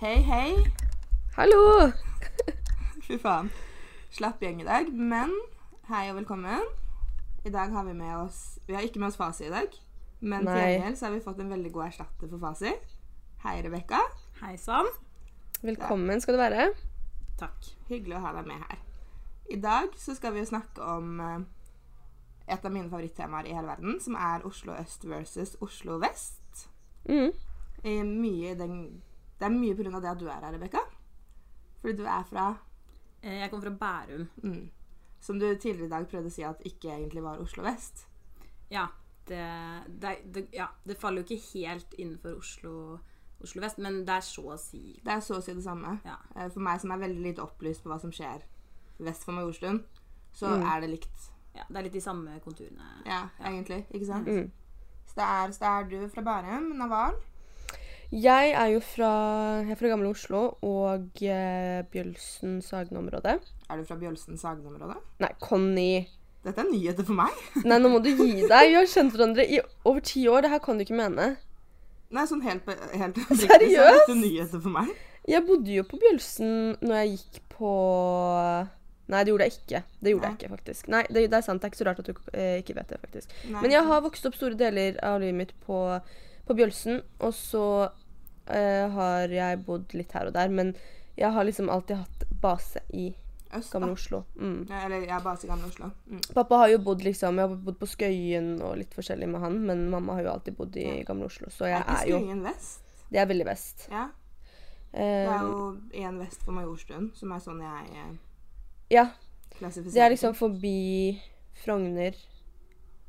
Hei, 0.00 0.22
hei. 0.24 0.54
Hallo! 1.36 1.90
Fy 3.04 3.18
faen. 3.20 3.50
Slapp 4.08 4.40
gjeng 4.40 4.62
i 4.62 4.64
dag, 4.64 4.86
men 4.96 5.34
hei 5.90 6.06
og 6.08 6.14
velkommen. 6.16 6.62
I 7.44 7.52
dag 7.52 7.68
har 7.74 7.84
vi 7.84 7.92
med 7.98 8.14
oss 8.14 8.38
Vi 8.64 8.72
har 8.72 8.86
ikke 8.86 9.02
med 9.02 9.10
oss 9.10 9.18
Fasi 9.20 9.44
i 9.44 9.50
dag, 9.52 9.76
men 10.24 10.48
til 10.48 10.56
gjengjeld 10.56 10.96
så 10.96 11.04
har 11.04 11.12
vi 11.12 11.20
fått 11.26 11.42
en 11.44 11.52
veldig 11.52 11.72
god 11.74 11.90
erstatter 11.90 12.30
for 12.30 12.40
Fasi. 12.40 12.72
Hei, 13.44 13.52
Rebekka. 13.66 14.00
Hei 14.40 14.54
sann. 14.62 14.88
Velkommen 15.60 16.24
skal 16.24 16.38
du 16.38 16.40
være. 16.46 16.70
Takk. 17.44 17.68
Hyggelig 17.92 18.16
å 18.16 18.22
ha 18.24 18.32
deg 18.38 18.48
med 18.48 18.64
her. 18.70 18.80
I 19.52 19.60
dag 19.60 19.92
så 20.00 20.16
skal 20.16 20.32
vi 20.32 20.40
jo 20.40 20.48
snakke 20.48 20.88
om 20.94 21.20
eh, 21.26 21.36
et 22.48 22.64
av 22.64 22.72
mine 22.72 22.88
favorittemaer 22.88 23.52
i 23.52 23.58
hele 23.58 23.68
verden, 23.68 24.00
som 24.00 24.16
er 24.16 24.48
Oslo 24.48 24.80
øst 24.80 25.04
versus 25.12 25.58
Oslo 25.60 26.00
vest. 26.00 26.64
Mm. 27.04 27.36
I 27.84 28.00
mye 28.00 28.56
i 28.56 28.58
den, 28.64 28.80
det 29.40 29.46
er 29.48 29.54
mye 29.56 29.74
pga. 29.74 30.00
det 30.00 30.10
at 30.10 30.18
du 30.20 30.26
er 30.28 30.40
her, 30.44 30.52
Rebekka. 30.52 30.82
Fordi 31.80 31.96
du 31.96 32.04
er 32.04 32.22
fra 32.28 32.50
Eh, 33.22 33.38
Jeg 33.40 33.50
kommer 33.50 33.70
fra 33.70 33.76
Bærum. 34.06 34.28
mm, 34.42 34.70
Som 35.20 35.38
du 35.38 35.46
tidligere 35.54 35.86
i 35.86 35.88
dag 35.90 36.06
prøvde 36.08 36.26
å 36.30 36.32
si 36.32 36.42
at 36.42 36.60
ikke 36.64 36.88
egentlig 36.88 37.22
var 37.22 37.38
Oslo 37.40 37.62
vest. 37.62 38.06
Ja. 38.70 38.86
Det, 39.28 39.38
det, 40.00 40.16
det, 40.34 40.46
ja, 40.52 40.66
det 40.86 40.96
faller 40.98 41.22
jo 41.22 41.26
ikke 41.34 41.58
helt 41.58 41.94
innenfor 41.98 42.38
Oslo, 42.38 42.98
Oslo 43.42 43.60
vest, 43.60 43.78
men 43.78 44.00
det 44.06 44.08
er 44.16 44.20
så 44.24 44.42
å 44.42 44.58
si 44.58 45.00
Det 45.04 45.12
er 45.12 45.20
så 45.20 45.36
å 45.36 45.42
si 45.42 45.52
det 45.54 45.62
samme. 45.64 46.00
Ja. 46.04 46.16
Eh, 46.36 46.48
For 46.48 46.60
meg 46.60 46.80
som 46.80 46.90
er 46.90 46.98
veldig 46.98 47.22
lite 47.22 47.42
opplyst 47.44 47.82
på 47.84 47.90
hva 47.92 48.00
som 48.00 48.10
skjer 48.10 48.42
vest 48.98 49.24
for 49.24 49.32
Majorstuen, 49.32 49.84
så 50.32 50.46
Mm. 50.56 50.64
er 50.76 50.80
det 50.80 50.90
likt. 50.90 51.30
ja, 51.54 51.64
Det 51.68 51.76
er 51.76 51.82
litt 51.82 51.92
de 51.92 52.00
samme 52.00 52.40
konturene. 52.40 52.88
Ja, 53.06 53.28
egentlig. 53.44 53.86
Ikke 53.92 54.06
sant? 54.06 54.26
Mm. 54.26 54.50
Så, 55.06 55.14
det 55.16 55.24
er, 55.24 55.52
så 55.52 55.58
det 55.58 55.68
er 55.68 56.00
du 56.00 56.08
fra 56.08 56.22
Bærum, 56.22 56.72
Naval. 56.76 57.14
Jeg 58.10 58.50
er 58.58 58.72
jo 58.72 58.80
fra, 58.82 59.08
jeg 59.62 59.70
er 59.70 59.78
fra 59.78 59.90
Gamle 59.92 60.08
Oslo 60.10 60.40
og 60.66 61.20
eh, 61.22 61.82
Bjølsen 61.92 62.56
Sagen-området. 62.64 63.36
Er 63.70 63.76
du 63.78 63.84
fra 63.86 63.98
Bjølsen 64.00 64.38
Sagen-området? 64.40 64.96
Nei, 65.22 65.30
Conny. 65.38 66.08
Dette 66.42 66.64
er 66.64 66.70
nyheter 66.72 67.06
for 67.06 67.14
meg. 67.20 67.36
Nei, 67.68 67.78
nå 67.78 67.92
må 67.92 68.00
du 68.02 68.08
gi 68.10 68.48
deg. 68.48 68.72
Vi 68.72 68.74
har 68.74 68.88
kjent 68.90 69.14
hverandre 69.14 69.44
i 69.46 69.60
over 69.86 70.02
ti 70.02 70.24
år. 70.26 70.42
Det 70.42 70.50
her 70.56 70.62
kan 70.64 70.80
du 70.80 70.82
ikke 70.82 70.98
mene. 70.98 71.28
Nei, 72.10 72.24
sånn 72.26 72.42
helt, 72.42 72.66
helt 72.98 73.20
Seriøst? 73.44 73.78
Dette 73.78 74.16
er 74.16 74.18
nyheter 74.18 74.58
for 74.58 74.74
meg. 74.74 74.90
Jeg 75.30 75.46
bodde 75.46 75.70
jo 75.76 75.86
på 75.86 76.00
Bjølsen 76.02 76.52
når 76.82 76.96
jeg 77.04 77.14
gikk 77.14 77.40
på 77.54 77.70
Nei, 79.10 79.22
det 79.26 79.30
gjorde 79.32 79.46
jeg 79.46 79.54
ikke. 79.58 79.78
Det 80.02 80.12
gjorde 80.12 80.26
Nei. 80.26 80.34
jeg 80.34 80.38
ikke, 80.40 80.50
faktisk. 80.56 80.90
Nei, 80.90 81.04
det, 81.10 81.24
det 81.30 81.38
er 81.38 81.46
sant. 81.46 81.62
Det 81.62 81.66
er 81.66 81.72
ikke 81.72 81.80
så 81.80 81.86
rart 81.88 82.02
at 82.02 82.10
du 82.10 82.18
eh, 82.34 82.58
ikke 82.62 82.74
vet 82.76 82.90
det, 82.90 82.98
faktisk. 83.02 83.32
Nei. 83.50 83.62
Men 83.62 83.74
jeg 83.74 83.86
har 83.86 84.02
vokst 84.04 84.26
opp 84.26 84.36
store 84.38 84.58
deler 84.58 84.98
av 85.06 85.18
livet 85.22 85.38
mitt 85.38 85.54
på, 85.66 85.78
på 86.46 86.56
Bjølsen, 86.58 87.00
og 87.26 87.34
så 87.34 87.64
eh, 88.52 88.86
har 88.94 89.28
jeg 89.34 89.64
bodd 89.66 89.94
litt 89.94 90.12
her 90.12 90.26
og 90.30 90.34
der. 90.36 90.48
Men 90.48 90.74
jeg 91.16 91.32
har 91.32 91.44
liksom 91.44 91.68
alltid 91.70 91.96
hatt 92.02 92.24
base 92.40 92.80
i 92.92 93.10
Øst, 93.56 93.72
Gamle. 93.72 93.92
Oslo. 93.96 94.20
Mm. 94.38 94.66
Ja, 94.70 94.84
eller 94.86 95.00
jeg 95.02 95.10
er 95.10 95.24
base 95.24 95.46
i 95.46 95.50
Gamle 95.50 95.66
Oslo. 95.66 95.88
Mm. 96.06 96.20
Pappa 96.34 96.60
har 96.62 96.68
jo 96.70 96.78
bodd 96.86 97.02
liksom, 97.02 97.38
jeg 97.40 97.48
har 97.48 97.56
bodd 97.66 97.78
på 97.80 97.88
Skøyen 97.90 98.52
og 98.62 98.76
litt 98.78 98.94
forskjellig 98.94 99.26
med 99.28 99.40
han, 99.42 99.56
men 99.66 99.88
mamma 99.90 100.14
har 100.14 100.22
jo 100.28 100.30
alltid 100.36 100.56
bodd 100.56 100.76
i 100.78 100.84
Ja. 100.86 101.04
Gamle 101.08 101.26
Oslo, 101.26 101.50
så 101.50 101.66
jeg 101.66 101.80
Er 101.80 101.90
er 101.96 102.06
jo 102.06 102.16
er 102.16 102.20
ikke 102.20 102.28
Skøyen 102.28 102.42
vest? 102.46 102.80
Det 103.10 103.18
er 103.18 103.26
veldig 103.26 103.46
vest. 103.46 103.88
Ja. 103.90 104.08
Det 104.92 105.00
er 105.00 105.34
Eh, 105.34 105.40
jo 105.42 105.76
en 106.06 106.18
vest 106.18 106.42
for 106.42 106.52
Majorstuen, 106.52 107.10
som 107.14 107.30
er 107.32 107.38
sånn 107.38 107.60
jeg 107.62 107.90
eh, 107.94 108.14
ja. 108.90 109.04
klassifiserer 109.58 109.94
Det 109.94 110.02
er 110.02 110.10
liksom 110.10 110.34
forbi 110.34 111.20
Frogner 111.64 112.14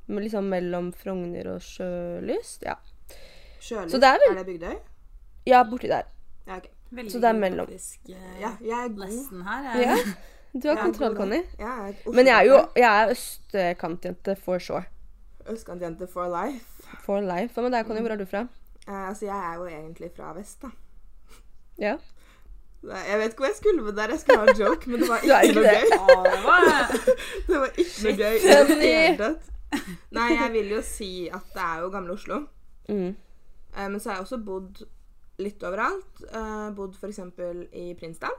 Liksom 0.07 0.49
mellom 0.49 0.91
Frogner 0.93 1.47
og 1.55 1.61
Sjølyst. 1.61 2.63
Ja. 2.67 2.75
Sjølyst. 3.61 3.95
Er 4.03 4.17
det 4.35 4.45
Bygdøy? 4.45 4.75
Ja, 5.47 5.63
borti 5.63 5.87
der. 5.87 6.03
Ja, 6.47 6.57
okay. 6.57 6.69
Veldig 6.91 7.11
Så 7.11 7.19
det 7.23 7.29
er 7.29 7.33
mellom. 7.39 7.67
Faktisk, 7.67 8.09
eh, 8.09 8.39
Ja, 8.41 8.49
jeg 8.61 8.85
er 8.85 8.87
god. 8.95 9.43
Her. 9.43 9.63
jeg. 9.79 9.81
Ja. 9.87 9.95
Du 10.53 10.67
har 10.67 10.75
Jeg 10.75 10.83
kontroll. 10.83 11.15
Conny. 11.15 11.41
Men 12.13 12.25
jeg 12.27 12.35
er 12.37 12.43
jo 12.49 12.57
jeg 12.75 13.03
er 13.03 13.11
østkantjente 13.13 14.35
for 14.35 14.59
sure. 14.59 14.83
Østkantjente 15.49 16.07
for 16.11 16.27
life. 16.27 16.65
For 17.05 17.21
life. 17.21 17.53
Hva 17.55 17.61
med 17.61 17.71
deg, 17.71 17.85
Conny? 17.87 18.01
Hvor 18.01 18.11
er 18.11 18.15
du 18.19 18.25
fra? 18.25 18.41
Uh, 18.87 19.07
altså, 19.09 19.25
jeg 19.25 19.37
er 19.51 19.55
jo 19.55 19.65
egentlig 19.65 20.09
fra 20.15 20.33
vest, 20.33 20.61
da. 20.61 20.67
Ja. 21.79 21.95
Nei, 22.83 22.97
Jeg 23.07 23.19
vet 23.19 23.25
ikke 23.31 23.37
hvor 23.37 23.45
jeg 23.47 23.55
skulle 23.55 23.83
med 23.83 23.93
der. 23.95 24.09
Jeg 24.09 24.19
skulle 24.19 24.39
ha 24.39 24.45
en 24.51 24.59
joke, 24.59 24.89
men 24.89 24.99
det 24.99 25.09
var 25.09 25.17
ikke 25.23 25.41
ikke 25.43 25.55
noe 25.55 25.63
det. 25.63 25.71
gøy. 25.71 25.85
Det 26.25 26.43
var 26.43 26.61
Det 27.47 27.59
var 27.59 27.67
ikke 27.77 28.03
noe 28.03 28.15
gøy 28.17 28.35
i 28.35 28.41
det 28.43 28.77
hele 28.81 29.17
tatt. 29.17 29.51
Nei, 30.11 30.29
jeg 30.41 30.51
vil 30.51 30.71
jo 30.75 30.81
si 30.83 31.11
at 31.31 31.45
det 31.55 31.61
er 31.63 31.79
jo 31.85 31.89
Gamle 31.93 32.11
Oslo. 32.17 32.41
Mm. 32.89 33.15
Eh, 33.77 33.87
Men 33.89 33.99
så 33.99 34.09
har 34.09 34.15
jeg 34.17 34.21
også 34.27 34.37
bodd 34.45 34.81
litt 35.41 35.63
overalt. 35.67 36.21
Uh, 36.33 36.69
bodd 36.77 36.95
f.eks. 36.97 37.19
i 37.73 37.93
Prinsdal, 37.99 38.37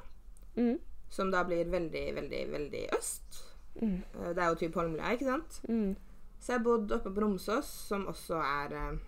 Mm. 0.56 0.78
som 1.08 1.30
da 1.32 1.42
blir 1.48 1.64
veldig, 1.72 2.06
veldig, 2.14 2.40
veldig 2.52 2.82
øst. 2.98 3.42
Mm. 3.80 4.02
Eh, 4.20 4.32
Det 4.34 4.42
er 4.42 4.48
jo 4.50 4.58
typ 4.60 4.74
Holmlia, 4.76 5.12
ikke 5.14 5.24
sant? 5.30 5.60
Mm. 5.68 5.94
Så 6.40 6.52
jeg 6.52 6.58
har 6.58 6.64
bodd 6.66 6.92
oppe 6.92 7.10
på 7.14 7.22
Romsås, 7.22 7.68
som 7.88 8.06
også 8.10 8.36
er 8.42 8.74
uh, 8.76 8.98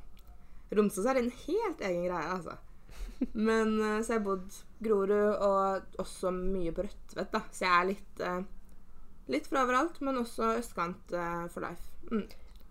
Romsås 0.73 1.07
er 1.07 1.19
en 1.21 1.31
helt 1.31 1.81
egen 1.81 2.05
greie, 2.07 2.31
altså. 2.33 2.57
Men 3.35 3.75
uh, 3.81 4.01
så 4.03 4.15
jeg 4.15 4.21
har 4.21 4.25
bodd 4.25 4.57
Grorud 4.83 5.37
og 5.45 5.99
også 6.03 6.31
mye 6.35 6.73
på 6.73 6.87
Rødtvet, 6.87 7.31
da. 7.33 7.41
Så 7.53 7.65
jeg 7.67 7.75
er 7.81 7.91
litt 7.93 8.25
uh, 8.25 8.43
Litt 9.33 9.47
fra 9.49 9.63
overalt, 9.65 10.01
men 10.05 10.19
også 10.21 10.51
østkant 10.59 11.09
for 11.49 11.65
life. 11.65 11.87
Mm. 12.11 12.27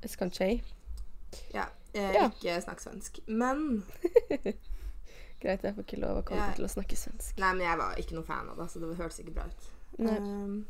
Escanchay. 0.05 0.59
Ja. 1.53 1.63
Eh, 1.95 2.11
Ja. 2.13 2.27
Ikke 2.29 2.59
snakk 2.61 2.79
svensk. 2.83 3.17
Men 3.27 3.83
Greit, 5.43 5.63
jeg 5.67 5.75
får 5.75 5.83
ikke 5.85 5.99
lov 5.99 6.21
å 6.21 6.23
komme 6.27 6.39
Ja. 6.47 6.53
til 6.55 6.65
å 6.65 6.71
snakke 6.71 6.95
svensk. 6.95 7.37
Nei, 7.43 7.49
men 7.53 7.65
jeg 7.67 7.77
var 7.77 7.95
ikke 7.99 8.15
noe 8.15 8.23
fan 8.23 8.49
av 8.49 8.57
det, 8.61 8.67
så 8.71 8.79
det 8.79 8.95
hørtes 8.97 9.19
ikke 9.19 9.33
bra 9.35 9.43
ut. 9.49 9.69
Nei. 9.99 10.17
Um, 10.17 10.65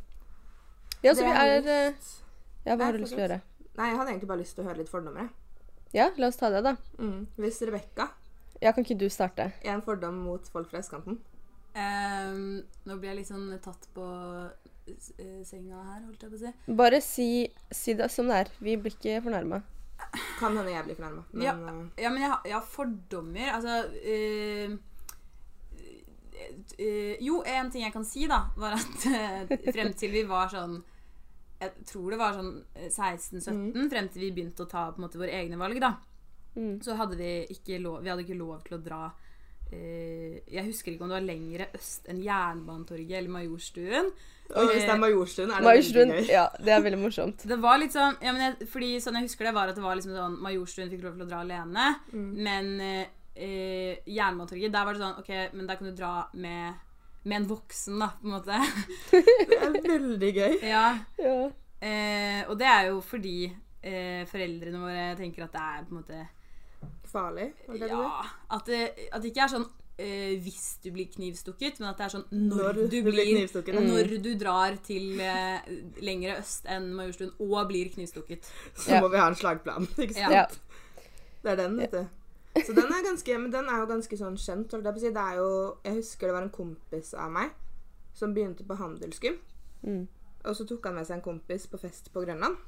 Ja, 1.03 1.11
så 1.13 1.23
vi 1.25 1.31
er 1.31 1.57
eh, 1.67 1.91
lyst- 1.91 2.21
Ja, 2.65 2.75
hva 2.75 2.77
Nei, 2.77 2.85
har 2.85 2.93
du 2.93 2.99
lyst 3.03 3.13
til 3.13 3.19
å 3.19 3.27
gjøre? 3.27 3.41
Nei, 3.77 3.87
jeg 3.89 3.97
hadde 3.97 4.09
egentlig 4.13 4.27
bare 4.27 4.39
lyst 4.39 4.55
til 4.55 4.63
å 4.63 4.67
høre 4.67 4.77
litt 4.77 4.89
fordommer. 4.89 5.19
jeg. 5.21 5.29
Ja, 5.93 6.09
la 6.17 6.27
oss 6.27 6.37
ta 6.37 6.49
det, 6.49 6.63
da. 6.63 6.75
Mm. 6.97 7.27
Hvis 7.37 7.61
Rebekka 7.61 8.09
Ja, 8.61 8.71
kan 8.71 8.83
ikke 8.85 8.97
du 8.97 9.05
starte? 9.09 9.51
er 9.63 9.73
en 9.73 9.81
fordom 9.81 10.15
mot 10.23 10.47
folk 10.49 10.69
fra 10.69 10.79
østkanten 10.79 11.19
Um, 11.75 12.61
Nå 12.85 12.99
blir 12.99 13.09
jeg 13.09 13.17
litt 13.17 13.27
sånn 13.27 13.59
tatt 13.59 13.87
på 13.95 14.03
eh, 14.87 15.43
senga 15.43 15.81
her, 15.83 16.01
holdt 16.05 16.21
jeg 16.21 16.29
på 16.29 16.35
å 16.35 16.39
si. 16.39 16.73
Bare 16.75 16.99
si, 17.01 17.51
si 17.71 17.93
det 17.95 18.11
som 18.11 18.27
det 18.27 18.35
er. 18.45 18.51
Vi 18.61 18.75
blir 18.77 18.91
ikke 18.93 19.23
fornærma. 19.23 19.63
Kan 20.43 20.57
hende 20.59 20.71
jeg 20.75 20.85
blir 20.89 20.97
fornærma, 20.99 21.23
men 21.31 21.43
Ja. 21.47 21.53
eh, 21.55 22.03
Ja, 22.03 22.09
men 22.13 22.21
jeg, 22.27 22.37
jeg 22.51 22.57
har 22.59 22.65
fordommer. 22.67 23.51
Altså 23.55 23.77
øh, 24.03 24.77
øh, 26.79 27.15
Jo, 27.27 27.43
en 27.47 27.71
ting 27.71 27.83
jeg 27.85 27.93
kan 27.93 28.05
si, 28.05 28.27
da, 28.29 28.41
var 28.57 28.75
at 28.77 29.05
øh, 29.07 29.57
frem 29.75 29.93
til 29.97 30.11
vi 30.13 30.23
var 30.29 30.51
sånn 30.53 30.79
Jeg 31.63 31.71
tror 31.87 32.11
det 32.11 32.19
var 32.19 32.33
sånn 32.35 32.53
eh, 32.75 32.89
16-17, 32.91 33.89
frem 33.93 34.09
til 34.11 34.25
vi 34.25 34.31
begynte 34.35 34.65
å 34.65 34.69
ta 34.71 34.87
på 34.91 34.99
en 34.99 35.05
måte 35.07 35.21
våre 35.21 35.31
egne 35.37 35.59
valg, 35.61 35.79
da. 35.79 35.93
Mm. 36.57 36.81
Så 36.85 36.93
hadde 36.99 37.15
vi 37.17 37.29
ikke 37.55 37.79
lov 37.81 38.03
Vi 38.03 38.11
hadde 38.11 38.25
ikke 38.27 38.37
lov 38.37 38.59
til 38.67 38.75
å 38.77 38.81
dra 38.83 38.99
Jeg 40.53 40.65
husker 40.67 40.91
ikke 40.93 41.05
om 41.05 41.09
det 41.11 41.17
var 41.17 41.25
lengre 41.25 41.67
øst 41.77 42.07
enn 42.11 42.19
Jernbanetorget 42.23 43.17
eller 43.17 43.31
Majorstuen. 43.33 44.11
Og 44.53 44.67
hvis 44.69 44.83
det 44.83 44.91
er 44.91 44.99
Majorstuen, 45.01 45.49
er 45.49 45.61
det 45.61 45.65
Majorstuen. 45.65 46.09
veldig 46.11 46.25
gøy. 46.27 46.33
Ja, 46.35 46.43
det 46.59 46.73
er 46.75 46.81
veldig 46.83 46.99
morsomt. 47.01 47.43
Det 47.51 47.57
var 47.63 47.79
litt 47.81 47.95
sånn 47.95 48.17
ja, 48.21 48.33
men 48.35 48.41
jeg, 48.43 48.67
Fordi 48.69 48.89
sånn 49.01 49.17
jeg 49.17 49.29
husker 49.29 49.47
det 49.49 49.53
var 49.55 49.71
at 49.71 49.79
det 49.79 49.85
var 49.85 49.95
liksom 49.97 50.13
sånn 50.17 50.35
Majorstuen 50.43 50.91
fikk 50.91 51.05
lov 51.07 51.15
til 51.17 51.25
å 51.25 51.29
dra 51.31 51.39
alene. 51.45 51.85
Men 52.13 52.69
eh, 52.83 53.07
eh, 53.33 54.03
Jernbanetorget, 54.05 54.73
der 54.75 54.85
var 54.85 54.93
det 54.97 55.01
sånn 55.05 55.21
OK, 55.23 55.31
men 55.55 55.69
der 55.71 55.79
kan 55.79 55.89
du 55.89 55.95
dra 55.97 56.13
med, 56.35 56.83
med 57.23 57.39
en 57.39 57.49
voksen, 57.49 57.97
da, 58.03 58.11
på 58.19 58.29
en 58.29 58.35
måte. 58.35 58.61
Det 59.49 59.57
er 59.57 59.77
veldig 59.95 60.31
gøy. 60.37 60.55
ja. 60.69 60.85
Ja. 61.23 61.35
Eh, 61.83 62.43
og 62.47 62.55
det 62.61 62.67
er 62.69 62.85
jo 62.93 63.01
fordi 63.03 63.37
eh, 63.83 64.21
foreldrene 64.29 64.79
våre 64.79 65.07
tenker 65.19 65.43
at 65.43 65.51
det 65.55 65.63
er 65.63 65.81
på 65.83 65.91
en 65.91 65.97
måte 65.99 66.19
Farlig. 67.13 67.51
Det 67.69 67.87
ja. 67.87 68.01
det? 68.01 68.33
At 68.57 68.69
det, 68.69 68.81
at 69.13 69.21
det 69.23 69.31
ikke 69.31 69.45
er 69.45 69.51
sånn 69.53 69.67
eh, 70.01 70.33
hvis 70.41 70.63
du 70.83 70.89
blir 70.95 71.09
knivstukket, 71.13 71.79
men 71.81 71.91
at 71.91 71.99
det 72.01 72.07
er 72.07 72.13
sånn 72.15 72.25
når, 72.31 72.63
Når 72.63 72.79
du 72.89 72.97
blir, 73.05 73.21
knivstukket. 73.35 73.77
Når 73.85 74.15
du 74.23 74.31
drar 74.41 74.77
til 74.85 75.21
eh, 75.21 75.69
lengre 76.01 76.39
øst 76.41 76.65
enn 76.73 76.89
Majorstuen 76.97 77.35
og 77.37 77.59
blir 77.69 77.93
knivstukket. 77.93 78.49
Så 78.73 78.95
Ja. 78.97 79.01
må 79.03 79.11
vi 79.13 79.21
ha 79.21 79.29
en 79.29 79.37
slagplan. 79.37 79.87
Ikke 80.03 80.17
sant? 80.17 80.33
ja. 80.33 80.45
Det 81.43 81.51
er 81.51 81.59
den, 81.59 81.77
vet 81.77 81.91
du. 81.91 82.03
Så 82.63 82.73
den 82.73 82.85
er, 82.85 83.01
ganske, 83.03 83.37
men 83.41 83.51
den 83.51 83.65
er 83.69 83.79
jo 83.81 83.87
ganske 83.89 84.17
sånn 84.17 84.35
kjent. 84.37 84.71
holdt 84.71 84.85
Jeg 84.85 84.93
på 84.93 85.01
å 85.01 85.03
si. 85.03 85.13
Det 85.15 85.23
er 85.23 85.39
jo, 85.41 85.47
jeg 85.83 85.95
husker 85.97 86.29
det 86.29 86.35
var 86.35 86.45
en 86.45 86.53
kompis 86.53 87.13
av 87.17 87.31
meg 87.33 87.55
som 88.13 88.33
begynte 88.35 88.65
på 88.67 88.77
handelsgym. 88.77 89.39
Mm. 89.83 90.03
Og 90.45 90.55
så 90.55 90.65
tok 90.69 90.85
han 90.85 90.95
med 90.99 91.07
seg 91.07 91.17
en 91.17 91.25
kompis 91.25 91.65
på 91.71 91.79
fest 91.81 92.11
på 92.13 92.21
Grønland. 92.23 92.59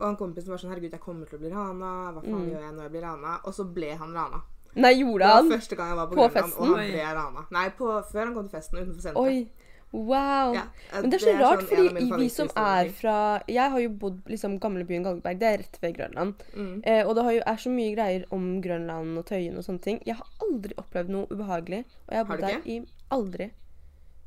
Og 0.00 0.06
han 0.06 0.16
kompisen 0.16 0.48
var 0.50 0.58
sånn 0.58 0.70
'Herregud, 0.70 0.90
jeg 0.92 1.00
kommer 1.00 1.26
til 1.26 1.38
å 1.38 1.40
bli 1.40 1.50
rana. 1.50 2.12
Hva 2.12 2.20
faen 2.22 2.34
Mm. 2.44 2.50
gjør 2.52 2.60
jeg 2.66 2.72
når 2.74 2.82
jeg 2.82 2.90
blir 2.92 3.02
rana?' 3.02 3.40
Og 3.44 3.54
så 3.54 3.64
ble 3.74 3.96
han 3.96 4.12
rana. 4.14 4.42
Nei, 4.76 4.92
gjorde 5.00 5.18
Det 5.24 5.28
var 5.28 5.42
han? 5.42 5.48
første 5.50 5.76
gang 5.76 5.88
jeg 5.88 5.96
var 5.96 6.06
på, 6.06 6.14
På 6.14 6.28
Grønland, 6.28 6.44
festen? 6.52 6.60
og 6.60 6.66
han 6.76 6.90
ble 6.90 7.14
rana. 7.14 7.46
Nei, 7.50 7.68
på, 7.70 8.04
før 8.12 8.24
han 8.26 8.34
kom 8.34 8.48
til 8.48 8.58
festen 8.60 8.78
utenfor 8.78 9.00
senteret. 9.00 9.16
Oi. 9.16 9.48
Wow. 9.92 10.52
Ja, 10.52 10.62
eh, 10.92 11.00
Men 11.00 11.10
det 11.10 11.22
er 11.22 11.26
så 11.26 11.40
rart, 11.40 11.60
sånn 11.60 11.68
fordi 11.68 12.16
vi 12.18 12.28
som 12.28 12.48
er 12.56 12.88
fra 12.90 13.40
Jeg 13.48 13.70
har 13.70 13.78
jo 13.80 13.88
bodd 13.88 14.22
liksom 14.26 14.58
gamlebyen 14.60 15.04
Galgeberg, 15.04 15.38
det 15.38 15.42
er 15.42 15.58
rett 15.58 15.78
ved 15.80 15.94
Grønland. 15.96 16.34
Mm. 16.54 16.82
Eh, 16.84 17.06
og 17.06 17.14
det 17.14 17.22
har 17.24 17.32
jo, 17.32 17.42
er 17.46 17.56
så 17.56 17.70
mye 17.70 17.94
greier 17.96 18.24
om 18.32 18.60
Grønland 18.60 19.16
og 19.18 19.24
Tøyen 19.24 19.56
og 19.56 19.64
sånne 19.64 19.80
ting. 19.80 20.02
Jeg 20.04 20.16
har 20.16 20.26
aldri 20.42 20.74
opplevd 20.76 21.08
noe 21.08 21.26
ubehagelig. 21.30 21.84
Og 22.08 22.10
jeg 22.12 22.18
har 22.18 22.24
bodd 22.24 22.40
der 22.40 22.60
i 22.66 22.86
aldri. 23.10 23.50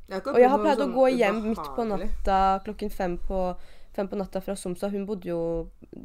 Jeg 0.08 0.26
Og 0.26 0.34
jeg 0.40 0.50
har 0.50 0.58
pleid 0.58 0.78
å 0.78 0.80
sånn 0.86 0.94
gå 0.94 1.18
hjem 1.18 1.42
midt 1.44 1.68
på 1.76 1.86
natta 1.86 2.60
klokken 2.64 2.90
fem 2.90 3.18
på, 3.18 3.56
fem 3.92 4.08
på 4.08 4.16
natta 4.16 4.40
fra 4.40 4.54
Somsa. 4.56 4.88
Hun 4.92 5.06
bodde 5.06 5.28
jo 5.28 5.38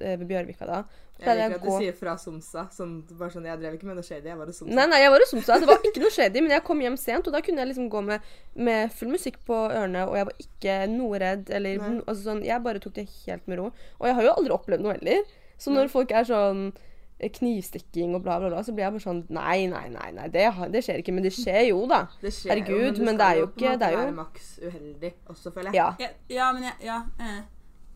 eh, 0.02 0.16
ved 0.18 0.28
Bjørvika 0.28 0.66
da. 0.66 0.84
Så 1.16 1.24
Jeg 1.30 1.38
liker 1.38 1.56
at 1.56 1.62
du 1.64 1.68
gå- 1.70 1.78
sier 1.80 1.94
fra 1.96 2.16
Somsa. 2.18 2.64
Sånn, 2.76 2.96
bare 3.18 3.30
sånn, 3.32 3.46
jeg 3.48 3.60
drev 3.62 3.74
ikke 3.78 3.86
med 3.88 3.96
noe 3.96 4.04
shady, 4.04 4.26
jeg 4.28 4.38
var 4.38 4.50
i 4.50 4.56
Somsa. 4.58 4.74
Nei, 4.76 4.86
nei, 4.92 5.00
jeg 5.04 5.12
var 5.14 5.22
i 5.24 5.28
Somsa. 5.30 5.60
Det 5.62 5.68
var 5.70 5.78
ikke 5.86 6.02
noe 6.04 6.12
shady, 6.12 6.42
men 6.42 6.52
jeg 6.52 6.64
kom 6.68 6.82
hjem 6.82 6.98
sent, 6.98 7.28
og 7.30 7.34
da 7.38 7.42
kunne 7.46 7.62
jeg 7.64 7.70
liksom 7.72 7.90
gå 7.94 8.02
med, 8.04 8.22
med 8.56 8.92
full 8.92 9.14
musikk 9.14 9.38
på 9.48 9.54
ørene, 9.70 10.08
og 10.10 10.18
jeg 10.18 10.26
var 10.32 10.42
ikke 10.48 10.80
noe 10.98 11.20
redd, 11.24 11.50
eller 11.56 11.80
altså 12.08 12.22
sånn, 12.32 12.44
Jeg 12.44 12.64
bare 12.64 12.80
tok 12.84 12.94
det 12.98 13.08
helt 13.28 13.48
med 13.48 13.60
ro. 13.62 13.70
Og 14.02 14.08
jeg 14.10 14.16
har 14.16 14.24
jo 14.28 14.34
aldri 14.36 14.52
opplevd 14.58 14.82
noe 14.84 14.98
heller. 14.98 15.24
Så 15.58 15.72
når 15.72 15.88
folk 15.94 16.12
er 16.12 16.26
sånn 16.28 16.74
eh, 17.20 17.30
knivstikking 17.32 18.12
og 18.18 18.24
bla, 18.26 18.36
bla, 18.42 18.50
bla, 18.52 18.60
så 18.68 18.74
blir 18.76 18.84
jeg 18.84 18.92
bare 18.98 19.06
sånn 19.06 19.24
Nei, 19.32 19.68
nei, 19.72 19.88
nei, 19.88 20.10
nei 20.12 20.28
det, 20.28 20.50
det 20.74 20.82
skjer 20.84 21.00
ikke. 21.00 21.14
Men 21.16 21.24
det 21.24 21.32
skjer 21.32 21.70
jo, 21.70 21.86
da. 21.88 22.02
Det 22.22 22.34
skjer 22.36 22.52
Herregud, 22.52 22.98
jo, 23.00 23.06
men 23.08 23.16
det 23.16 23.24
det 23.24 23.30
er 23.32 23.40
jo 23.40 23.48
ikke- 23.48 23.78
det 23.80 23.88
er 23.88 24.00
jo- 24.02 24.16
maks 24.20 24.60
uheldig 24.60 25.14
også, 25.32 25.54
føler 25.56 25.72
jeg. 25.72 25.76
Ja. 25.80 25.96
Ja, 26.00 26.10
ja 26.28 26.52
men 26.52 26.64
jeg, 26.68 26.74
ja, 26.92 27.00
eh, 27.24 27.44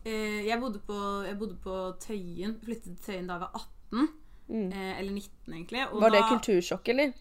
eh, 0.04 0.46
jeg, 0.46 0.60
bodde 0.60 0.80
på, 0.86 0.98
jeg 1.26 1.38
bodde 1.38 1.56
på 1.64 1.78
Tøyen. 2.00 2.56
Flyttet 2.64 2.96
til 2.96 3.02
Tøyen 3.06 3.26
da 3.28 3.38
jeg 3.38 3.40
var 3.40 3.50
18. 3.54 4.08
Mm. 4.50 4.72
Eh, 4.72 4.94
eller 5.00 5.12
19, 5.12 5.52
egentlig. 5.54 5.84
og 5.92 6.00
Var 6.02 6.10
det 6.10 6.20
da- 6.24 6.28
kultursjokk, 6.34 6.88
eller? 6.94 7.12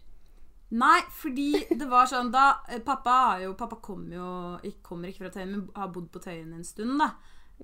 Nei, 0.72 1.00
fordi 1.18 1.66
det 1.80 1.88
var 1.90 2.06
sånn 2.06 2.30
da 2.32 2.60
eh, 2.70 2.80
Pappa, 2.86 3.10
har 3.32 3.40
jo, 3.42 3.54
pappa 3.58 3.76
kom 3.82 4.06
jo, 4.14 4.58
ikke- 4.64 4.84
kommer 4.86 5.10
ikke 5.10 5.26
fra 5.26 5.30
Tøyen, 5.34 5.52
men 5.52 5.70
har 5.76 5.88
bodd 5.90 6.12
på 6.14 6.20
Tøyen 6.22 6.54
en 6.54 6.64
stund. 6.64 6.98
da 7.00 7.10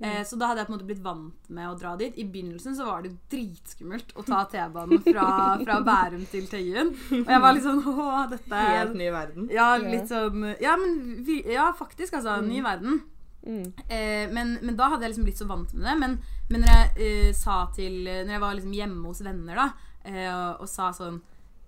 eh, 0.01 0.23
Så 0.23 0.37
da 0.37 0.47
hadde 0.47 0.59
jeg 0.63 0.67
på 0.67 0.73
en 0.73 0.77
måte 0.79 0.87
blitt 0.89 1.03
vant 1.05 1.49
med 1.49 1.69
å 1.69 1.77
dra 1.79 1.95
dit. 1.95 2.17
I 2.17 2.25
begynnelsen 2.25 2.75
så 2.75 2.85
var 2.85 3.01
det 3.05 3.13
dritskummelt 3.31 4.13
å 4.17 4.25
ta 4.25 4.43
T-banen 4.45 5.01
fra, 5.05 5.57
fra 5.63 5.79
Bærum 5.85 6.25
til 6.29 6.47
Tøyen. 6.51 6.89
Og 7.21 7.29
jeg 7.29 7.41
var 7.45 7.53
litt 7.53 7.63
sånn 7.63 7.83
Å, 7.85 8.29
dette 8.29 8.53
er 8.53 8.77
Helt 8.81 8.95
ny 8.99 9.09
verden. 9.13 9.49
Ja, 9.53 9.77
litt 9.77 10.09
sånn 10.09 10.55
Ja, 10.61 10.75
men 10.75 11.25
ja, 11.45 11.71
faktisk, 11.73 12.13
altså. 12.19 12.41
Ny 12.45 12.61
verden. 12.65 13.01
Mm. 13.45 13.73
Eh, 13.87 14.31
men, 14.33 14.57
men 14.61 14.77
da 14.77 14.89
hadde 14.89 15.05
jeg 15.05 15.13
liksom 15.13 15.27
blitt 15.27 15.39
så 15.39 15.47
vant 15.49 15.73
med 15.75 15.85
det. 15.85 15.95
Men, 16.01 16.17
men 16.49 16.63
når 16.63 16.71
jeg 16.71 17.07
eh, 17.07 17.31
sa 17.37 17.59
til 17.75 18.01
Når 18.07 18.33
jeg 18.33 18.41
var 18.41 18.57
liksom 18.57 18.73
hjemme 18.73 19.11
hos 19.11 19.21
venner 19.25 19.61
da 19.61 19.67
eh, 20.01 20.29
og, 20.31 20.65
og 20.65 20.71
sa 20.71 20.89
sånn 20.95 21.19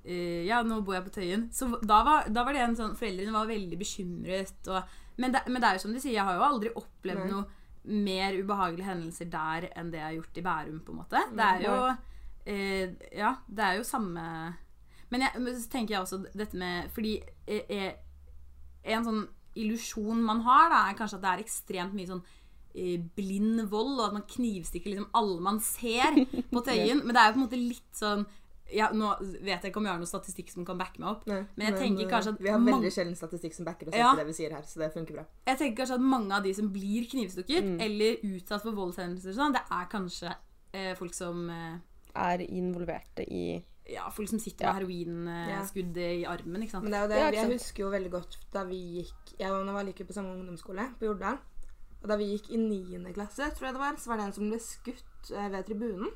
eh, 0.04 0.44
Ja, 0.48 0.64
nå 0.66 0.82
bor 0.82 0.98
jeg 0.98 1.06
på 1.08 1.14
Tøyen. 1.20 1.48
Så 1.54 1.70
da 1.78 2.02
var, 2.08 2.32
da 2.34 2.46
var 2.48 2.58
det 2.58 2.66
en 2.66 2.80
sånn 2.80 2.98
Foreldrene 2.98 3.36
var 3.36 3.52
veldig 3.52 3.80
bekymret. 3.80 4.58
Og, 4.74 4.98
men, 5.22 5.36
det, 5.36 5.46
men 5.50 5.62
det 5.62 5.70
er 5.70 5.78
jo 5.78 5.86
som 5.86 5.96
de 5.96 6.04
sier, 6.04 6.18
jeg 6.18 6.28
har 6.28 6.40
jo 6.40 6.50
aldri 6.50 6.74
opplevd 6.74 7.24
Nei. 7.24 7.32
noe 7.36 7.64
mer 7.88 8.36
ubehagelige 8.36 8.90
hendelser 8.90 9.30
der 9.32 9.70
enn 9.80 9.94
det 9.94 10.02
jeg 10.02 10.08
har 10.10 10.16
gjort 10.18 10.40
i 10.42 10.44
Bærum, 10.44 10.80
på 10.84 10.92
en 10.92 10.98
måte. 11.00 11.22
Det 11.32 11.46
er 11.54 11.62
jo 11.64 11.78
Ja, 13.16 13.30
det 13.48 13.64
er 13.64 13.78
jo 13.78 13.84
samme 13.84 14.22
Men, 15.12 15.24
jeg, 15.26 15.40
men 15.40 15.56
så 15.56 15.70
tenker 15.72 15.94
jeg 15.94 16.02
også 16.02 16.20
dette 16.32 16.56
med 16.56 16.88
Fordi 16.96 17.18
en 18.88 19.04
sånn 19.04 19.26
illusjon 19.63 20.24
man 20.24 20.42
har, 20.45 20.69
da, 20.74 20.83
er 20.92 20.98
kanskje 21.00 21.18
at 21.19 21.25
det 21.25 21.31
er 21.36 21.44
ekstremt 21.45 21.94
mye 21.98 22.07
sånn 22.09 22.24
eh, 22.77 22.98
blind 23.18 23.63
vold, 23.71 23.95
og 24.00 24.06
at 24.09 24.13
man 24.19 24.27
knivstikker 24.30 24.92
liksom 24.94 25.09
alle 25.18 25.39
man 25.42 25.59
ser 25.65 26.13
på 26.54 26.62
Tøyen. 26.68 27.04
Men 27.06 27.13
det 27.15 27.21
er 27.24 27.31
jo 27.31 27.38
på 27.38 27.42
en 27.42 27.45
måte 27.48 27.62
litt 27.62 27.94
sånn 27.98 28.27
ja, 28.75 28.89
Nå 28.92 29.13
vet 29.21 29.63
jeg 29.63 29.69
ikke 29.71 29.80
om 29.80 29.86
jeg 29.88 29.94
har 29.94 30.00
noen 30.01 30.09
statistikk 30.09 30.50
som 30.51 30.65
kan 30.68 30.75
backe 30.75 31.00
meg 31.00 31.07
opp. 31.13 31.21
Nei, 31.30 31.38
Men 31.56 31.69
jeg 31.69 31.77
tenker 31.80 32.04
eh, 32.04 32.09
kanskje 32.12 32.33
at 32.36 32.42
Vi 32.44 32.50
har 32.51 32.59
veldig 32.65 32.89
sjelden 32.92 33.15
statistikk 33.15 33.54
som 33.56 33.63
backer 33.69 33.88
oss 33.88 33.95
Ja. 33.95 34.09
opp 34.09 34.18
på 34.18 34.24
det 34.25 34.25
vi 34.27 34.36
sier 34.42 34.51
her, 34.57 34.65
så 34.68 34.81
det 34.81 34.89
funker 34.92 35.15
bra. 35.15 35.24
Jeg 35.48 35.57
tenker 35.62 35.77
kanskje 35.86 35.95
at 35.95 36.04
mange 36.04 36.36
av 36.36 36.44
de 36.44 36.51
som 36.57 36.68
blir 36.74 37.07
knivstukket 37.07 37.63
Mm. 37.63 37.77
eller 37.86 38.19
utsatt 38.27 38.65
for 38.68 38.75
voldshendelser, 38.75 39.31
sånn, 39.39 39.56
det 39.56 39.63
er 39.71 39.88
kanskje 39.94 40.33
eh, 40.74 40.92
folk 41.00 41.15
som 41.15 41.48
eh, 41.50 41.80
Er 42.27 42.44
involverte 42.44 43.24
i 43.31 43.62
ja, 43.89 44.10
folk 44.10 44.30
som 44.30 44.39
sitter 44.39 44.66
Ja. 44.66 44.74
med 45.25 45.50
ja. 45.50 45.62
i 46.22 46.25
armen. 46.25 46.62
ikke 46.63 46.72
sant? 46.72 46.84
Men 46.84 46.92
det 46.92 47.00
er 47.00 47.04
jo 47.04 47.10
det, 47.13 47.18
Ja, 47.18 47.31
jeg 47.44 47.51
husker 47.60 47.84
jo 47.84 47.89
veldig 47.92 48.12
godt 48.12 48.38
da 48.54 48.63
vi 48.63 48.80
gikk 49.04 49.39
Jeg 49.39 49.51
og 49.51 49.66
gikk 49.94 50.00
jo 50.00 50.06
på 50.06 50.13
samme 50.13 50.34
ungdomsskole, 50.36 50.88
på 51.00 51.06
Jordal. 51.06 51.38
Og 52.04 52.07
da 52.10 52.16
vi 52.18 52.25
gikk 52.38 52.51
i 52.51 52.57
niende 52.57 53.13
klasse, 53.13 53.50
tror 53.56 53.68
jeg 53.68 53.74
det 53.74 53.80
var, 53.81 53.95
så 53.98 54.07
var 54.10 54.18
det 54.18 54.25
en 54.25 54.34
som 54.34 54.50
ble 54.50 54.60
skutt 54.60 55.31
eh, 55.31 55.50
ved 55.50 55.66
tribunen. 55.66 56.12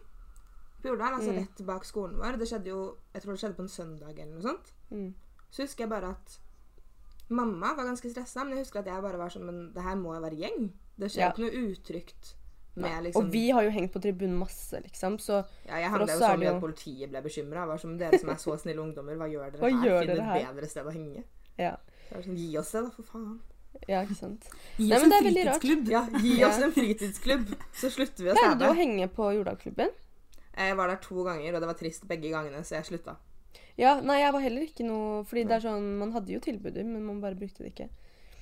På 0.82 0.88
Jordal, 0.90 1.14
altså 1.20 1.32
Mm. 1.32 1.38
rett 1.40 1.66
bak 1.66 1.84
skolen 1.86 2.18
vår. 2.18 2.38
Det 2.38 2.48
skjedde 2.48 2.68
jo 2.70 2.98
Jeg 3.14 3.22
tror 3.24 3.32
det 3.34 3.40
skjedde 3.42 3.56
på 3.56 3.62
en 3.62 3.68
søndag 3.70 4.20
eller 4.20 4.34
noe 4.34 4.42
sånt. 4.42 4.74
mm. 4.92 5.14
Så 5.52 5.64
husker 5.64 5.84
jeg 5.84 5.90
bare 5.90 6.10
at 6.12 6.40
mamma 7.30 7.74
var 7.76 7.86
ganske 7.86 8.10
stressa, 8.12 8.44
men 8.44 8.56
jeg 8.58 8.66
husker 8.66 8.80
at 8.80 8.86
jeg 8.88 9.02
bare 9.02 9.18
var 9.18 9.30
sånn 9.30 9.46
Men 9.46 9.74
det 9.74 9.84
her 9.84 9.96
må 9.96 10.14
jo 10.16 10.22
være 10.22 10.38
gjeng. 10.40 10.72
Det 10.98 11.10
skjer 11.12 11.22
jo 11.22 11.28
Ja. 11.28 11.32
ikke 11.32 11.44
noe 11.46 11.72
utrygt 11.72 12.36
med 12.76 13.04
liksom 13.04 13.26
Og 13.26 13.32
vi 13.32 13.50
har 13.52 13.64
jo 13.64 13.70
hengt 13.76 13.92
på 13.92 14.00
tribunen 14.02 14.38
masse, 14.40 14.80
liksom, 14.84 15.18
så 15.20 15.42
Ja, 15.68 15.78
jeg 15.78 15.90
For 15.92 15.98
handla 15.98 16.14
jo 16.14 16.20
så 16.20 16.30
sånn 16.32 16.44
jo- 16.46 16.56
at 16.56 16.62
politiet 16.62 17.10
ble 17.12 17.22
bekymra. 17.22 17.68
Var 17.68 17.78
som 17.78 17.98
dere 17.98 18.20
som 18.20 18.30
er 18.30 18.36
så 18.36 18.58
snille 18.60 18.80
ungdommer, 18.80 19.16
hva 19.20 19.28
gjør 19.28 19.52
dere 19.52 19.60
Hva 19.62 19.70
her? 19.72 19.88
gjør 19.88 20.00
Finn 20.00 20.08
dere 20.08 20.20
et 20.20 20.46
her? 20.46 20.54
bedre 20.54 20.70
sted 20.70 20.86
å 20.86 20.92
henge. 20.94 21.24
ja. 21.58 21.76
Sånn, 22.12 22.36
Gi 22.38 22.58
oss 22.58 22.72
det, 22.72 22.82
da, 22.84 22.90
for 22.92 23.04
faen. 23.04 23.40
Ja, 23.88 24.02
ikke 24.04 24.16
sant. 24.20 24.44
Gi 24.78 24.88
Nei, 24.90 24.98
oss 24.98 25.04
men 25.04 25.14
en 25.14 25.24
fritidsklubb. 25.24 25.88
Ja, 25.90 26.02
gi 26.20 26.44
oss 26.44 26.58
en 26.60 26.72
fritidsklubb, 26.76 27.54
så 27.74 27.90
slutter 27.90 28.24
vi 28.24 28.30
å 28.32 28.34
Pleide 28.36 28.60
du 28.60 28.66
å 28.66 28.76
henge 28.76 29.08
på 29.16 29.30
Jordalklubben? 29.38 29.90
Jeg 30.58 30.76
var 30.76 30.88
der 30.90 30.98
to 30.98 31.24
ganger, 31.24 31.56
og 31.56 31.62
det 31.62 31.68
var 31.70 31.74
trist 31.80 32.06
begge 32.08 32.30
gangene, 32.30 32.60
så 32.68 32.76
jeg 32.76 32.84
slutta. 32.90 33.16
Ja, 33.78 34.02
nei, 34.02 34.20
jeg 34.20 34.34
var 34.34 34.42
heller 34.42 34.62
ikke 34.68 34.84
noe 34.86 35.24
Fordi 35.24 35.46
det 35.48 35.52
er 35.56 35.64
sånn 35.64 35.98
Man 35.98 36.12
hadde 36.12 36.28
jo 36.34 36.40
tilbudet, 36.44 36.84
men 36.86 37.04
man 37.06 37.22
bare 37.22 37.36
brukte 37.36 37.64
det 37.64 37.72
ikke. 37.74 37.88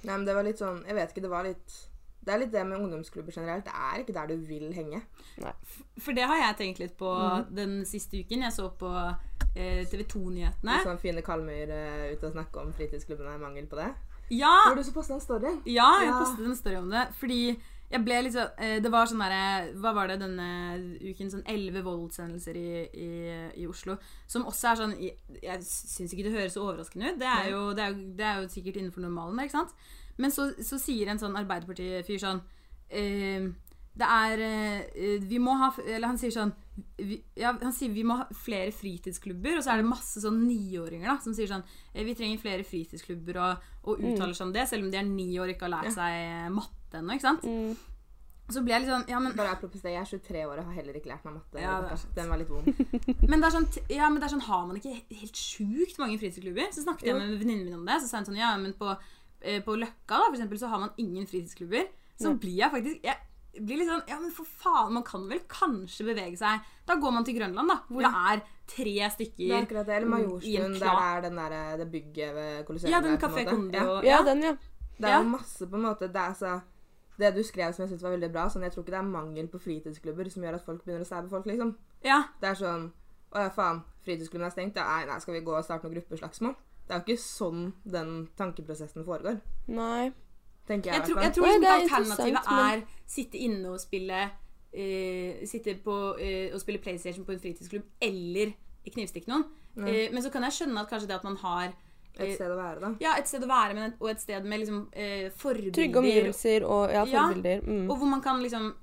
Nei, 0.03 0.15
men 0.17 0.25
det 0.25 0.33
var 0.33 0.43
litt 0.43 0.57
sånn 0.57 0.83
Jeg 0.87 0.95
vet 0.95 1.11
ikke, 1.13 1.21
det 1.21 1.29
var 1.29 1.43
litt 1.43 1.88
Det 2.19 2.33
er 2.33 2.41
litt 2.41 2.51
det 2.53 2.65
med 2.67 2.77
ungdomsklubber 2.77 3.33
generelt. 3.35 3.65
Det 3.65 3.73
er 3.73 4.01
ikke 4.01 4.13
der 4.13 4.27
du 4.27 4.35
vil 4.49 4.73
henge. 4.75 5.01
For 5.97 6.15
det 6.15 6.27
har 6.27 6.41
jeg 6.41 6.57
tenkt 6.59 6.81
litt 6.83 6.97
på 6.99 7.09
mm. 7.09 7.49
den 7.55 7.79
siste 7.87 8.19
uken. 8.19 8.43
Jeg 8.45 8.55
så 8.55 8.67
på 8.81 8.91
eh, 9.55 9.87
TV 9.89 10.03
2-nyhetene. 10.03 10.75
Litt 10.75 10.89
sånn 10.89 11.01
fine 11.01 11.23
Kalmyr 11.25 11.71
uh, 11.71 12.05
ute 12.13 12.29
og 12.29 12.35
snakke 12.35 12.61
om 12.63 12.75
fritidsklubben 12.75 13.31
er 13.31 13.41
mangel 13.41 13.69
på 13.71 13.79
det. 13.79 13.89
Ja! 14.29 14.53
Var 14.67 14.77
du 14.77 14.83
så 14.85 14.93
postet 14.93 15.17
en 15.17 15.25
story? 15.25 15.55
Ja, 15.65 15.89
jeg 16.03 16.11
Ja. 16.11 16.19
postet 16.19 16.45
en 16.45 16.55
story 16.55 16.75
om 16.75 16.89
det. 16.91 17.07
Fordi 17.17 17.41
jeg 17.89 18.05
ble 18.05 18.19
litt 18.21 18.35
sånn 18.35 18.59
eh, 18.61 18.77
Det 18.83 18.91
var 18.93 19.07
sånn 19.09 19.21
derre 19.23 19.71
Hva 19.81 19.93
var 19.97 20.11
det 20.11 20.19
denne 20.21 20.49
uken? 21.01 21.31
Sånn 21.33 21.45
elleve 21.49 21.81
voldshendelser 21.87 22.59
i, 22.59 22.69
i, 22.93 23.09
i 23.63 23.65
Oslo. 23.69 23.97
Som 24.29 24.45
også 24.49 24.69
er 24.69 24.81
sånn 24.83 24.93
Jeg, 25.01 25.15
jeg 25.41 25.65
syns 25.65 26.13
ikke 26.13 26.27
det 26.27 26.35
høres 26.35 26.53
så 26.57 26.67
overraskende 26.67 27.13
ut. 27.13 27.19
Det 27.21 27.31
er 27.31 27.49
jo, 27.55 27.63
det 27.73 27.87
er, 27.87 27.97
det 28.19 28.27
er 28.27 28.43
jo 28.43 28.51
sikkert 28.53 28.77
innenfor 28.77 29.05
normalen, 29.05 29.41
ikke 29.41 29.57
sant? 29.57 29.73
Men 30.19 30.33
så, 30.35 30.49
så 30.65 30.79
sier 30.81 31.11
en 31.11 31.21
sånn 31.21 31.37
Arbeiderparti-fyr 31.39 32.21
sånn 32.21 32.41
eh, 32.89 33.49
Det 33.99 34.09
er 34.09 34.43
eh, 34.45 35.19
Vi 35.29 35.39
må 35.41 35.55
ha 35.61 35.71
Eller 35.85 36.11
han 36.11 36.19
sier 36.21 36.35
sånn 36.35 36.55
vi, 36.95 37.17
ja, 37.35 37.51
han 37.59 37.73
sier 37.75 37.91
vi 37.91 38.05
må 38.07 38.15
ha 38.21 38.25
flere 38.31 38.71
fritidsklubber, 38.71 39.57
og 39.59 39.65
så 39.65 39.73
er 39.73 39.81
det 39.81 39.89
masse 39.89 40.21
sånn 40.23 40.37
niåringer 40.45 41.09
da, 41.09 41.17
som 41.19 41.33
sier 41.35 41.49
sånn 41.49 41.65
eh, 41.91 42.05
Vi 42.07 42.15
trenger 42.15 42.39
flere 42.39 42.63
fritidsklubber, 42.63 43.39
og, 43.43 43.65
og 43.83 43.99
uttaler 43.99 44.31
seg 44.37 44.47
om 44.47 44.53
det, 44.55 44.63
selv 44.69 44.87
om 44.87 44.93
de 44.93 44.99
er 45.01 45.03
ni 45.09 45.33
år 45.35 45.49
og 45.49 45.57
ikke 45.57 45.67
har 45.67 45.73
lært 45.73 45.91
seg 45.97 46.53
matte 46.55 47.01
ennå. 47.01 47.17
ikke 47.17 47.27
sant? 47.27 47.43
Mm. 47.43 47.75
Så 48.49 48.63
ble 48.65 48.73
jeg 48.73 48.83
litt 48.83 48.91
sånn 48.91 49.05
Ja, 49.11 49.19
men, 49.21 49.35
Bare 49.37 49.53
apropos 49.53 49.81
det, 49.83 49.93
jeg 49.93 50.01
er 50.01 50.09
23 50.09 50.43
år 50.47 50.61
og 50.61 50.69
har 50.69 50.77
heller 50.79 50.97
ikke 50.97 51.11
lært 51.11 51.25
meg 51.27 51.37
matte. 51.37 51.61
Ja. 51.61 51.77
Den 52.17 52.31
var 52.31 52.41
litt 52.41 52.49
vond. 52.49 52.69
men, 53.29 53.37
det 53.37 53.49
er 53.49 53.55
sånn, 53.55 53.67
ja, 53.93 54.09
men 54.09 54.19
det 54.19 54.29
er 54.29 54.33
sånn 54.33 54.45
Har 54.47 54.65
man 54.69 54.79
ikke 54.79 54.95
helt 54.95 55.37
sjukt 55.39 55.99
mange 56.01 56.17
fritidsklubber? 56.21 56.71
Så 56.73 56.85
snakket 56.85 57.11
jeg 57.11 57.19
med 57.19 57.35
venninnen 57.37 57.67
min 57.67 57.79
om 57.79 57.85
det. 57.89 57.99
Så 58.01 58.09
sa 58.09 58.21
hun 58.21 58.29
sånn 58.31 58.39
Ja, 58.39 58.55
men 58.61 58.73
på, 58.79 58.89
eh, 58.89 59.17
på 59.65 59.75
Løkka 59.79 60.17
da, 60.19 60.25
for 60.29 60.35
eksempel, 60.37 60.59
så 60.59 60.67
har 60.67 60.79
man 60.79 60.89
ingen 60.97 61.25
fritidsklubber. 61.27 61.87
Så 62.19 62.29
Ja. 62.29 62.33
blir 62.35 62.57
jeg 62.57 62.71
faktisk 62.71 63.03
jeg 63.03 63.65
blir 63.65 63.77
litt 63.79 63.87
sånn 63.89 64.07
Ja, 64.07 64.19
men 64.19 64.31
for 64.31 64.45
faen, 64.45 64.91
man 64.93 65.03
kan 65.03 65.27
vel 65.29 65.39
kanskje 65.49 66.05
bevege 66.05 66.37
seg 66.37 66.59
Da 66.85 66.95
går 66.95 67.11
man 67.11 67.23
til 67.25 67.35
Grønland, 67.39 67.67
da, 67.67 67.77
hvor 67.89 68.01
det 68.03 68.11
er 68.11 68.41
tre 68.67 68.83
Det 68.83 69.01
er 69.01 69.09
stykker 69.09 69.61
akkurat 69.63 69.85
det. 69.87 69.95
Eller 69.95 70.07
Majorstuen, 70.07 70.73
der 70.73 70.79
det 70.79 71.05
er 71.05 71.21
den 71.21 71.35
der, 71.37 71.77
det 71.77 71.91
bygget 71.91 72.35
ved 72.35 72.65
Colosseum. 72.65 72.91
Ja, 72.91 72.99
den 73.01 73.17
Kafé. 73.17 73.45
Kondi 73.49 73.75
Ja. 73.77 74.01
Ja, 74.03 74.21
den, 74.23 74.43
ja. 74.43 74.51
Det 74.99 75.05
er 75.09 75.17
Ja. 75.17 75.23
masse 75.23 75.65
på 75.67 75.75
en 75.75 75.81
måte 75.81 75.99
Det, 76.07 76.15
er, 76.15 76.29
altså, 76.29 76.61
det 77.17 77.35
du 77.35 77.43
skrev 77.43 77.73
som 77.73 77.83
jeg 77.83 77.89
syntes 77.89 78.03
var 78.03 78.11
veldig 78.17 78.31
bra, 78.31 78.45
sånn 78.49 78.61
jeg 78.63 78.71
tror 78.71 78.83
ikke 78.83 78.91
det 78.91 78.99
er 78.99 79.11
mangel 79.17 79.47
på 79.47 79.59
fritidsklubber 79.59 80.29
som 80.31 80.43
gjør 80.43 80.55
at 80.55 80.65
folk 80.65 80.83
begynner 80.85 81.01
å 81.01 81.05
stabbe 81.07 81.29
folk, 81.29 81.45
liksom. 81.45 81.75
ja. 82.03 82.23
Det 82.41 82.49
er 82.49 82.55
sånn 82.55 82.91
Å 83.31 83.37
ja, 83.43 83.49
faen, 83.49 83.83
fritidsklubben 84.05 84.45
er 84.47 84.49
stengt. 84.51 84.75
Ja, 84.75 84.83
nei, 84.83 85.05
nei, 85.05 85.19
skal 85.19 85.33
vi 85.35 85.41
gå 85.41 85.53
og 85.57 85.63
starte 85.63 85.83
noe 85.83 85.93
gruppeslagsmål? 85.93 86.55
Det 86.89 86.95
er 86.95 87.01
jo 87.03 87.05
ikke 87.13 87.21
sånn 87.21 87.65
den 87.85 88.13
tankeprosessen 88.39 89.03
foregår. 89.05 89.35
Nei. 89.69 90.09
Tenker 90.65 90.89
jeg, 90.91 90.99
Jeg 90.99 91.05
tror, 91.09 91.21
jeg 91.21 91.33
tror 91.35 91.45
Nei, 91.45 91.51
liksom 91.53 91.67
er 91.69 91.83
alternativet 91.83 92.49
er 92.55 92.81
sitte 93.09 93.37
inne 93.45 93.69
og 93.73 93.79
spille 93.81 94.21
uh, 94.29 95.45
Sitte 95.49 95.75
på, 95.85 95.95
uh, 96.17 96.47
og 96.53 96.59
spille 96.61 96.81
PlayStation 96.81 97.25
på 97.25 97.33
en 97.35 97.41
fritidsklubb 97.41 97.85
eller 98.05 98.51
knivstikke 98.89 99.29
noen. 99.29 99.45
Uh, 99.77 100.09
men 100.13 100.21
så 100.25 100.31
kan 100.33 100.45
jeg 100.47 100.57
skjønne 100.59 100.81
at 100.81 100.89
kanskje 100.89 101.09
det 101.11 101.17
at 101.19 101.29
man 101.29 101.37
har 101.43 101.71
Et 102.19 102.33
sted 102.35 102.51
å 102.51 102.57
være, 102.57 102.79
da. 102.81 102.89
ja, 102.99 103.13
et 103.21 103.29
sted 103.29 103.45
å 103.45 103.47
være 103.47 103.75
men, 103.77 103.93
og 104.01 104.09
et 104.11 104.19
sted 104.19 104.43
med 104.43 104.59
liksom, 104.59 104.79
eh, 104.91 105.29
forbilder. 105.39 105.75
Trygge 105.77 106.01
omgivelser 106.01 106.65
og 106.67 106.91
ja, 106.91 107.05
Ja. 107.05 107.21
forbilder. 107.29 107.61
Mm. 107.63 107.85
Og 107.85 107.95
hvor 108.01 108.09
man 108.11 108.21
kan 108.25 108.41
liksom 108.43 108.73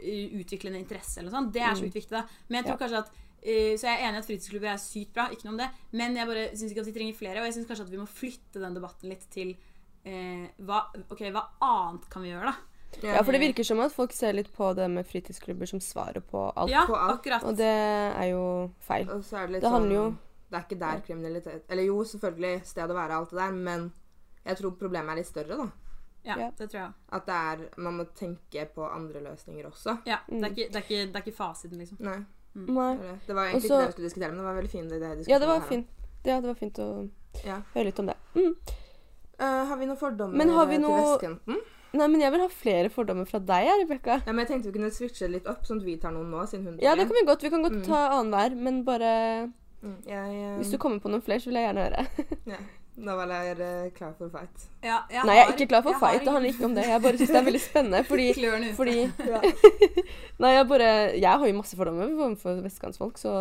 utvikle 0.40 0.70
en 0.70 0.78
interesse 0.78 1.18
eller 1.20 1.28
noe 1.30 1.40
sånt. 1.42 1.52
Det 1.52 1.60
er 1.60 1.74
så 1.76 1.84
viktig. 1.84 2.08
da 2.14 2.22
Men 2.48 2.62
jeg 2.62 2.70
tror 2.70 2.78
Ja. 2.78 2.86
kanskje 2.86 3.02
at 3.02 3.10
eh, 3.42 3.76
Så 3.76 3.86
jeg 3.86 4.00
er 4.00 4.08
enig 4.08 4.16
i 4.16 4.22
at 4.22 4.26
fritidsklubber 4.28 4.72
er 4.72 4.78
sykt 4.82 5.12
bra, 5.14 5.28
ikke 5.30 5.44
noe 5.44 5.52
om 5.54 5.58
det. 5.58 5.70
Men 5.92 6.16
jeg 6.16 6.26
bare 6.26 6.46
syns 6.56 6.70
ikke 6.72 6.80
at 6.84 6.86
vi 6.86 6.96
trenger 6.98 7.14
flere. 7.18 7.40
Og 7.40 7.46
jeg 7.46 7.54
syns 7.58 7.66
kanskje 7.68 7.84
at 7.86 7.90
vi 7.92 8.00
må 8.02 8.06
flytte 8.06 8.60
den 8.62 8.74
debatten 8.74 9.08
litt 9.12 9.26
til 9.30 9.52
uh, 10.06 10.46
hva, 10.66 10.80
okay, 11.10 11.30
hva 11.34 11.44
annet 11.60 12.08
kan 12.10 12.22
vi 12.22 12.30
gjøre, 12.32 12.52
da? 12.52 12.56
Ja, 13.02 13.20
for 13.22 13.32
det 13.34 13.40
virker 13.42 13.64
som 13.66 13.80
at 13.82 13.92
folk 13.92 14.12
ser 14.16 14.32
litt 14.32 14.48
på 14.54 14.70
det 14.78 14.86
med 14.88 15.04
fritidsklubber 15.04 15.66
som 15.68 15.80
svaret 15.84 16.24
på 16.30 16.46
alt. 16.56 16.70
Ja, 16.70 16.86
på 16.88 16.94
alt. 16.96 17.18
akkurat. 17.18 17.44
Og 17.44 17.56
det 17.58 17.66
er 17.68 18.28
jo 18.30 18.70
feil. 18.80 19.08
Og 19.10 19.24
så 19.26 19.36
er 19.42 19.46
det 19.50 19.56
litt 19.58 19.62
Det 19.66 19.72
handler 19.74 19.94
jo- 19.94 20.04
sånn 20.10 20.18
Det 20.48 20.56
er 20.56 20.62
ikke 20.64 20.78
der 20.78 21.00
kriminalitet 21.02 21.64
Eller 21.68 21.82
jo, 21.82 21.96
selvfølgelig 22.04 22.64
sted 22.64 22.88
å 22.90 22.94
være, 22.94 23.10
alt 23.18 23.30
det 23.30 23.38
der, 23.38 23.52
men 23.52 23.92
jeg 24.46 24.56
tror 24.56 24.70
problemet 24.78 25.10
er 25.10 25.16
litt 25.16 25.26
større, 25.26 25.56
da. 25.58 25.68
Ja, 26.24 26.36
Ja. 26.38 26.50
det 26.56 26.70
tror 26.70 26.80
jeg. 26.80 26.92
At 27.12 27.26
det 27.26 27.34
er 27.34 27.68
Man 27.82 27.98
må 27.98 28.04
tenke 28.14 28.64
på 28.74 28.86
andre 28.94 29.20
løsninger 29.20 29.66
også. 29.66 29.98
Ja, 30.06 30.18
det, 30.28 30.42
er 30.42 30.50
ikke, 30.50 30.72
det, 30.72 30.76
er 30.76 30.86
ikke, 30.86 31.12
det 31.12 31.16
er 31.16 31.22
ikke 31.26 31.36
fasiten, 31.36 31.78
liksom. 31.78 31.98
Nei. 32.00 32.24
Nei. 32.56 32.96
Det, 33.26 33.34
var 33.36 33.50
egentlig 33.50 33.60
Også, 33.60 33.68
ikke 33.68 33.78
det 33.78 33.86
vi 33.86 33.92
skulle 33.92 34.08
diskutere, 34.08 34.30
men 34.32 34.40
det 34.40 34.46
var 34.48 34.56
veldig 34.56 34.70
fint 34.72 34.88
det 34.90 35.28
Ja, 35.28 35.38
det 35.38 35.48
var 35.50 35.60
her, 35.60 35.68
fint. 35.68 35.86
Ja, 36.24 36.40
det 36.40 36.48
var 36.50 36.54
fint 36.58 36.78
å 36.82 36.88
Ja. 37.44 37.60
høre 37.74 37.84
litt 37.90 37.98
om 38.00 38.06
det. 38.10 38.16
Mm. 38.34 38.54
Uh, 39.36 39.64
har 39.68 39.76
vi 39.76 39.86
noen 39.86 39.98
fordommer 40.00 40.38
vi 40.40 40.78
noe... 40.80 40.96
til 40.96 41.04
vestkanten? 41.04 41.60
Nei, 41.96 42.06
men 42.12 42.20
jeg 42.20 42.32
vil 42.32 42.40
ha 42.40 42.48
flere 42.52 42.88
fordommer 42.92 43.28
fra 43.28 43.38
deg, 43.38 43.68
Rebekka. 43.82 44.18
Ja, 44.26 44.32
men 44.32 44.42
jeg 44.44 44.48
tenkte 44.50 44.72
vi 44.72 44.78
kunne 44.78 44.90
switche 44.92 45.28
litt 45.30 45.46
opp, 45.48 45.62
sånn 45.68 45.78
at 45.80 45.86
vi 45.86 45.96
tar 46.00 46.12
noen 46.16 46.30
nå, 46.32 46.42
siden 46.48 46.66
hun 46.66 46.80
Ja, 46.82 46.94
det 46.96 47.06
kan 47.08 47.16
vi 47.16 47.24
godt. 47.28 47.42
Vi 47.44 47.50
kan 47.52 47.62
godt 47.64 47.78
Mm. 47.78 47.84
ta 47.86 48.00
annenhver, 48.18 48.56
men 48.56 48.82
bare 48.84 49.52
Mm, 49.82 49.98
jeg, 50.06 50.34
eh, 50.34 50.56
Hvis 50.58 50.70
du 50.72 50.78
kommer 50.78 50.98
på 50.98 51.08
noen 51.12 51.22
flere, 51.22 51.38
så 51.38 51.46
vil 51.50 51.58
jeg 51.60 51.68
gjerne 51.68 51.84
høre. 51.84 52.06
ja. 52.46 52.56
Nå 52.96 53.12
var 53.16 53.26
jeg 53.28 53.58
eh, 53.60 53.90
klar 53.92 54.12
for 54.18 54.30
fight. 54.32 54.62
Ja, 54.82 55.02
jeg 55.12 55.24
Nei, 55.26 55.34
jeg 55.36 55.42
er 55.42 55.44
har- 55.44 55.52
ikke 55.52 55.66
klar 55.68 55.82
for 55.82 55.90
jeg 55.90 55.98
har 56.00 56.12
fight. 56.12 56.24
Det 56.24 56.32
handler 56.32 56.48
ikke 56.52 56.64
om 56.64 56.74
det. 56.74 56.84
Jeg 56.88 57.02
bare 57.02 57.18
syns 57.18 57.28
det 57.28 57.36
er 57.36 57.44
veldig 57.44 57.60
spennende, 57.60 58.04
fordi 58.08 58.26
Klørne 58.38 58.70
ute. 58.70 58.76
Fordi 58.76 58.96
Nei, 60.42 60.50
jeg 60.54 60.68
bare 60.68 60.88
Jeg 61.20 61.30
har 61.38 61.46
jo 61.46 61.56
masse 61.58 61.76
fordommer 61.76 62.08
overfor 62.26 62.62
vestkantsfolk, 62.64 63.18
så 63.20 63.34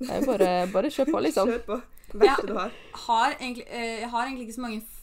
det 0.00 0.10
er 0.10 0.20
jo 0.20 0.26
bare 0.32 0.50
Bare 0.72 0.90
kjør 0.92 1.10
på, 1.14 1.20
liksom. 1.26 1.48
Kjør 1.48 1.64
på. 1.66 1.80
Verste 2.20 2.46
du 2.46 2.54
har. 2.58 2.70
har 3.06 3.34
egentlig, 3.40 3.64
eh, 3.70 4.00
jeg 4.00 4.08
har 4.10 4.24
egentlig 4.26 4.46
ikke 4.48 4.54
så 4.58 4.60
mange 4.66 4.80
f 4.82 4.96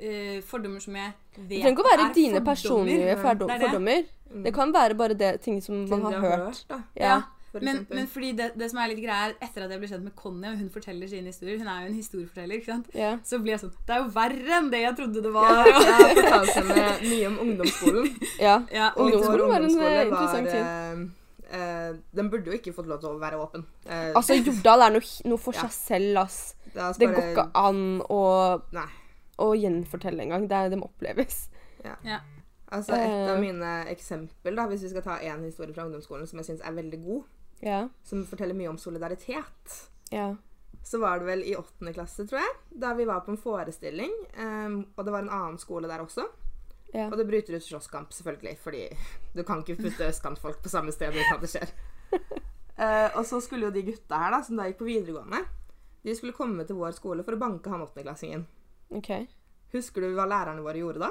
eh, 0.00 0.40
fordommer 0.44 0.80
som 0.84 0.94
jeg 0.94 1.12
vet 1.36 1.36
er 1.36 1.36
fordommer. 1.36 1.48
Det 1.48 1.62
trenger 1.62 1.72
ikke 1.72 1.86
å 1.86 1.90
være 1.90 2.08
er 2.10 2.14
dine 2.14 2.32
fordommer. 2.32 2.50
personlige 2.52 3.16
fordommer. 3.22 3.46
Det 3.46 3.54
er 3.54 3.58
det. 3.58 3.70
fordommer. 3.70 4.02
Det 4.44 4.52
kan 4.54 4.72
være 4.74 4.94
bare 4.94 5.14
det 5.14 5.40
ting 5.40 5.62
som 5.62 5.86
man 5.88 6.02
har 6.02 6.20
hørt. 6.20 6.38
hørt. 6.46 6.64
Ja, 6.70 7.06
Ja. 7.06 7.22
For 7.56 7.64
Men, 7.66 7.76
eksempel. 7.80 7.96
men 7.98 8.06
fordi 8.12 8.30
det, 8.38 8.48
det 8.60 8.68
som 8.70 8.78
er 8.82 8.90
litt 8.92 9.00
greia, 9.02 9.28
er 9.30 9.34
etter 9.46 9.64
at 9.66 9.70
jeg 9.74 9.80
ble 9.82 9.88
kjent 9.90 10.04
med 10.06 10.14
Conny, 10.20 10.48
og 10.52 10.58
hun 10.60 10.70
forteller 10.74 11.08
sine 11.10 11.32
historier 11.32 11.58
Hun 11.62 11.68
er 11.72 11.82
jo 11.82 11.90
en 11.90 11.96
historieforteller, 11.98 12.60
ikke 12.60 12.70
sant? 12.72 12.88
Yeah. 12.94 13.18
Så 13.24 13.38
blir 13.40 13.56
jeg 13.56 13.62
sånn 13.64 13.72
Det 13.88 13.94
er 13.96 14.02
jo 14.04 14.08
verre 14.16 14.56
enn 14.60 14.70
det 14.72 14.80
jeg 14.84 14.96
trodde 15.00 15.22
det 15.24 15.32
ja, 15.36 15.38
var. 15.40 15.70
jeg 15.72 15.94
har 16.00 16.14
fortalt 16.20 16.54
henne 16.60 16.86
mye 17.10 17.26
om 17.32 17.38
ungdomsskolen. 17.46 18.10
ja. 18.40 18.56
Ja, 18.72 18.90
Ungdomsskolen 18.96 19.48
var 19.54 19.66
en, 19.66 19.80
eh, 19.80 20.02
interessant 20.06 20.50
tid. 20.52 21.10
eh, 21.50 21.90
den 22.20 22.30
burde 22.30 22.50
jo 22.52 22.58
ikke 22.60 22.72
fått 22.76 22.86
lov 22.90 23.00
til 23.00 23.08
å 23.14 23.18
være 23.22 23.38
åpen. 23.40 23.64
Uh, 23.88 24.12
Altså, 24.18 24.34
Jordal 24.36 24.82
er 24.88 24.96
noe, 24.98 25.10
noe 25.30 25.38
for 25.38 25.54
Ja. 25.56 25.66
seg 25.68 25.72
selv, 26.02 26.18
ass. 26.26 26.54
det, 26.74 26.74
Det 26.98 27.08
bare- 27.08 27.14
går 27.14 27.32
ikke 27.32 27.50
an 27.54 27.82
å, 28.10 28.22
å 29.38 29.52
gjenfortelle 29.56 30.22
engang. 30.26 30.48
Det 30.48 30.70
det 30.70 30.78
må 30.78 30.90
oppleves. 30.90 31.48
Altså, 32.66 32.96
et 32.98 33.28
av 33.30 33.38
mine 33.38 33.84
eksempel, 33.92 34.56
da, 34.58 34.64
hvis 34.66 34.82
vi 34.82 34.88
skal 34.90 35.02
ta 35.06 35.18
én 35.22 35.44
historie 35.46 35.72
fra 35.72 35.84
ungdomsskolen 35.86 36.26
som 36.26 36.40
jeg 36.40 36.48
syns 36.48 36.64
er 36.66 36.74
veldig 36.74 36.98
god, 37.04 37.22
Ja. 37.60 37.88
som 38.04 38.24
forteller 38.26 38.54
mye 38.54 38.68
om 38.68 38.78
solidaritet, 38.78 39.76
Ja. 40.12 40.36
så 40.82 40.98
var 41.00 41.18
det 41.18 41.26
vel 41.26 41.42
i 41.44 41.56
åttende 41.56 41.92
klasse, 41.92 42.26
tror 42.26 42.40
jeg, 42.40 42.56
da 42.70 42.94
vi 42.94 43.04
var 43.04 43.20
på 43.20 43.30
en 43.32 43.40
forestilling, 43.40 44.12
Um, 44.38 44.86
og 44.96 45.04
det 45.04 45.12
var 45.12 45.22
en 45.24 45.30
annen 45.30 45.58
skole 45.58 45.88
der 45.88 46.00
også. 46.04 46.26
Ja. 46.94 47.08
Og 47.10 47.16
det 47.18 47.26
bryter 47.26 47.56
ut 47.56 47.64
slåsskamp, 47.64 48.12
selvfølgelig, 48.12 48.58
fordi 48.58 48.88
du 49.34 49.42
kan 49.42 49.64
ikke 49.64 49.82
putte 49.82 50.06
østkantfolk 50.06 50.62
på 50.62 50.68
samme 50.68 50.92
sted 50.92 51.08
uten 51.08 51.34
at 51.34 51.40
det 51.40 51.50
skjer. 51.50 51.72
Uh, 52.78 53.08
og 53.18 53.26
så 53.26 53.40
skulle 53.40 53.66
jo 53.66 53.72
de 53.74 53.82
gutta 53.82 54.20
her, 54.20 54.30
da, 54.36 54.42
som 54.42 54.56
da 54.56 54.68
gikk 54.68 54.78
på 54.78 54.88
videregående, 54.88 55.42
de 56.04 56.14
skulle 56.14 56.32
komme 56.36 56.64
til 56.64 56.76
vår 56.78 56.94
skole 56.94 57.24
for 57.26 57.34
å 57.34 57.40
banke 57.40 57.70
han 57.72 57.82
åttendeklassingen. 57.82 58.46
Okay. 58.94 59.26
Husker 59.72 60.04
du 60.04 60.14
hva 60.14 60.28
lærerne 60.30 60.62
våre 60.62 60.78
gjorde 60.78 61.02
da? 61.02 61.10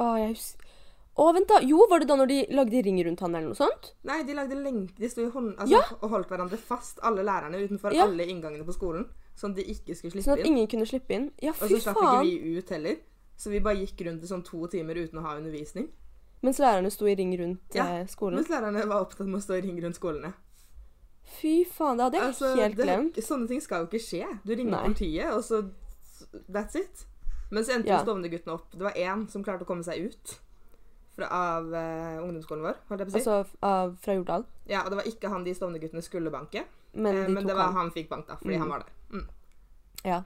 Å, 0.00 0.14
jeg 0.16 0.32
husker 0.32 0.76
Å, 1.20 1.26
vent, 1.36 1.48
da. 1.50 1.58
Jo, 1.60 1.82
var 1.90 2.00
det 2.00 2.06
da 2.08 2.16
når 2.16 2.28
de 2.30 2.36
lagde 2.56 2.80
ring 2.86 2.98
rundt 3.04 3.20
han 3.20 3.34
eller 3.34 3.50
noe 3.50 3.58
sånt? 3.58 3.90
Nei, 4.08 4.22
de 4.24 4.32
lagde 4.38 4.56
lenke 4.56 4.94
De 4.96 5.08
sto 5.12 5.20
i 5.26 5.30
hånd, 5.30 5.56
altså, 5.58 5.70
Ja. 5.74 5.82
og 6.00 6.10
holdt 6.14 6.28
hverandre 6.30 6.56
fast, 6.56 6.98
alle 7.02 7.22
lærerne, 7.26 7.60
utenfor 7.60 7.92
Ja. 7.92 8.04
alle 8.06 8.24
inngangene 8.26 8.64
på 8.64 8.72
skolen. 8.72 9.06
Sånn 9.36 9.50
at 9.50 9.56
de 9.56 9.64
ikke 9.64 9.94
skulle 9.96 10.12
slippe 10.12 10.16
inn. 10.16 10.22
Sånn 10.24 10.40
at 10.40 10.46
ingen 10.46 10.66
kunne 10.66 10.86
slippe 10.86 11.10
inn? 11.10 11.30
Ja, 11.42 11.52
fy 11.52 11.66
faen. 11.66 11.70
Og 11.74 11.80
så 11.80 11.82
slapp 11.82 11.96
ikke 12.24 12.42
vi 12.42 12.56
ut 12.58 12.68
heller. 12.70 12.96
Så 13.36 13.50
vi 13.50 13.60
bare 13.60 13.76
gikk 13.76 14.06
rundt 14.06 14.22
i 14.22 14.26
sånn 14.26 14.44
to 14.44 14.66
timer 14.68 14.94
uten 14.94 15.18
å 15.18 15.22
ha 15.22 15.36
undervisning. 15.36 15.88
Mens 16.42 16.58
lærerne 16.58 16.90
sto 16.90 17.04
i 17.06 17.14
ring 17.14 17.36
rundt 17.38 17.74
Ja, 17.74 17.84
eh, 18.00 18.06
skolen? 18.06 18.36
Mens 18.36 18.48
lærerne 18.48 18.86
var 18.88 19.04
opptatt 19.04 19.26
med 19.26 19.40
å 19.40 19.44
stå 19.44 19.58
i 19.58 19.60
ring 19.60 19.80
rundt 19.82 19.96
skolene. 20.00 20.32
Fy 21.22 21.64
faen, 21.64 21.96
det 21.98 22.04
hadde 22.04 22.12
jeg 22.14 22.22
Altså, 22.32 22.56
helt 22.56 22.76
det- 22.76 22.86
glemt. 22.86 23.14
Sånne 23.16 23.48
ting 23.48 23.60
skal 23.60 23.84
jo 23.84 23.86
ikke 23.88 24.00
skje. 24.00 24.40
Du 24.44 24.54
ringer 24.54 24.70
Nei. 24.70 24.84
politiet, 24.88 25.32
og 25.32 25.42
så 25.44 25.70
That's 26.50 26.76
it. 26.76 27.06
Men 27.50 27.64
så 27.64 27.72
endte 27.74 27.86
Ja. 27.88 28.02
Stovner-guttene 28.04 28.52
opp. 28.52 28.70
Det 28.70 28.80
var 28.80 28.92
én 28.92 29.28
som 29.30 29.42
klarte 29.44 29.62
å 29.62 29.66
komme 29.66 29.82
seg 29.84 30.04
ut 30.06 30.38
fra, 31.20 31.28
av 31.30 31.68
uh, 31.70 32.18
ungdomsskolen 32.24 32.64
vår. 32.66 32.80
holdt 32.90 33.04
jeg 33.04 33.10
på 33.10 33.12
å 33.12 33.20
si. 33.20 33.20
Altså 33.20 33.64
av, 33.70 33.94
fra 34.02 34.16
Jordal. 34.18 34.44
Ja, 34.70 34.82
og 34.84 34.90
det 34.94 35.00
var 35.02 35.08
ikke 35.12 35.30
han 35.32 35.44
de 35.46 35.54
Stovner-guttene 35.54 36.02
skulle 36.02 36.32
banke, 36.34 36.64
Men 36.94 37.14
eh, 37.16 37.26
de 37.28 37.34
men 37.36 37.46
det 37.46 37.54
var 37.54 37.70
han. 37.70 37.76
han 37.84 37.92
fikk 37.94 38.08
bank, 38.10 38.26
da, 38.26 38.36
fordi 38.40 38.56
Mm. 38.56 38.60
han 38.64 38.70
var 38.74 38.84
der. 38.86 38.92
Mm. 39.12 39.28
Ja. 40.04 40.22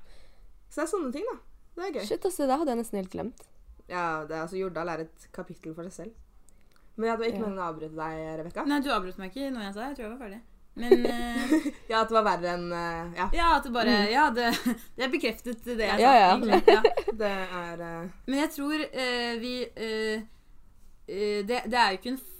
Så 0.70 0.80
det 0.80 0.86
er 0.86 0.92
sånne 0.96 1.12
ting, 1.12 1.26
da. 1.32 1.36
Det 1.74 1.84
er 1.88 1.92
gøy. 1.98 2.06
Shit, 2.06 2.24
altså, 2.24 2.46
det 2.46 2.56
hadde 2.60 2.70
jeg 2.70 2.78
nesten 2.78 2.98
helt 3.02 3.10
glemt. 3.12 3.42
Ja, 3.90 4.24
det 4.24 4.32
er, 4.36 4.40
altså 4.46 4.56
Jordal 4.56 4.88
er 4.88 5.02
et 5.04 5.28
kapittel 5.34 5.74
for 5.76 5.84
seg 5.90 5.92
selv. 5.92 6.12
Men 6.96 7.08
jeg 7.08 7.16
hadde 7.16 7.26
ikke 7.28 7.38
Ja. 7.40 7.44
meningen 7.44 7.62
å 7.64 7.68
avbryte 7.68 7.96
deg, 7.98 8.38
Rebekka. 8.40 8.64
Nei, 8.70 8.80
du 8.80 8.90
avbrøt 8.94 9.18
meg 9.18 9.32
ikke 9.34 9.50
når 9.52 9.62
jeg 9.66 9.74
sa 9.74 9.80
jeg 9.88 9.96
tror 9.96 10.04
jeg 10.06 10.12
var 10.14 10.22
ferdig. 10.28 10.40
Men 10.76 10.92
uh, 11.06 11.52
Ja, 11.90 12.00
at 12.00 12.08
det 12.10 12.14
var 12.16 12.24
verre 12.26 12.48
enn 12.56 12.64
uh, 12.72 13.12
Ja, 13.14 13.26
ja, 13.32 13.48
at 13.58 13.62
det 13.62 13.72
bare 13.76 13.92
Ja, 14.10 14.24
det, 14.34 14.48
det 14.98 15.06
bekreftet 15.12 15.60
det 15.68 15.76
jeg 15.86 15.90
sa, 15.90 15.94
Mm. 15.94 16.00
Ja, 16.02 16.14
ja. 16.18 16.30
egentlig. 16.32 16.62
Ja. 16.66 16.82
det 17.20 17.30
er 17.30 17.82
uh, 17.84 18.08
Men 18.26 18.38
jeg 18.40 18.50
tror 18.56 18.74
eh, 18.82 19.36
vi 19.38 19.52
eh, 19.62 19.92
eh, 20.16 20.24
det, 21.06 21.62
det 21.70 21.74
er 21.78 21.90
jo 21.92 21.98
ikke 22.00 22.12
en 22.14 22.18
f 22.22 22.30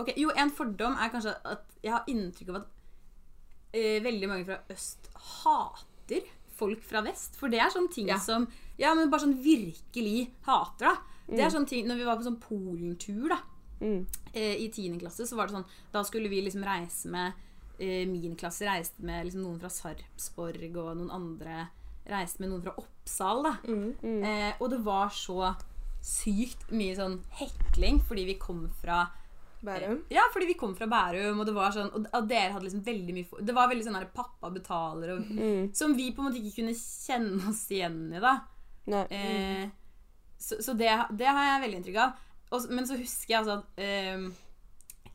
Ok, 0.00 0.12
Jo, 0.16 0.30
en 0.38 0.50
fordom 0.54 0.94
er 0.96 1.10
kanskje 1.12 1.32
at 1.44 1.64
jeg 1.82 1.92
har 1.92 2.04
inntrykk 2.08 2.48
av 2.52 2.56
at 2.60 2.68
uh, 3.74 3.98
veldig 4.04 4.28
mange 4.30 4.44
fra 4.46 4.60
øst 4.70 5.08
hater 5.42 6.22
folk 6.60 6.82
fra 6.84 7.00
vest. 7.04 7.36
For 7.40 7.48
det 7.52 7.58
er 7.60 7.70
sånne 7.72 7.92
ting 7.92 8.08
Ja. 8.08 8.18
som 8.18 8.46
Ja, 8.78 8.94
men 8.94 9.10
bare 9.10 9.20
sånn 9.26 9.42
virkelig 9.42 10.30
hater, 10.46 10.86
da. 10.86 10.94
Det 11.28 11.36
Mm. 11.38 11.44
er 11.46 11.50
sånne 11.50 11.68
ting 11.68 11.86
Når 11.86 11.96
vi 11.96 12.04
var 12.04 12.16
på 12.16 12.24
sånn 12.24 12.40
Polentur, 12.40 13.28
da, 13.28 13.38
Mm. 13.80 14.06
eh, 14.34 14.56
i 14.64 14.68
10. 14.70 14.98
klasse, 15.00 15.26
så 15.26 15.36
var 15.36 15.46
det 15.48 15.54
sånn 15.56 15.64
Da 15.92 16.02
skulle 16.02 16.28
vi 16.28 16.40
liksom 16.42 16.62
reise 16.64 17.06
med 17.08 17.32
eh, 17.78 18.06
Min 18.06 18.36
klasse 18.36 18.62
reiste 18.66 19.00
med 19.02 19.24
liksom 19.26 19.42
noen 19.42 19.58
fra 19.60 19.68
Sarpsborg, 19.68 20.76
og 20.76 20.96
noen 20.96 21.10
andre 21.10 21.68
reiste 22.08 22.40
med 22.40 22.50
noen 22.50 22.62
fra 22.62 22.74
Oppsal, 22.78 23.42
da. 23.42 23.52
mm. 23.66 23.96
Mm. 24.02 24.24
Eh, 24.24 24.52
og 24.60 24.70
det 24.70 24.80
var 24.84 25.08
så 25.08 25.54
sykt 26.02 26.70
mye 26.72 26.94
sånn 26.96 27.18
hekling 27.40 28.00
fordi 28.08 28.24
vi 28.26 28.34
kom 28.40 28.68
fra 28.80 29.06
Bærum. 29.62 29.98
Ja, 30.08 30.22
fordi 30.32 30.46
vi 30.48 30.54
kom 30.56 30.72
fra 30.74 30.86
Bærum, 30.88 31.40
og 31.42 31.44
det 31.46 31.52
var 31.52 31.70
sånn 31.74 31.90
Og 32.16 32.28
dere 32.30 32.52
hadde 32.54 32.64
liksom 32.64 32.80
veldig 32.86 33.12
mye 33.12 33.26
for- 33.28 33.42
Det 33.44 33.52
var 33.54 33.68
veldig 33.68 33.84
sånn 33.84 33.98
her 33.98 34.06
pappa 34.14 34.48
betaler 34.50 35.12
og 35.18 35.26
Mm. 35.28 35.74
Som 35.76 35.94
vi 35.96 36.10
på 36.12 36.22
en 36.22 36.30
måte 36.32 36.40
ikke 36.40 36.56
kunne 36.62 36.72
kjenne 36.74 37.48
oss 37.50 37.66
igjen 37.70 38.14
i, 38.16 38.20
da. 38.20 38.40
Eh, 39.10 39.68
så 40.38 40.56
så 40.64 40.72
det, 40.76 40.88
det 41.18 41.26
har 41.26 41.60
jeg 41.60 41.62
veldig 41.70 41.76
inntrykk 41.84 41.98
av. 42.00 42.12
Og, 42.52 42.70
men 42.70 42.84
så 42.86 42.96
husker 42.96 43.28
jeg 43.28 43.44
altså 43.44 43.58
at 43.58 43.66
eh, 43.76 44.30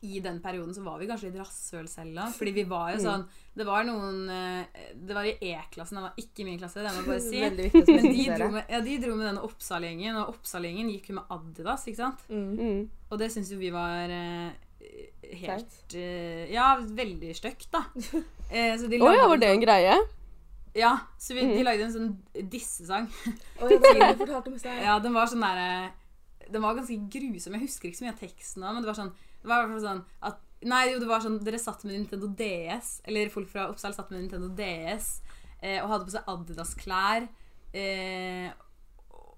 i 0.06 0.20
den 0.24 0.38
perioden 0.44 0.74
så 0.76 0.82
var 0.86 0.98
vi 1.00 1.06
kanskje 1.10 1.30
litt 1.30 1.40
rasshøl 1.42 1.88
selv 1.90 2.20
òg. 2.22 2.34
Fordi 2.38 2.52
vi 2.56 2.64
var 2.70 2.92
jo 2.94 2.98
Mm. 3.00 3.06
sånn 3.06 3.26
Det 3.56 3.64
var 3.66 3.84
noen 3.88 4.28
eh, 4.28 4.66
Det 4.94 5.14
var 5.16 5.24
i 5.24 5.32
E-klassen, 5.40 5.96
det 5.96 6.02
var 6.04 6.14
ikke 6.20 6.44
min 6.44 6.58
klasse, 6.60 6.82
det 6.84 6.92
må 6.92 7.00
jeg 7.00 7.08
bare 7.08 7.24
si. 7.24 7.40
Men 7.40 7.56
de 7.56 8.36
dro, 8.36 8.50
med, 8.52 8.64
ja, 8.70 8.80
de 8.80 8.98
dro 8.98 9.14
med 9.16 9.26
denne 9.30 9.42
Oppsal-gjengen, 9.48 10.16
og 10.20 10.34
Oppsal-gjengen 10.34 10.90
gikk 10.92 11.08
jo 11.10 11.14
med 11.20 11.24
Adidas, 11.30 11.86
ikke 11.88 11.96
sant? 12.02 12.20
Mm. 12.28 12.52
Mm. 12.58 12.88
Og 13.10 13.18
det 13.18 13.30
syns 13.32 13.50
jo 13.50 13.58
vi 13.58 13.70
var 13.70 14.10
eh, 14.12 14.52
helt 15.42 15.94
eh, 15.94 16.52
Ja, 16.52 16.76
veldig 16.80 17.32
stygt, 17.36 17.70
da. 17.72 17.84
Eh, 18.52 18.76
så 18.78 18.86
de 18.86 19.00
Å 19.02 19.08
ja, 19.10 19.24
var 19.26 19.40
det 19.42 19.48
en 19.50 19.60
greie? 19.64 19.94
Ja, 20.76 20.92
så 21.18 21.34
vi, 21.34 21.40
de 21.40 21.56
Mm. 21.56 21.64
lagde 21.64 21.82
en 21.88 21.94
sånn 21.94 22.48
dissesang. 22.52 23.08
Å, 23.58 23.70
ja. 23.72 24.12
Ja, 24.84 24.98
den 25.00 25.14
var 25.16 25.26
sånn 25.26 25.40
derre 25.42 25.90
Den 26.52 26.62
var 26.62 26.76
ganske 26.76 26.94
grusom. 27.10 27.56
Jeg 27.56 27.64
husker 27.64 27.88
ikke 27.88 27.98
så 27.98 28.04
mye 28.04 28.12
av 28.14 28.20
teksten 28.20 28.62
men 28.62 28.82
det 28.84 28.86
var 28.92 28.94
sånn 29.00 29.10
Det 29.46 29.50
var 29.52 29.60
i 29.62 29.64
hvert 29.68 29.76
fall 29.76 29.84
sånn 29.86 30.00
at 30.26 30.40
Nei, 30.66 30.80
jo, 30.90 30.96
det 30.98 31.06
var 31.06 31.20
sånn 31.22 31.36
Dere 31.44 31.58
satt 31.62 31.84
med 31.86 31.92
Nintendo 31.94 32.26
DS, 32.34 32.88
eller 33.06 33.28
folk 33.30 33.46
fra 33.52 33.68
Oppsal 33.70 33.92
satt 33.94 34.08
med 34.10 34.18
Nintendo 34.24 34.48
DS 34.58 35.10
eh, 35.60 35.76
og 35.84 35.90
hadde 35.92 36.06
på 36.08 36.14
seg 36.16 36.26
Adidas-klær. 36.32 37.28
Eh, 37.76 38.48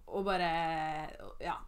og 0.08 0.24
bare 0.24 0.48
Ja. 1.44 1.58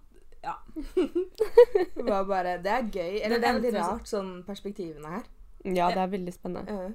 ja. 0.46 0.54
Det 0.94 2.06
var 2.06 2.24
bare 2.30 2.54
Det 2.64 2.72
er 2.72 2.88
gøy. 2.88 3.18
Eller 3.20 3.36
Det 3.36 3.42
det 3.42 3.48
er 3.50 3.58
veldig 3.58 3.74
rart, 3.76 4.08
sånn 4.08 4.30
perspektivene 4.46 5.08
her. 5.18 5.24
Ja, 5.66 5.90
det 5.92 6.00
er 6.06 6.14
veldig 6.14 6.32
spennende. 6.38 6.72
Eh, 6.72 6.90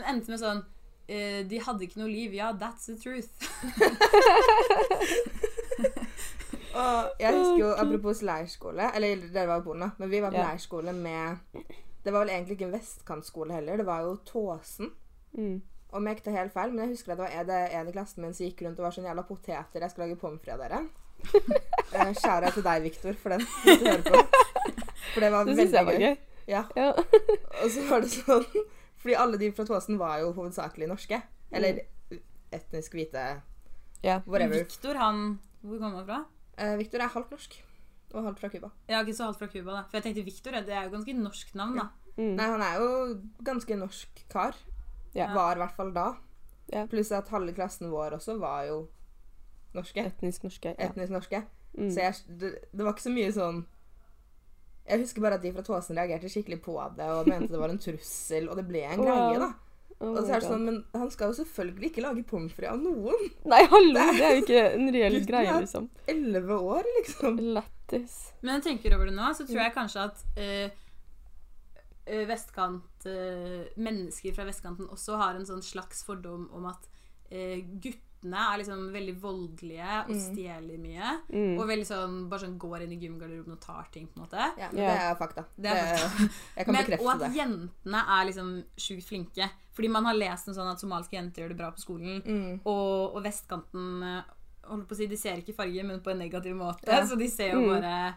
Den 0.00 0.04
endte 0.16 0.30
med 0.34 0.42
sånn 0.42 0.64
eh, 1.06 1.44
De 1.46 1.62
hadde 1.62 1.86
ikke 1.86 2.00
noe 2.02 2.10
liv. 2.10 2.34
Ja, 2.40 2.50
that's 2.58 2.90
the 2.90 2.98
truth. 2.98 3.30
Jeg 7.20 7.34
husker 7.34 7.58
jo, 7.58 7.68
apropos 7.74 8.20
leirskole 8.22 8.90
Eller 8.94 9.16
dere 9.32 9.46
var 9.48 9.60
på 9.60 9.64
Polen, 9.70 9.80
da, 9.86 9.90
men 9.98 10.10
vi 10.10 10.20
var 10.20 10.30
på 10.30 10.36
Ja. 10.40 10.48
leirskole 10.50 10.92
med 10.92 11.38
Det 12.04 12.12
var 12.12 12.20
vel 12.24 12.28
egentlig 12.34 12.56
ikke 12.58 12.64
en 12.68 12.72
vestkantskole 12.78 13.52
heller. 13.52 13.76
Det 13.76 13.86
var 13.86 14.00
jo 14.02 14.16
Tåsen. 14.24 14.92
Mm. 15.36 15.62
om 15.92 16.06
jeg 16.06 16.16
ikke 16.16 16.24
tar 16.24 16.32
helt 16.36 16.52
feil, 16.52 16.70
men 16.72 16.78
jeg 16.78 16.88
husker 16.88 17.12
at 17.12 17.18
det 17.18 17.24
var 17.48 17.68
en- 17.80 17.88
i 17.88 17.92
klassen 17.92 18.22
min 18.22 18.34
som 18.34 18.46
gikk 18.46 18.62
rundt 18.62 18.78
og 18.78 18.84
var 18.84 18.90
sånn 18.90 19.04
jævla 19.08 19.22
poteter, 19.28 19.80
jeg 19.80 19.90
skal 19.90 20.04
lage 20.08 20.16
pommes 20.20 20.40
frites 20.40 20.54
av 20.54 20.58
dere. 20.58 20.88
Eh, 21.94 22.12
Skjæra 22.14 22.50
til 22.52 22.62
deg, 22.62 22.82
Viktor, 22.82 23.12
for 23.14 23.28
den. 23.30 23.40
Hvis 23.64 23.78
du 23.78 23.84
hører 23.86 24.02
på. 24.02 24.18
For 25.14 25.20
det 25.20 25.30
var 25.32 25.44
Det 25.44 25.56
veldig 25.56 25.84
var 25.86 25.92
gøy. 25.92 26.00
gøy. 26.00 26.16
Ja. 26.48 26.64
Ja. 26.76 26.92
Og 27.62 27.70
så 27.70 27.88
var 27.90 28.00
det 28.00 28.10
sånn 28.12 28.44
Fordi 28.98 29.14
alle 29.16 29.38
de 29.38 29.52
fra 29.52 29.64
Tåsen 29.64 29.98
var 29.98 30.18
jo 30.20 30.32
hovedsakelig 30.32 30.88
norske. 30.88 31.22
Eller 31.52 31.80
etnisk 32.52 32.92
hvite. 32.92 33.40
ja. 34.04 34.20
Whatever. 34.26 34.58
Victor, 34.58 34.94
han 34.94 35.38
Hvor 35.62 35.78
kommer 35.78 35.96
han 35.96 36.06
fra? 36.06 36.24
Eh, 36.58 36.74
Victor 36.80 37.04
er 37.04 37.12
halvt 37.14 37.34
norsk. 37.34 37.58
Og 38.14 38.24
halvt 38.24 38.40
fra 38.40 38.48
Cuba. 38.48 38.70
Ja, 38.88 39.02
ikke 39.02 39.14
så 39.14 39.28
halvt 39.28 39.42
fra 39.42 39.50
Cuba, 39.52 39.72
da. 39.76 39.82
For 39.88 39.98
jeg 39.98 40.06
tenkte 40.08 40.24
Victor, 40.26 40.56
det 40.64 40.74
er 40.74 40.86
jo 40.86 40.94
ganske 40.96 41.14
norsk 41.18 41.54
navn, 41.58 41.76
da. 41.82 41.88
Mm. 42.18 42.34
Nei, 42.34 42.46
han 42.50 42.64
er 42.64 42.80
jo 42.80 42.88
ganske 43.46 43.76
norsk 43.78 44.22
kar. 44.32 44.56
Ja. 45.14 45.30
Var 45.34 45.58
i 45.58 45.62
hvert 45.62 45.76
fall 45.76 45.92
da. 45.94 46.08
Ja. 46.72 46.86
Pluss 46.90 47.12
at 47.16 47.30
halve 47.32 47.54
klassen 47.56 47.92
vår 47.92 48.18
også 48.18 48.38
var 48.40 48.64
jo 48.68 48.78
norske. 49.76 50.04
Etnisk 50.10 50.44
norske. 50.48 50.74
Ja. 50.74 50.88
Etnisk 50.88 51.14
norske. 51.14 51.42
Mm. 51.78 51.90
Så 51.92 52.00
jeg, 52.00 52.38
det, 52.40 52.52
det 52.72 52.84
var 52.84 52.94
ikke 52.94 53.04
så 53.04 53.12
mye 53.12 53.32
sånn 53.34 53.58
Jeg 54.88 55.02
husker 55.02 55.22
bare 55.22 55.36
at 55.36 55.42
de 55.44 55.50
fra 55.52 55.62
Tåsen 55.62 55.98
reagerte 55.98 56.30
skikkelig 56.32 56.56
på 56.64 56.74
det 56.96 57.06
og 57.12 57.28
mente 57.28 57.52
det 57.52 57.60
var 57.60 57.70
en 57.70 57.80
trussel, 57.82 58.48
og 58.48 58.56
det 58.56 58.64
ble 58.66 58.82
en 58.88 59.02
greie, 59.04 59.36
da. 59.42 59.50
Oh 59.98 60.12
Og 60.14 60.20
så 60.22 60.36
er 60.36 60.42
det 60.42 60.46
sånn, 60.46 60.64
Men 60.68 60.76
han 60.94 61.08
skal 61.10 61.32
jo 61.32 61.40
selvfølgelig 61.40 61.88
ikke 61.90 62.02
lage 62.04 62.22
pommes 62.28 62.52
frites 62.54 62.70
av 62.70 62.82
noen. 62.82 63.30
Nei, 63.52 63.62
hallo! 63.72 64.04
Det 64.14 64.26
er 64.26 64.36
jo 64.36 64.42
ikke 64.44 64.60
en 64.76 64.92
reell 64.94 65.16
greie, 65.26 65.54
liksom. 65.64 65.88
Elleve 66.10 66.58
år, 66.74 66.90
liksom. 67.00 67.40
Lættis. 67.56 68.18
Men 68.42 68.58
jeg 68.58 68.66
tenker 68.68 68.94
over 68.94 69.10
det 69.10 69.16
nå, 69.16 69.32
så 69.34 69.46
tror 69.48 69.64
jeg 69.64 69.74
kanskje 69.74 70.04
at 70.06 70.22
eh, 70.38 70.84
eh, 72.06 72.22
vestkant 72.30 73.08
eh, 73.10 73.66
Mennesker 73.80 74.36
fra 74.36 74.46
vestkanten 74.46 74.86
også 74.94 75.18
har 75.18 75.34
en 75.34 75.48
sånn 75.48 75.64
slags 75.66 76.04
fordom 76.06 76.46
om 76.54 76.70
at 76.70 76.86
eh, 77.34 77.64
guttene 78.20 78.36
er 78.54 78.58
liksom 78.58 78.92
veldig 78.92 79.14
voldelige 79.20 80.04
og 80.04 80.10
Mm. 80.10 80.20
stjeler 80.20 80.78
mye. 80.78 81.20
Mm. 81.32 81.58
Og 81.58 81.66
veldig 81.68 81.86
sånn 81.86 82.28
bare 82.28 82.40
sånn 82.40 82.58
går 82.58 82.82
inn 82.82 82.92
i 82.92 82.96
gymgarderoben 83.06 83.52
og 83.52 83.60
tar 83.60 83.86
ting, 83.92 84.06
på 84.08 84.16
en 84.18 84.26
måte. 84.26 84.58
Ja, 84.58 84.68
men 84.72 84.82
Ja. 84.82 84.94
det 84.94 85.00
er 85.00 85.14
fakta. 85.14 85.44
Det 85.56 85.66
er 85.70 85.96
Jeg 86.56 86.64
kan 86.66 86.74
Men, 86.74 87.00
og 87.00 87.08
at 87.14 87.18
det. 87.20 87.34
jentene 87.36 88.02
er 88.08 88.24
liksom 88.26 88.64
sjukt 88.76 89.04
flinke. 89.04 89.50
Fordi 89.72 89.88
man 89.90 90.04
har 90.04 90.14
lest 90.14 90.48
en 90.48 90.54
sånn 90.54 90.70
at 90.72 90.80
somaliske 90.80 91.12
jenter 91.12 91.42
gjør 91.42 91.48
det 91.48 91.56
bra 91.58 91.70
på 91.70 91.78
skolen. 91.78 92.22
Mm. 92.26 92.60
Og, 92.66 93.14
og 93.14 93.22
vestkanten 93.22 94.02
holder 94.02 94.24
holdt 94.68 94.88
på 94.88 94.92
å 94.92 94.96
si, 94.96 95.06
De 95.06 95.16
ser 95.16 95.36
ikke 95.38 95.54
farger, 95.54 95.84
men 95.84 96.00
på 96.00 96.10
en 96.10 96.18
negativ 96.18 96.54
måte. 96.54 96.86
Ja. 96.86 97.04
Så 97.06 97.16
de 97.16 97.28
ser 97.28 97.52
jo 97.52 97.60
Mm. 97.60 97.80
bare 97.80 98.14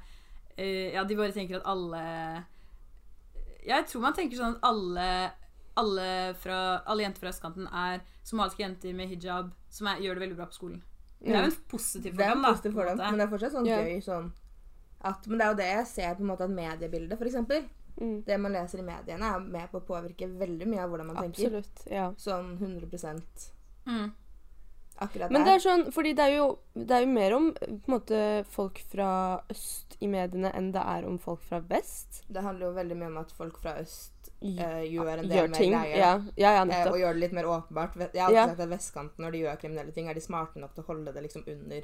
uh, 0.59 0.93
Ja, 0.93 1.03
de 1.03 1.15
bare 1.15 1.31
tenker 1.31 1.55
at 1.57 1.65
alle 1.65 2.43
ja, 3.65 3.77
Jeg 3.77 3.85
tror 3.87 4.01
man 4.01 4.13
tenker 4.13 4.35
sånn 4.37 4.55
at 4.57 4.63
alle 4.63 5.31
alle, 5.79 6.33
fra, 6.41 6.57
alle 6.85 7.05
jenter 7.05 7.23
fra 7.23 7.31
østkanten 7.31 7.67
er 7.67 8.01
somaliske 8.27 8.63
jenter 8.63 8.95
med 8.97 9.11
hijab 9.11 9.51
som 9.71 9.89
er, 9.91 10.01
gjør 10.03 10.19
det 10.19 10.25
veldig 10.25 10.39
bra 10.39 10.47
på 10.51 10.57
skolen. 10.59 10.81
Det 11.21 11.35
er 11.35 11.45
jo 11.45 11.51
en 11.51 11.59
positiv 11.69 12.15
er 12.17 12.31
en 12.33 12.45
positiv 12.45 12.71
da. 12.71 12.77
på 12.77 12.81
en 12.81 12.87
fordom, 12.87 12.97
måte. 12.97 13.11
men 13.11 13.19
det 13.19 13.25
er 13.25 13.31
fortsatt 13.35 13.53
sånn 13.53 13.67
yeah. 13.69 13.83
gøy 13.85 13.99
sånn 14.05 14.31
at, 15.01 15.27
Men 15.27 15.37
det 15.37 15.45
er 15.45 15.51
jo 15.51 15.57
det 15.59 15.67
jeg 15.69 15.85
ser 15.89 16.17
på 16.17 16.23
en 16.23 16.29
måte 16.29 16.45
at 16.45 16.53
mediebildet, 16.53 17.21
eksempel. 17.25 17.63
Mm. 17.97 18.17
Det 18.25 18.37
man 18.37 18.53
leser 18.53 18.81
i 18.81 18.85
mediene, 18.85 19.29
er 19.33 19.45
med 19.53 19.71
på 19.71 19.79
å 19.81 19.85
påvirke 19.85 20.27
veldig 20.29 20.67
mye 20.69 20.83
av 20.83 20.91
hvordan 20.91 21.09
man 21.09 21.21
tenker. 21.23 21.57
Absolutt. 21.57 21.85
Ja. 21.89 22.09
Sånn 22.21 22.55
100 22.59 22.89
Mm. 23.81 24.11
akkurat 25.01 25.31
Men 25.33 25.43
det 25.43 25.55
er 25.55 25.63
sånn, 25.63 25.87
fordi 25.89 26.11
det 26.13 26.25
er 26.29 26.35
jo, 26.35 26.47
det 26.77 26.93
er 26.93 27.01
jo 27.01 27.09
mer 27.09 27.33
om 27.33 27.47
på 27.57 27.65
en 27.65 27.95
måte, 27.95 28.19
folk 28.45 28.77
fra 28.91 29.41
øst 29.49 29.97
i 29.99 30.07
mediene 30.07 30.51
enn 30.53 30.69
det 30.75 30.83
er 30.85 31.07
om 31.09 31.17
folk 31.17 31.41
fra 31.41 31.63
vest. 31.65 32.21
Det 32.29 32.43
handler 32.45 32.67
jo 32.67 32.75
veldig 32.77 32.97
mye 32.99 33.09
om 33.09 33.17
at 33.23 33.33
folk 33.33 33.57
fra 33.63 33.79
øst 33.81 34.10
eh, 34.41 34.81
gjør 34.91 35.19
en 35.19 35.27
del 35.29 35.37
Gjør 35.37 35.49
mer 35.49 35.57
ting. 35.57 35.71
greier. 35.73 35.97
Ja, 35.97 36.11
ja, 36.37 36.51
ja 36.57 36.63
eh, 36.65 36.91
og 36.91 36.97
gjør 36.99 37.13
det 37.13 37.19
litt 37.19 37.33
mer 37.33 37.45
åpenbart. 37.45 37.95
Jeg 37.95 38.09
har 38.21 38.27
alltid 38.27 38.35
Ja. 38.35 38.47
sagt 38.47 38.59
at 38.59 38.69
vestkanten, 38.69 39.19
når 39.25 39.31
de 39.31 39.37
gjør 39.43 39.59
kriminelle 39.61 39.91
ting, 39.93 40.07
er 40.09 40.13
de 40.13 40.21
smarte 40.21 40.59
nok 40.59 40.73
til 40.75 40.83
å 40.83 40.87
holde 40.87 41.13
det 41.13 41.23
liksom 41.23 41.43
under, 41.47 41.81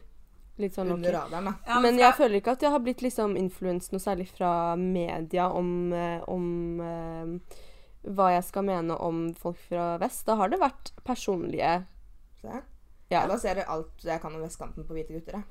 Litt 0.58 0.74
sånn 0.74 0.90
under 0.92 1.10
okay. 1.14 1.22
radaren. 1.22 1.46
da. 1.46 1.54
Ja, 1.68 1.80
Men 1.80 1.98
jeg 2.00 2.14
føler 2.18 2.36
ikke 2.42 2.52
at 2.58 2.62
jeg 2.62 2.72
har 2.72 2.80
blitt 2.80 3.02
liksom 3.02 3.36
influenset 3.38 3.92
noe 3.94 4.00
særlig 4.02 4.28
fra 4.32 4.76
media 4.76 5.50
om, 5.54 5.94
eh, 5.94 6.22
om 6.28 6.82
eh, 6.82 7.56
hva 8.10 8.32
jeg 8.34 8.44
skal 8.44 8.64
mene 8.64 8.96
om 8.98 9.34
folk 9.36 9.58
fra 9.70 9.98
vest. 10.02 10.26
Da 10.26 10.36
har 10.36 10.50
det 10.50 10.60
vært 10.60 10.92
personlige 11.06 11.86
Se. 12.42 12.48
Ja. 13.10 13.22
Jeg 13.22 13.30
baserer 13.30 13.66
alt 13.68 14.04
jeg 14.04 14.20
kan 14.22 14.34
om 14.36 14.42
vestkanten 14.42 14.84
på 14.86 14.94
hvite 14.94 15.14
gutter. 15.14 15.32
jeg. 15.34 15.44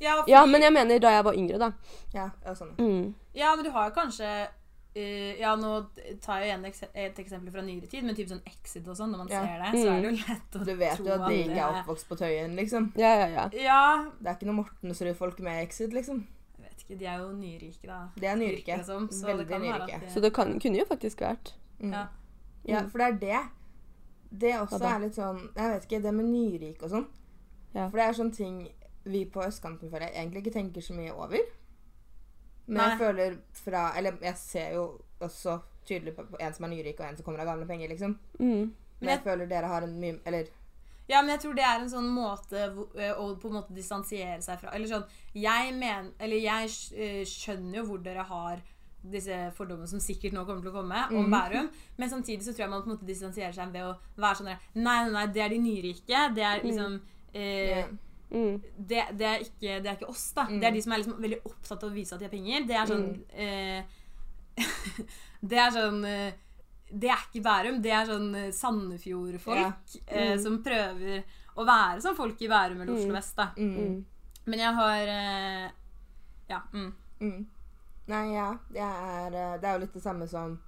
ja, 0.00 0.24
Ja, 0.26 0.46
men 0.46 0.60
jeg 0.62 0.72
mener 0.72 0.98
da 0.98 1.10
jeg 1.10 1.24
var 1.24 1.34
yngre, 1.34 1.58
da. 1.58 1.72
Ja, 2.14 2.30
ja, 2.44 2.52
sånn. 2.54 2.76
Mm. 2.78 3.14
Ja, 3.34 3.54
men 3.56 3.64
du 3.64 3.70
har 3.70 3.88
jo 3.90 3.94
kanskje 3.94 4.48
eh, 4.94 5.38
Ja, 5.40 5.54
nå 5.56 5.86
tar 6.20 6.40
jeg 6.40 6.48
igjen 6.50 6.64
ekse- 6.66 6.88
et 6.94 7.16
eksempel 7.18 7.50
fra 7.52 7.62
nyere 7.62 7.86
tid, 7.88 8.04
men 8.04 8.14
typ 8.14 8.28
sånn 8.28 8.42
Exit 8.46 8.86
og 8.88 8.96
sånn, 8.96 9.10
når 9.12 9.18
man 9.18 9.28
Ja. 9.28 9.42
ser 9.44 9.58
det, 9.58 9.80
så 9.80 9.86
er 9.86 9.90
Mm. 9.90 10.02
det 10.02 10.10
jo 10.10 10.32
lett 10.32 10.50
å 10.50 10.52
tro 10.52 10.64
Du 10.64 10.74
vet 10.76 10.98
jo 10.98 11.12
at 11.12 11.28
de 11.28 11.34
ikke 11.44 11.56
er 11.56 11.82
oppvokst 11.82 12.08
på 12.08 12.16
Tøyen, 12.18 12.54
liksom. 12.56 12.92
Ja, 12.96 13.14
ja, 13.14 13.26
ja. 13.28 13.48
Ja, 13.52 14.10
Det 14.20 14.26
er 14.26 14.34
ikke 14.34 14.46
noe 14.46 14.64
Mortensrud-folk 14.64 15.38
med 15.40 15.62
Exit, 15.62 15.92
liksom. 15.92 16.26
jeg 16.58 16.68
vet 16.70 16.84
ikke, 16.84 16.98
de 16.98 17.06
er 17.06 17.18
jo 17.18 17.28
nyrike, 17.32 17.86
da. 17.86 18.08
De 18.16 18.26
er 18.26 18.36
nyrike. 18.36 18.66
Liksom, 18.78 19.08
så 19.10 19.26
Veldig 19.26 19.38
det 19.38 19.48
kan 19.48 19.60
være 19.62 19.80
nyrike. 19.86 19.94
at 19.94 20.00
de- 20.00 20.06
Så 20.10 20.20
det 20.20 20.32
kan, 20.34 20.58
kunne 20.60 20.76
jo 20.78 20.84
faktisk 20.84 21.16
vært. 21.18 21.52
Mm. 21.80 21.92
Ja. 21.92 22.06
Ja, 22.66 22.80
for 22.88 22.98
det 22.98 23.06
er 23.06 23.18
det. 23.18 23.48
Det 24.32 24.54
også 24.54 24.80
er 24.82 24.98
litt 25.00 25.14
sånn 25.14 25.48
Jeg 25.56 25.70
vet 25.80 25.86
ikke, 25.88 26.02
det 26.02 26.14
med 26.14 26.24
nyrike 26.26 26.82
og 26.84 26.90
sånn. 26.90 27.06
Ja. 27.74 27.88
For 27.88 27.96
det 27.96 28.06
er 28.06 28.12
sånne 28.22 28.36
ting 28.36 28.68
vi 29.04 29.24
på 29.24 29.40
østkanten 29.42 29.90
føler 29.90 30.12
jeg 30.12 30.14
egentlig 30.14 30.44
ikke 30.46 30.52
tenker 30.52 30.80
så 30.82 30.94
mye 30.94 31.12
over. 31.12 31.38
Men 32.70 32.78
Nei. 32.78 32.88
jeg 32.92 33.00
føler 33.00 33.36
fra 33.64 33.82
Eller 33.98 34.16
jeg 34.22 34.38
ser 34.38 34.74
jo 34.76 34.84
også 35.20 35.58
tydelig 35.86 36.14
på, 36.14 36.24
en 36.38 36.54
som 36.54 36.66
er 36.68 36.72
nyrik, 36.76 37.00
og 37.00 37.08
en 37.08 37.18
som 37.18 37.26
kommer 37.26 37.42
av 37.42 37.50
gamle 37.50 37.66
penger, 37.66 37.90
liksom. 37.90 38.14
Mm. 38.38 38.72
Men 39.00 39.14
jeg 39.14 39.22
føler 39.24 39.48
dere 39.50 39.70
har 39.72 39.86
en 39.86 39.94
mye 40.00 40.18
Eller 40.28 40.50
Ja, 41.08 41.22
men 41.22 41.32
jeg 41.34 41.42
tror 41.44 41.56
det 41.58 41.64
er 41.66 41.80
en 41.80 41.90
sånn 41.90 42.10
måte 42.14 42.66
eh, 42.68 43.14
å 43.16 43.30
på 43.40 43.50
en 43.50 43.56
måte 43.58 43.74
distansiere 43.74 44.38
seg 44.44 44.60
fra 44.60 44.74
Eller 44.76 44.90
sånn 44.90 45.06
Jeg 45.34 45.72
mener 45.74 46.12
eller 46.20 46.44
jeg 46.44 46.74
eh, 46.94 47.22
skjønner 47.26 47.80
jo 47.80 47.88
hvor 47.88 48.04
dere 48.04 48.26
har 48.28 48.62
disse 49.00 49.36
fordommene 49.56 49.88
som 49.88 50.00
sikkert 50.02 50.34
nå 50.36 50.42
kommer 50.44 50.60
til 50.60 50.74
å 50.74 50.74
komme, 50.74 50.98
om 51.08 51.24
mm. 51.24 51.32
Bærum. 51.32 51.68
Men 51.96 52.10
samtidig 52.12 52.44
så 52.44 52.52
tror 52.52 52.66
jeg 52.66 52.72
man 52.74 52.82
på 52.84 52.90
en 52.90 52.96
måte 52.98 53.08
distansierer 53.08 53.54
seg 53.56 53.72
ved 53.72 53.86
å 53.88 53.94
være 54.20 54.42
sånn 54.42 54.50
Nei, 54.50 54.58
nei, 54.84 55.12
nei, 55.14 55.22
det 55.32 55.40
er 55.40 55.54
de 55.54 55.60
nyrike. 55.62 56.24
Det 56.36 56.44
er 56.44 56.60
liksom 56.66 56.98
eh, 57.32 57.78
ja. 57.78 57.86
Mm. 58.30 58.60
det, 58.78 59.04
det, 59.18 59.26
er 59.26 59.40
ikke, 59.42 59.80
det 59.82 59.86
er 59.90 59.96
ikke 59.98 60.08
oss, 60.08 60.32
da. 60.36 60.44
Mm. 60.46 60.60
Det 60.60 60.66
er 60.68 60.72
de 60.76 60.82
som 60.82 60.92
er 60.92 60.98
liksom 61.02 61.16
veldig 61.22 61.40
opptatt 61.44 61.82
av 61.82 61.90
å 61.90 61.94
vise 61.94 62.14
at 62.14 62.20
de 62.20 62.26
har 62.28 62.30
penger. 62.34 62.66
Det 62.68 62.76
er 62.78 62.86
sånn 62.86 63.24
eh, 63.34 63.82
Det 65.50 65.58
er 65.58 65.70
sånn 65.74 66.04
eh, 66.04 66.32
Det 66.90 67.10
er 67.10 67.22
ikke 67.28 67.42
Bærum. 67.44 67.80
Det 67.82 67.92
er 67.94 68.06
sånn 68.08 68.28
eh, 68.38 68.50
Sandefjord-folk 68.54 69.58
Ja. 69.60 69.72
eh, 70.06 70.32
Mm. 70.36 70.42
som 70.42 70.62
prøver 70.62 71.22
å 71.56 71.64
være 71.66 72.00
som 72.02 72.16
folk 72.16 72.40
i 72.42 72.48
Bærum 72.48 72.80
eller 72.80 72.94
Oslo 72.94 73.10
Mm. 73.10 73.16
vest, 73.18 73.36
da. 73.36 73.48
Mm. 73.56 73.76
Mm. 73.76 74.04
Men 74.46 74.58
jeg 74.58 74.74
har 74.74 75.14
eh, 75.16 75.70
Ja. 76.50 76.60
Mm. 76.72 76.92
Mm. 77.20 77.46
Nei, 78.08 78.32
ja. 78.34 78.48
Det 78.72 78.80
er, 78.80 79.26
eh, 79.34 79.58
det 79.60 79.64
er 79.68 79.72
jo 79.78 79.84
litt 79.84 79.92
det 79.94 80.02
samme 80.02 80.26
som 80.28 80.58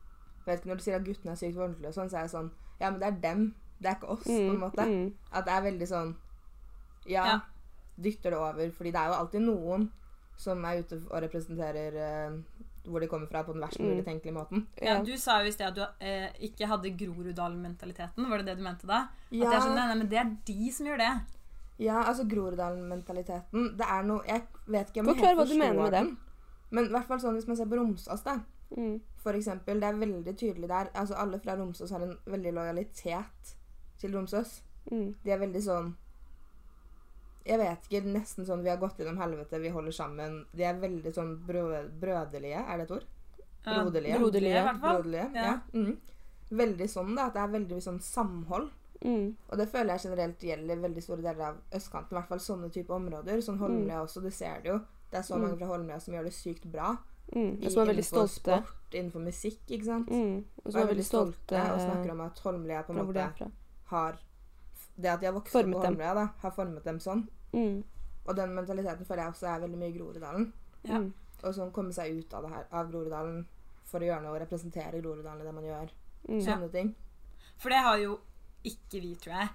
vet 0.46 0.61
ikke, 0.61 0.68
Når 0.68 0.77
du 0.77 0.83
sier 0.83 0.96
at 0.96 1.05
guttene 1.05 1.33
er 1.33 1.37
sykt 1.37 1.57
voldelige, 1.57 1.92
sånn, 1.94 2.11
så 2.11 2.18
er 2.18 2.22
det 2.22 2.31
sånn 2.31 2.51
Ja, 2.81 2.90
men 2.90 3.01
det 3.01 3.07
er 3.09 3.20
dem. 3.20 3.55
Det 3.81 3.88
er 3.90 3.94
ikke 3.96 4.09
oss, 4.11 4.25
på 4.25 4.31
en 4.31 4.57
Mm. 4.57 4.61
måte. 4.61 4.85
Mm. 4.87 5.12
At 5.33 5.44
det 5.44 5.53
er 5.55 5.62
veldig 5.62 5.88
sånn 5.88 6.14
Ja, 7.06 7.24
Ja. 7.26 7.40
dytter 8.00 8.30
det 8.30 8.38
over. 8.38 8.70
Fordi 8.70 8.90
det 8.92 9.00
er 9.00 9.06
jo 9.08 9.14
alltid 9.14 9.40
noen 9.42 9.90
som 10.36 10.64
er 10.64 10.80
ute 10.82 11.00
og 11.10 11.22
representerer 11.22 11.96
eh, 11.96 12.38
hvor 12.84 13.00
de 13.00 13.06
kommer 13.06 13.26
fra, 13.30 13.42
på 13.44 13.52
den 13.52 13.60
verst 13.62 13.78
mulig 13.78 13.98
Mm. 14.02 14.04
tenkelige 14.04 14.32
måten. 14.34 14.66
Ja, 14.80 14.96
Ja. 14.96 15.02
du 15.02 15.16
sa 15.16 15.40
jo 15.42 15.46
i 15.48 15.52
sted 15.52 15.66
at 15.66 15.74
du 15.74 15.82
eh, 16.00 16.30
ikke 16.40 16.66
hadde 16.66 16.90
Groruddalen-mentaliteten. 16.98 18.28
Var 18.30 18.38
det 18.38 18.46
det 18.46 18.56
du 18.58 18.62
mente 18.62 18.86
da? 18.86 19.08
Ja, 19.30 19.46
At 19.46 19.52
jeg 19.52 19.62
skjønner, 19.62 19.86
nei, 19.88 19.94
men 19.98 20.08
det 20.08 20.18
er 20.18 20.36
de 20.46 20.70
som 20.72 20.86
gjør 20.86 20.98
det. 20.98 21.20
ja 21.78 22.02
altså 22.02 22.24
Groruddalen-mentaliteten 22.28 23.76
Det 23.76 23.86
er 23.86 24.02
noe 24.02 24.22
Jeg 24.26 24.42
vet 24.68 24.88
ikke 24.92 25.00
om 25.00 25.06
jeg 25.14 25.16
helt 25.24 25.38
forstår 25.38 25.74
med 25.82 25.92
den. 25.92 26.18
Men 26.70 26.84
i 26.86 26.88
hvert 26.88 27.06
fall 27.06 27.18
sånn 27.20 27.34
hvis 27.36 27.46
man 27.48 27.56
ser 27.56 27.66
på 27.66 27.76
Romsås, 27.78 28.22
da. 28.24 28.38
Mm. 28.76 29.00
For 29.16 29.32
eksempel. 29.36 29.78
Det 29.80 29.84
er 29.84 29.98
veldig 30.00 30.36
tydelig 30.38 30.68
der. 30.68 30.88
Altså 30.94 31.14
Alle 31.16 31.38
fra 31.38 31.54
Romsås 31.56 31.90
har 31.90 32.00
en 32.00 32.16
veldig 32.26 32.52
lojalitet 32.54 33.54
til 33.98 34.12
Romsås. 34.16 34.62
Mm. 34.90 35.14
De 35.22 35.30
er 35.30 35.38
veldig 35.38 35.62
sånn 35.62 35.94
Jeg 37.44 37.59
vet 37.59 37.88
ikke, 37.88 38.05
nesten 38.12 38.46
sånn 38.46 38.62
vi 38.62 38.68
har 38.70 38.76
gått 38.78 38.98
gjennom 38.98 39.18
helvete, 39.18 39.61
vi 39.61 39.68
holder 39.74 39.92
sammen. 39.92 40.44
De 40.55 40.62
er 40.64 40.74
veldig 40.78 41.12
sånn 41.14 41.33
brø 41.46 41.64
brøderlige, 42.00 42.61
er 42.68 42.76
det 42.78 42.85
et 42.90 42.90
ord? 42.98 43.05
Broderlige. 43.64 44.18
Broderlige, 44.18 44.59
i 44.59 44.62
hvert 44.66 44.81
fall. 44.81 45.02
Broderlige, 45.02 45.31
Ja. 45.35 45.42
ja. 45.44 45.61
Mm. 45.74 45.96
Veldig 46.52 46.88
sånn, 46.90 47.14
da. 47.16 47.26
At 47.26 47.35
det 47.35 47.42
er 47.42 47.52
veldig 47.59 47.81
sånn 47.83 48.00
samhold. 48.00 48.70
Mm. 49.05 49.37
Og 49.50 49.59
det 49.59 49.68
føler 49.68 49.96
jeg 49.96 50.05
generelt 50.11 50.38
gjelder 50.46 50.76
veldig 50.83 51.02
store 51.02 51.22
deler 51.22 51.46
av 51.48 51.57
østkanten. 51.74 52.12
I 52.12 52.20
hvert 52.20 52.28
fall 52.28 52.38
sånne 52.38 52.70
type 52.72 52.90
områder. 52.94 53.40
Sånn 53.42 53.59
Holmlia 53.59 54.02
også, 54.05 54.22
du 54.22 54.31
ser 54.31 54.61
det 54.62 54.70
jo. 54.70 54.81
Det 55.11 55.18
er 55.18 55.22
så 55.22 55.35
Mm. 55.35 55.40
mange 55.42 55.59
fra 55.59 55.66
Holmlia 55.66 56.00
som 56.00 56.14
gjør 56.14 56.24
det 56.24 56.33
sykt 56.33 56.64
bra. 56.70 56.96
Mm. 57.35 57.64
Og 57.64 57.70
som 57.72 57.83
er 57.83 57.87
veldig 57.94 58.05
innenfor 58.05 58.28
stolte. 58.28 58.62
Sport, 58.62 58.92
innenfor 58.92 59.20
musikk, 59.24 59.61
ikke 59.68 59.85
sant. 59.85 60.09
Mm. 60.11 60.44
Og 60.64 60.72
som 60.72 60.83
er 60.83 60.87
veldig 60.94 61.05
stolte 61.05 61.57
og 61.72 61.81
snakker 61.81 62.11
om 62.12 62.20
at 62.20 62.38
Holmlia 62.38 62.83
på 62.83 62.90
en 62.92 63.07
måte 63.07 63.50
har 63.87 64.18
Det 64.96 65.09
at 65.11 65.20
de 65.20 65.26
har 65.26 65.33
vokst 65.35 65.52
Formet 65.55 65.74
opp 65.76 65.81
på 65.83 65.87
dem. 65.87 65.94
Holmlia, 65.96 66.14
da, 66.14 66.26
har 66.42 66.50
formet 66.55 66.85
dem 66.85 66.98
sånn. 67.00 67.24
Mm. 67.52 67.83
Og 68.26 68.37
den 68.37 68.55
mentaliteten 68.55 69.05
føler 69.09 69.24
jeg 69.24 69.33
også 69.33 69.48
er 69.55 69.61
veldig 69.64 69.78
mye 69.81 69.88
i 69.90 69.96
Groruddalen. 69.96 70.52
Ja. 70.85 70.98
Mm. 71.00 71.12
Og 71.42 71.55
sånn 71.57 71.72
komme 71.74 71.92
seg 71.96 72.12
ut 72.20 72.35
av 72.35 72.44
det 72.46 72.52
her, 72.52 72.66
av 72.70 72.90
Groruddalen 72.92 73.46
for 73.88 74.00
å 74.00 74.07
gjøre 74.07 74.22
noe 74.22 74.37
og 74.37 74.40
representere 74.44 75.00
Groruddalen 75.02 75.40
i 75.42 75.44
det 75.48 75.55
man 75.57 75.64
gjør. 75.66 75.90
Mm. 76.28 76.40
Sånne 76.44 76.70
ting. 76.72 76.94
For 77.59 77.68
det 77.74 77.81
har 77.83 77.98
jo 77.98 78.18
ikke 78.64 79.00
vi, 79.02 79.14
tror 79.18 79.35
jeg. 79.40 79.48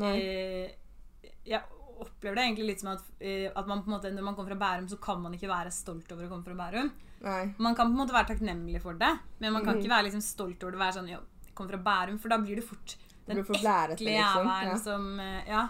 Nei. 0.00 0.12
Eh, 0.18 1.32
jeg 1.44 1.60
opplever 2.00 2.38
det 2.38 2.44
egentlig 2.46 2.66
litt 2.70 2.80
som 2.80 2.94
at, 2.94 3.04
eh, 3.20 3.50
at 3.54 3.66
man 3.70 3.82
på 3.84 3.90
en 3.90 3.96
måte, 3.98 4.10
når 4.14 4.24
man 4.24 4.34
kommer 4.38 4.54
fra 4.54 4.62
Bærum, 4.62 4.88
så 4.88 4.96
kan 5.00 5.20
man 5.22 5.34
ikke 5.36 5.50
være 5.50 5.70
stolt 5.74 6.10
over 6.12 6.26
å 6.26 6.30
komme 6.32 6.44
fra 6.48 6.56
Bærum. 6.58 6.90
Nei. 7.24 7.54
Man 7.58 7.74
kan 7.76 7.86
på 7.92 7.94
en 7.94 8.00
måte 8.06 8.12
være 8.16 8.32
takknemlig 8.32 8.80
for 8.82 8.94
det, 8.94 9.12
men 9.40 9.52
man 9.52 9.62
Mm. 9.62 9.66
kan 9.68 9.78
ikke 9.78 9.92
være 9.92 10.04
liksom 10.08 10.22
stolt 10.22 10.62
over 10.64 10.72
det. 10.72 10.80
Være 10.80 10.96
sånn, 10.96 11.10
jo, 11.12 11.20
kom 11.54 11.68
fra 11.68 11.78
Bærum, 11.78 12.18
For 12.20 12.28
da 12.28 12.38
blir 12.38 12.56
det 12.56 12.64
fort 12.64 12.96
den 13.26 13.38
ekle 13.38 13.54
liksom. 13.54 14.06
jævelen 14.06 14.70
Ja. 14.72 14.76
som 14.78 15.20
eh, 15.20 15.42
Ja. 15.48 15.66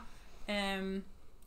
Um, 0.78 1.02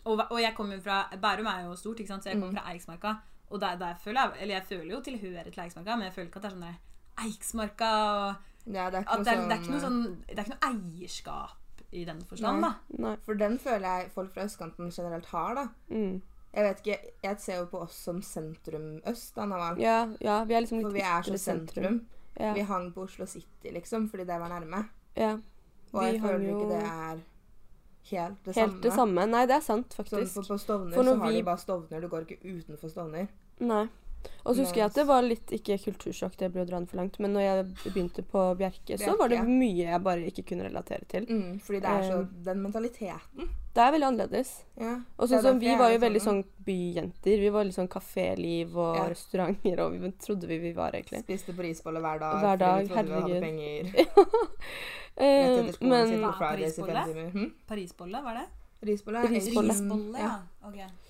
og, 0.05 0.21
og 0.31 0.39
jeg 0.41 0.53
kommer 0.55 0.79
fra 0.81 1.09
Bærum 1.21 1.45
er 1.45 1.65
jo 1.65 1.75
stort, 1.75 1.99
ikke 1.99 2.07
sant? 2.07 2.23
så 2.23 2.29
jeg 2.29 2.39
kommer 2.39 2.51
Mm. 2.51 2.57
fra 2.57 2.71
Eiksmarka. 2.73 3.13
Og 3.49 3.61
der, 3.61 3.75
der 3.77 3.95
føler 4.03 4.21
jeg 4.21 4.31
Eller 4.41 4.55
jeg 4.55 4.63
føler 4.69 4.95
jo 4.95 5.01
tilhørighet 5.01 5.53
til 5.53 5.63
Eiksmarka, 5.63 5.95
men 5.95 6.03
jeg 6.05 6.13
føler 6.13 6.27
ikke 6.27 6.37
at 6.37 6.43
det 6.43 6.51
er 6.51 6.55
sånn 6.55 6.67
der 6.67 6.79
Eiksmarka 7.25 7.89
og 7.93 8.35
Ja, 8.73 8.89
det 8.89 8.95
er 8.95 8.99
ikke 9.01 9.11
at 9.11 9.25
det, 9.25 9.33
er, 9.33 9.41
det, 9.47 9.51
er 9.51 9.61
ikke 9.61 9.71
noe 9.71 9.79
sånn 9.79 10.03
sånn, 10.03 10.17
det 10.27 10.39
er 10.39 10.43
ikke 10.43 10.55
noe 10.57 10.71
eierskap 10.73 11.83
i 11.91 12.03
den 12.05 12.21
forstand, 12.27 12.59
Nei. 12.61 12.69
da. 12.69 13.03
Nei. 13.07 13.15
For 13.25 13.33
den 13.39 13.59
føler 13.63 13.87
jeg 14.01 14.11
folk 14.11 14.33
fra 14.33 14.43
østkanten 14.43 14.91
generelt 14.91 15.25
har, 15.31 15.53
da. 15.55 15.67
Mm. 15.89 16.21
Jeg 16.53 16.63
vet 16.65 16.81
ikke, 16.83 16.97
jeg 17.23 17.39
ser 17.39 17.57
jo 17.61 17.65
på 17.71 17.81
oss 17.85 17.95
som 18.07 18.21
sentrum 18.21 19.01
øst, 19.07 19.35
da, 19.35 19.45
Naval. 19.45 19.79
Ja, 19.79 20.07
ja, 20.21 20.43
vi 20.43 20.53
er 20.57 20.61
liksom 20.65 20.81
For 20.81 20.91
vi 20.91 20.99
er 20.99 21.21
så 21.21 21.37
sentrum. 21.37 21.83
sentrum. 21.83 22.01
Ja. 22.39 22.53
Vi 22.53 22.61
hang 22.61 22.91
på 22.93 23.03
Oslo 23.07 23.25
City, 23.25 23.71
liksom, 23.71 24.09
fordi 24.09 24.25
det 24.27 24.39
var 24.39 24.49
nærme. 24.49 24.89
ja. 25.15 25.37
Og 25.93 26.03
jeg 26.03 26.21
føler 26.21 26.49
jo 26.49 26.59
ikke 26.59 26.69
det 26.73 26.83
er 26.83 27.17
helt 28.03 28.35
det 28.45 28.55
Helt 28.55 28.55
samme. 28.55 28.81
det 28.83 28.93
samme. 28.93 29.25
Nei, 29.27 29.45
det 29.45 29.55
er 29.55 29.59
sant, 29.59 29.93
Sånn, 29.93 30.05
faktisk. 30.05 30.33
for 30.33 30.41
på 30.53 30.57
Stovner 30.59 30.93
For 30.93 31.03
så 31.03 31.15
har 31.19 31.27
vi- 31.31 31.37
de 31.37 31.43
bare 31.43 31.57
Stovner, 31.57 31.99
du 32.01 32.07
går 32.07 32.19
ikke 32.19 32.37
utenfor 32.43 32.89
Stovner. 32.89 33.27
Nei. 33.59 33.87
Og 34.43 34.55
så 34.55 34.63
husker 34.63 34.81
jeg 34.81 34.85
at 34.89 34.95
det 34.95 35.05
var 35.07 35.21
litt 35.25 35.51
Ikke 35.51 35.77
kultursjokk, 35.83 36.37
det 36.37 36.51
ble 36.53 36.61
å 36.63 36.67
dra 36.67 36.77
den 36.79 36.87
for 36.87 36.97
langt, 37.01 37.19
men 37.19 37.33
når 37.33 37.41
jeg 37.41 37.65
begynte 37.93 38.23
på 38.23 38.43
Bjerke, 38.57 38.97
så 38.99 39.17
var 39.19 39.29
det 39.29 39.41
mye 39.47 39.87
jeg 39.89 40.01
bare 40.03 40.27
ikke 40.29 40.45
kunne 40.51 40.67
relatere 40.69 41.05
til. 41.07 41.25
Mm, 41.29 41.59
fordi 41.63 41.79
det 41.83 41.89
er 41.89 42.03
så 42.03 42.19
Eh. 42.21 42.27
Den 42.47 42.61
mentaliteten. 42.63 43.49
Det 43.73 43.83
er 43.83 43.91
veldig 43.93 44.07
annerledes. 44.07 44.63
Ja. 44.79 44.95
Og 45.19 45.29
sånn 45.29 45.41
som 45.41 45.59
Vi 45.59 45.75
var 45.75 45.91
jo 45.91 45.99
veldig 45.99 46.21
sånn, 46.21 46.43
sånn 46.43 46.65
byjenter. 46.65 47.39
Vi 47.39 47.49
var 47.49 47.63
litt 47.63 47.75
sånn 47.75 47.87
kaféliv 47.89 48.75
og 48.75 48.95
Ja. 48.95 49.07
restauranter, 49.09 49.79
og 49.79 49.91
vi 49.93 50.11
trodde 50.11 50.47
vi 50.47 50.57
vi 50.57 50.71
var, 50.73 50.91
egentlig. 50.91 51.21
Spiste 51.23 51.53
på 51.53 51.61
risbolle 51.61 51.99
hver 51.99 52.19
dag. 52.19 52.41
Hver 52.41 52.57
dag, 52.57 52.87
fordi 52.87 53.03
vi 53.03 53.13
trodde 53.13 53.27
vi 53.27 53.33
hadde 53.33 53.41
penger. 53.41 53.83
Skolen 55.73 56.21
men 56.21 56.31
Parisbolle? 56.33 57.31
Hm? 57.33 57.51
Parisbolle, 57.67 58.21
var 58.23 58.33
det? 58.33 58.47
Risbolle? 58.87 59.21
Risbolle. 59.27 59.73
Risbolle, 59.73 60.19
ja. 60.19 60.35
Ok. 60.63 60.75
Jeg 60.75 60.85
trodde 60.87 60.91
du 60.91 61.06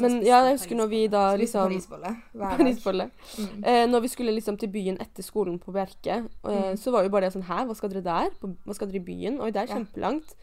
Men 0.00 0.22
ja, 0.24 0.38
jeg 0.46 0.56
husker 0.56 0.76
når 0.78 0.88
vi 0.88 1.00
da 1.12 1.22
liksom 1.36 1.68
Parisbolle. 1.68 2.12
Parisbolle. 2.32 3.10
Mm. 3.38 3.64
Eh, 3.64 3.86
når 3.90 4.00
vi 4.00 4.08
skulle 4.08 4.32
liksom 4.32 4.56
til 4.58 4.68
byen 4.72 4.96
etter 5.00 5.22
skolen 5.22 5.58
på 5.60 5.72
Bjerke, 5.74 6.16
eh, 6.24 6.72
Mm. 6.72 6.76
så 6.80 6.90
var 6.92 7.02
jo 7.04 7.10
bare 7.12 7.26
det 7.28 7.34
sånn 7.34 7.44
Hæ, 7.44 7.66
hva 7.68 7.76
skal 7.76 7.90
dere 7.90 8.02
der? 8.02 8.30
Hva 8.40 8.74
skal 8.74 8.88
dere 8.88 9.02
i 9.02 9.04
byen? 9.04 9.40
Oi, 9.40 9.50
det 9.50 9.62
er 9.62 9.74
kjempelangt. 9.74 10.34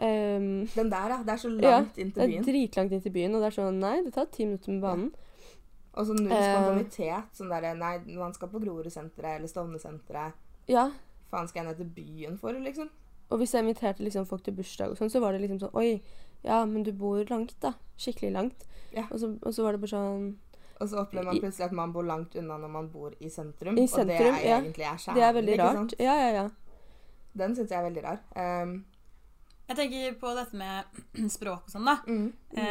Um, 0.00 0.66
Den 0.74 0.90
der, 0.90 1.08
ja. 1.10 1.18
Det 1.26 1.28
er 1.34 1.36
så 1.42 1.48
Ja, 1.60 1.70
langt 1.80 1.98
inn 1.98 2.10
det 2.14 2.22
er 2.22 2.42
dritlangt 2.46 2.92
inn 2.92 3.00
til 3.02 3.10
byen, 3.12 3.34
og 3.34 3.42
det 3.42 3.46
er 3.50 3.60
sånn 3.62 3.80
Nei, 3.80 4.02
det 4.04 4.14
tar 4.14 4.26
ti 4.26 4.44
minutter 4.46 4.70
med 4.72 4.82
banen. 4.82 5.12
Og 5.94 6.06
så 6.06 6.14
null 6.14 6.32
Eh. 6.32 6.54
spontanitet. 6.54 7.24
Sånn 7.34 7.48
derre 7.50 7.74
Nei, 7.76 7.98
man 8.16 8.32
skal 8.32 8.48
på 8.48 8.60
Grorudsenteret 8.62 9.36
eller 9.36 9.48
Stovnesenteret. 9.48 10.32
Ja. 10.68 10.90
Faen 11.30 11.48
skal 11.48 11.64
jeg 11.64 11.66
ned 11.66 11.76
til 11.76 12.04
byen 12.04 12.38
for, 12.38 12.52
liksom? 12.52 12.88
Og 13.30 13.38
hvis 13.40 13.52
jeg 13.52 13.64
inviterte 13.66 14.00
liksom 14.04 14.24
folk 14.26 14.42
til 14.44 14.54
bursdag 14.54 14.90
og 14.90 14.96
sånn, 14.96 15.10
så 15.10 15.20
var 15.20 15.32
det 15.32 15.42
liksom 15.42 15.58
sånn 15.60 15.74
Oi, 15.74 16.00
ja, 16.44 16.64
men 16.66 16.82
du 16.86 16.92
bor 16.92 17.24
langt, 17.30 17.54
da. 17.60 17.72
Skikkelig 17.98 18.32
langt. 18.32 18.64
Ja. 18.92 19.06
Og, 19.10 19.18
så, 19.20 19.32
og 19.42 19.54
så 19.54 19.62
var 19.66 19.72
det 19.76 19.80
bare 19.82 19.90
sånn 19.90 20.28
Og 20.80 20.88
så 20.88 21.00
opplever 21.02 21.26
man 21.28 21.40
plutselig 21.42 21.66
at 21.66 21.72
man 21.76 21.90
bor 21.92 22.02
langt 22.06 22.34
unna 22.38 22.56
når 22.58 22.70
man 22.70 22.86
bor 22.92 23.12
i 23.20 23.28
sentrum. 23.28 23.76
I 23.78 23.86
sentrum 23.86 24.08
og 24.08 24.08
det 24.08 24.20
er 24.44 24.46
ja. 24.46 24.60
egentlig 24.62 24.84
er 24.86 24.96
skjæren, 25.02 25.16
Det 25.18 25.24
er 25.26 25.32
veldig 25.36 25.58
rart. 25.58 25.74
sant? 25.76 25.94
Ja, 25.98 26.14
ja, 26.22 26.30
ja. 26.36 26.46
Den 27.38 27.54
syns 27.58 27.70
jeg 27.70 27.78
er 27.78 27.88
veldig 27.90 28.04
rar. 28.06 28.22
Um, 28.38 28.84
Jeg 29.68 29.76
tenker 29.76 30.14
på 30.22 30.30
dette 30.38 30.56
med 30.56 31.28
språk 31.36 31.66
og 31.66 31.74
sånn, 31.74 31.84
da. 31.90 31.98
mm, 32.06 32.32
Mm. 32.56 32.64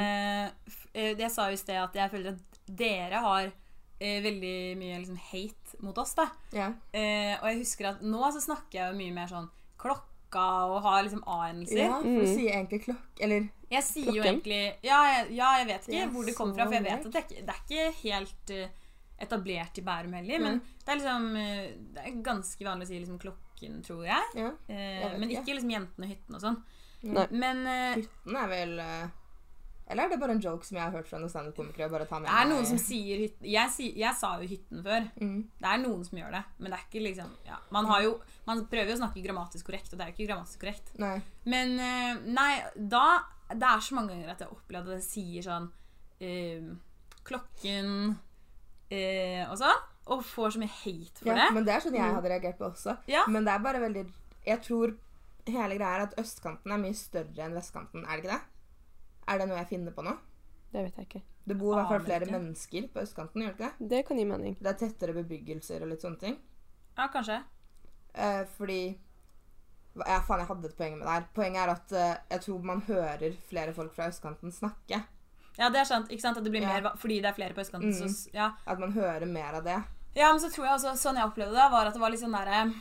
eh, 0.95 1.13
jeg 1.19 1.29
sa 1.31 1.49
jo 1.51 1.53
i 1.53 1.61
sted 1.61 1.77
at 1.77 1.93
jeg 1.95 2.09
føler 2.11 2.33
at 2.33 2.61
dere 2.65 3.19
har 3.21 3.51
eh, 3.99 4.17
veldig 4.23 4.55
mye 4.79 4.97
liksom, 5.03 5.19
hate 5.29 5.77
mot 5.85 5.97
oss, 6.01 6.15
da. 6.17 6.25
Yeah. 6.53 6.73
Eh, 6.93 7.35
og 7.41 7.45
jeg 7.51 7.59
husker 7.61 7.91
at 7.91 8.01
nå 8.01 8.23
så 8.33 8.41
snakker 8.41 8.79
jeg 8.79 8.91
jo 8.91 8.97
mye 8.97 9.13
mer 9.13 9.29
sånn 9.29 9.49
klokka 10.29 10.45
og 10.75 10.81
har 10.83 11.03
liksom 11.03 11.23
a-endelser. 11.27 11.77
ja, 11.77 11.97
for 11.97 12.03
du 12.03 12.21
Mm. 12.25 12.35
sier 12.35 12.51
egentlig 12.53 12.83
klokk... 12.85 13.19
Eller 13.19 13.49
Jeg 13.69 13.83
sier 13.83 14.11
jo 14.15 14.23
egentlig 14.23 14.75
ja 14.83 14.99
jeg, 15.03 15.35
ja, 15.35 15.57
jeg 15.59 15.67
vet 15.67 15.87
ikke 15.89 16.09
hvor 16.13 16.25
det 16.25 16.35
kommer 16.35 16.55
fra, 16.55 16.65
for 16.65 16.73
jeg 16.73 16.83
vet 16.83 17.05
at 17.05 17.11
det 17.11 17.23
er 17.23 17.45
det 17.45 17.49
er 17.49 17.61
ikke 17.65 17.93
helt 18.03 18.49
eh, 18.51 18.69
etablert 19.19 19.77
i 19.77 19.81
Bærum 19.81 20.13
heller. 20.13 20.39
Men 20.39 20.59
det 20.85 20.87
er 20.93 20.95
liksom 21.01 21.35
eh, 21.35 21.69
Det 21.93 22.03
er 22.05 22.21
ganske 22.23 22.63
vanlig 22.65 22.85
å 22.87 22.87
si 22.87 22.99
liksom 22.99 23.19
klokken, 23.19 23.83
tror 23.83 24.05
jeg. 24.05 24.23
ja. 24.35 24.51
Eh, 24.69 25.01
Jeg 25.01 25.11
vet 25.11 25.19
men 25.19 25.29
ikke. 25.29 25.53
liksom 25.55 25.69
jentene 25.71 26.05
og 26.05 26.11
hytten 26.11 26.35
og 26.35 26.41
sånn. 26.41 26.59
Men 27.31 27.67
eh, 27.67 27.95
Hytten 28.01 28.35
er 28.35 28.47
vel 28.47 28.79
eh, 28.79 29.07
Eller 29.89 30.03
er 30.03 30.09
det 30.11 30.19
bare 30.19 30.33
en 30.35 30.41
joke 30.43 30.65
som 30.67 30.75
jeg 30.77 30.83
har 30.83 30.91
hørt 30.91 31.07
fra 31.07 31.17
noen 31.21 31.31
standup-komikere? 31.31 31.87
Bare 31.89 32.05
ta 32.09 32.17
med 32.19 32.27
det 32.27 32.35
er 32.41 32.49
noen 32.49 32.65
som 32.67 32.77
sier 32.81 33.21
hytten 33.23 33.47
jeg, 33.47 33.69
si- 33.71 33.93
jeg 34.01 34.15
sa 34.19 34.33
jo 34.41 34.47
hytten 34.51 34.81
før. 34.83 35.05
mm. 35.21 35.37
Det 35.61 35.69
er 35.71 35.77
noen 35.85 36.03
som 36.03 36.17
gjør 36.19 36.31
det, 36.35 36.41
men 36.59 36.71
det 36.73 36.79
er 36.79 36.83
ikke 36.89 37.03
liksom 37.05 37.29
ja. 37.47 37.57
Man 37.71 37.85
har 37.87 38.01
jo 38.03 38.11
Man 38.47 38.65
prøver 38.67 38.91
jo 38.91 38.97
å 38.97 39.01
snakke 39.01 39.23
grammatisk 39.23 39.65
korrekt, 39.69 39.93
og 39.93 39.99
det 39.99 40.05
er 40.05 40.11
jo 40.11 40.15
ikke 40.17 40.27
grammatisk 40.33 40.59
korrekt. 40.59 40.91
Nei. 40.99 41.21
Men 41.45 41.79
eh, 41.79 42.19
nei, 42.35 42.51
da 42.75 43.05
Det 43.49 43.63
er 43.63 43.79
så 43.79 43.95
mange 43.95 44.11
ganger 44.11 44.33
at 44.35 44.39
jeg 44.43 44.47
har 44.49 44.57
opplevd 44.59 44.91
at 44.91 44.99
jeg 44.99 45.07
sier 45.07 45.47
sånn 45.47 45.69
øh, 46.19 46.75
Klokken 47.27 48.17
øh, 48.91 49.43
og 49.51 49.57
sånn. 49.61 49.85
Og 50.07 50.21
får 50.23 50.53
så 50.55 50.59
mye 50.61 50.71
hate 50.71 51.19
for 51.19 51.31
Ja, 51.31 51.35
det. 51.41 51.47
men 51.55 51.65
det 51.67 51.73
er 51.75 51.81
sånn 51.83 51.95
jeg 51.97 52.13
hadde 52.15 52.29
reagert 52.31 52.59
på 52.59 52.69
også. 52.69 52.93
Ja. 53.11 53.25
Men 53.27 53.43
det 53.47 53.51
er 53.55 53.63
bare 53.63 53.81
veldig 53.83 54.05
Jeg 54.47 54.61
tror 54.63 54.93
hele 55.47 55.75
greia 55.79 55.95
er 55.97 56.05
at 56.07 56.15
østkanten 56.19 56.71
er 56.71 56.79
mye 56.79 56.95
større 56.95 57.43
enn 57.43 57.55
vestkanten. 57.55 58.03
Er 58.07 58.15
det 58.15 58.23
ikke 58.23 58.35
det? 58.37 58.41
Er 59.27 59.39
det 59.41 59.47
noe 59.49 59.57
jeg 59.59 59.67
finner 59.71 59.91
på 59.95 60.03
nå? 60.05 60.13
Det 60.71 60.83
vet 60.83 60.95
jeg 60.99 61.07
ikke. 61.07 61.21
Det 61.47 61.55
bor 61.57 61.73
i 61.73 61.75
hvert 61.79 61.87
fall 61.93 62.05
flere 62.05 62.25
ikke. 62.27 62.35
mennesker 62.37 62.87
på 62.93 63.01
østkanten, 63.01 63.41
gjør 63.43 63.53
det 63.57 63.59
ikke 63.67 63.73
det? 63.79 63.89
Det 63.93 64.05
kan 64.07 64.17
gi 64.19 64.25
mening. 64.27 64.55
Det 64.59 64.67
er 64.73 64.79
tettere 64.81 65.13
bebyggelser 65.15 65.83
og 65.85 65.91
litt 65.93 66.01
sånne 66.03 66.19
ting. 66.19 66.37
Ja, 66.97 67.07
kanskje. 67.13 67.41
Eh, 68.13 68.43
fordi 68.57 68.79
Ja, 69.97 70.19
faen, 70.21 70.39
jeg 70.43 70.47
hadde 70.51 70.67
et 70.69 70.75
poeng 70.77 70.97
med 70.99 71.07
det 71.07 71.13
her. 71.13 71.23
Poenget 71.33 71.61
er 71.63 71.69
at 71.73 71.91
eh, 71.97 72.17
jeg 72.35 72.41
tror 72.43 72.65
man 72.69 72.81
hører 72.85 73.31
flere 73.49 73.73
folk 73.73 73.95
fra 73.95 74.09
østkanten 74.11 74.51
snakke. 74.53 74.99
Ja, 75.57 75.69
det 75.73 75.79
er 75.81 75.85
sant. 75.89 76.11
ikke 76.13 76.21
sant? 76.21 76.37
At 76.37 76.43
det 76.45 76.51
blir 76.53 76.61
Ja. 76.61 76.81
mer, 76.81 76.91
Fordi 77.01 77.15
det 77.21 77.25
er 77.31 77.33
flere 77.33 77.53
på 77.55 77.61
østkanten. 77.63 77.89
Mm. 77.89 78.09
Så, 78.13 78.29
ja. 78.33 78.51
At 78.67 78.77
man 78.79 78.91
hører 78.93 79.25
mer 79.25 79.55
av 79.57 79.63
det. 79.63 79.79
ja, 80.15 80.31
men 80.31 80.39
så 80.39 80.51
tror 80.53 80.65
jeg 80.67 80.73
også 80.75 80.93
Sånn 80.97 81.15
jeg 81.15 81.25
opplevde 81.25 81.53
det, 81.55 81.71
var 81.71 81.85
at 81.87 81.93
det 81.93 82.01
var 82.01 82.09
litt 82.11 82.19
sånn 82.21 82.31
derre 82.37 82.73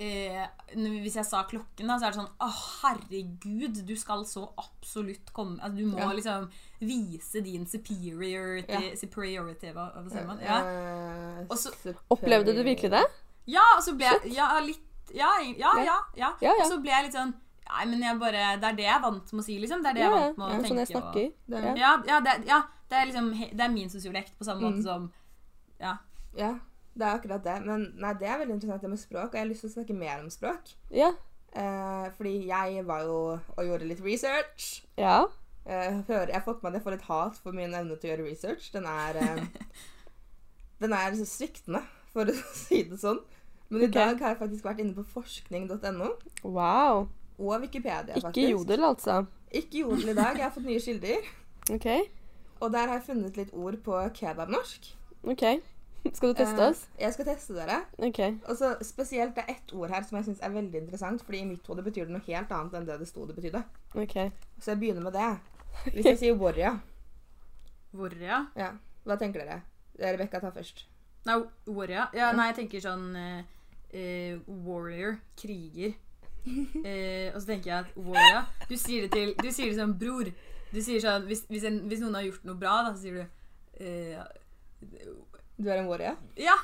eh, 0.00 0.46
Hvis 0.74 1.14
jeg 1.16 1.24
sa 1.26 1.42
klokken, 1.44 1.86
da, 1.86 1.96
så 1.98 2.06
er 2.06 2.10
det 2.12 2.20
sånn 2.20 2.30
Å, 2.40 2.48
herregud, 2.82 3.80
du 3.86 3.94
skal 3.96 4.24
så 4.24 4.46
absolutt 4.58 5.32
komme 5.32 5.58
altså, 5.60 5.76
Du 5.76 5.86
må 5.86 5.98
Ja. 5.98 6.12
liksom 6.12 6.48
vise 6.80 7.40
din 7.44 7.66
superiority, 7.66 8.72
Ja. 8.72 8.96
superiority 8.96 9.72
hva, 9.72 9.92
hva 9.94 10.10
sier 10.10 10.26
man? 10.26 10.38
Ja. 10.40 10.58
Eh, 10.64 11.46
Og 11.50 11.56
så- 11.58 11.94
Opplevde 12.10 12.54
du 12.54 12.62
virkelig 12.64 12.90
det? 12.90 13.04
Ja, 13.46 13.62
og 13.76 13.82
så 13.82 13.96
ble 13.96 14.04
jeg 14.06 14.34
ja, 14.34 14.60
litt 14.60 14.80
ja, 15.14 15.28
ja, 15.40 15.72
ja, 15.76 15.84
ja, 15.84 15.98
Ja, 16.16 16.32
ja. 16.40 16.52
Og 16.64 16.70
så 16.70 16.80
ble 16.82 16.90
jeg 16.90 17.04
litt 17.04 17.14
sånn 17.14 17.34
Nei, 17.72 17.84
men 17.86 18.00
jeg 18.02 18.18
bare 18.18 18.58
Det 18.60 18.64
er 18.64 18.72
det 18.76 18.84
jeg 18.84 18.94
er 18.96 19.00
vant 19.00 19.32
med 19.32 19.40
å 19.42 19.44
si, 19.44 19.58
liksom. 19.58 19.82
Det 19.82 19.90
er 19.90 19.94
det 19.94 20.02
jeg 20.02 20.12
er 20.12 20.18
vant 20.18 20.38
med 20.38 20.46
å 20.46 20.50
ja. 20.50 20.56
tenke. 20.56 20.68
Sånn 20.68 20.76
jeg 20.76 20.88
snakker. 20.88 21.32
Det- 21.48 21.62
Ja. 21.64 21.74
Ja, 21.74 22.02
ja, 22.06 22.20
det, 22.20 22.46
ja 22.46 22.62
det, 22.90 22.96
er 22.98 23.06
liksom, 23.06 23.30
det 23.56 23.60
er 23.60 23.68
min 23.68 23.88
sosiolekt 23.88 24.36
på 24.38 24.44
samme 24.44 24.60
måte 24.60 24.78
Mm. 24.78 24.82
som 24.82 25.12
Ja. 25.80 25.96
Det 26.92 27.06
er 27.06 27.16
akkurat 27.16 27.44
det. 27.44 27.58
Men 27.66 27.86
nei, 28.00 28.12
det 28.20 28.28
er 28.28 28.40
veldig 28.42 28.56
interessant 28.58 28.82
det 28.84 28.90
med 28.92 29.00
språk, 29.00 29.30
og 29.30 29.38
jeg 29.38 29.44
har 29.46 29.50
lyst 29.50 29.64
til 29.64 29.70
å 29.70 29.76
snakke 29.76 29.96
mer 29.96 30.18
om 30.20 30.30
språk. 30.32 30.74
Ja. 30.92 31.12
Eh, 31.52 32.06
fordi 32.16 32.34
jeg 32.48 32.82
var 32.88 33.02
jo 33.04 33.16
og 33.56 33.64
gjorde 33.66 33.88
litt 33.88 34.04
research. 34.04 34.84
Ja. 35.00 35.24
Eh, 35.66 36.00
jeg 36.08 36.34
har 36.34 36.44
fått 36.44 36.62
med 36.62 36.72
at 36.72 36.78
jeg 36.80 36.84
får 36.86 36.96
litt 36.96 37.08
hat 37.08 37.40
for 37.42 37.56
min 37.56 37.74
evne 37.74 37.96
til 37.96 38.10
å 38.10 38.12
gjøre 38.14 38.28
research. 38.28 38.70
Den 38.74 38.88
er 38.88 39.20
eh, 39.20 39.42
Den 40.82 40.92
er 40.96 41.14
så 41.14 41.26
sviktende, 41.28 41.84
for 42.12 42.28
å 42.28 42.36
si 42.64 42.82
det 42.90 42.98
sånn. 43.00 43.20
Men 43.68 43.84
i 43.84 43.88
okay. 43.88 43.94
dag 43.94 44.18
har 44.20 44.34
jeg 44.34 44.40
faktisk 44.42 44.66
vært 44.66 44.80
inne 44.82 44.96
på 44.96 45.04
forskning.no 45.14 46.08
Wow. 46.44 47.06
og 47.38 47.60
Wikipedia. 47.62 48.18
faktisk. 48.18 48.36
Ikke 48.36 48.50
jodel, 48.50 48.84
altså. 48.84 49.22
Ikke 49.52 49.84
jodel 49.84 50.10
i 50.12 50.16
dag. 50.18 50.36
Jeg 50.36 50.44
har 50.44 50.52
fått 50.52 50.66
nye 50.68 50.82
kilder. 50.82 51.30
OK. 51.76 51.86
Og 52.60 52.72
der 52.74 52.88
har 52.90 52.98
jeg 52.98 53.06
funnet 53.06 53.38
litt 53.40 53.54
ord 53.54 53.78
på 53.84 54.02
kebabnorsk. 54.18 54.92
ok. 55.24 55.44
Skal 56.16 56.32
du 56.32 56.38
teste 56.38 56.58
oss? 56.58 56.82
oss? 56.82 56.86
jeg 56.98 57.14
skal 57.14 57.28
teste 57.28 57.54
dere. 57.56 57.80
OK. 58.02 58.20
Og 58.50 58.56
så 58.58 58.74
Spesielt 58.82 59.36
det 59.36 59.44
er 59.46 59.54
ett 59.54 59.74
ord 59.74 59.92
her 59.92 60.02
som 60.06 60.18
jeg 60.18 60.30
syns 60.30 60.42
er 60.42 60.54
veldig 60.54 60.80
interessant. 60.82 61.22
Fordi 61.24 61.42
i 61.42 61.48
mitt 61.48 61.66
hode 61.70 61.84
betyr 61.86 62.08
det 62.08 62.16
noe 62.16 62.26
helt 62.26 62.52
annet 62.52 62.78
enn 62.78 62.88
det 62.88 62.98
det 63.02 63.08
sto 63.10 63.26
det 63.28 63.36
betydde. 63.38 63.62
ok. 63.94 64.16
Så 64.58 64.74
jeg 64.74 64.80
begynner 64.82 65.04
med 65.06 65.14
det. 65.18 65.32
Hvis 65.92 66.06
jeg 66.06 66.18
sier 66.18 66.34
warrior, 66.36 66.80
Warrior? 67.94 68.48
ja? 68.62 68.72
hva 69.04 69.16
tenker 69.20 69.44
dere? 69.44 69.62
Rebekka 69.98 70.40
tar 70.40 70.54
først. 70.54 70.86
Nei, 71.26 71.38
warrior. 71.68 72.08
Ja, 72.16 72.32
nei, 72.34 72.48
jeg 72.50 72.62
tenker 72.62 72.82
sånn 72.82 73.12
eh, 73.16 73.42
eh, 73.92 74.40
warrior. 74.66 75.18
Kriger. 75.38 75.94
Uh, 76.42 77.30
og 77.34 77.36
så 77.38 77.52
tenker 77.52 77.68
jeg 77.70 77.76
at 77.84 77.90
warrior 77.94 78.48
Du 78.66 78.72
sier 78.74 79.04
det 79.04 79.12
til 79.12 79.28
Du 79.38 79.46
sier 79.54 79.68
det 79.70 79.76
som 79.78 79.92
bror. 79.94 80.26
Du 80.72 80.80
sier 80.82 80.98
sånn 80.98 81.28
Hvis, 81.28 81.44
hvis, 81.46 81.62
en, 81.68 81.76
hvis 81.86 82.02
noen 82.02 82.16
har 82.18 82.24
gjort 82.26 82.48
noe 82.48 82.58
bra, 82.58 82.80
da, 82.82 82.96
så 82.96 83.04
sier 83.04 83.20
du 83.20 83.84
eh, 83.84 84.24
Du 85.62 85.68
er 85.70 85.78
en 85.78 85.86
warrior? 85.86 86.16
Ja! 86.36 86.56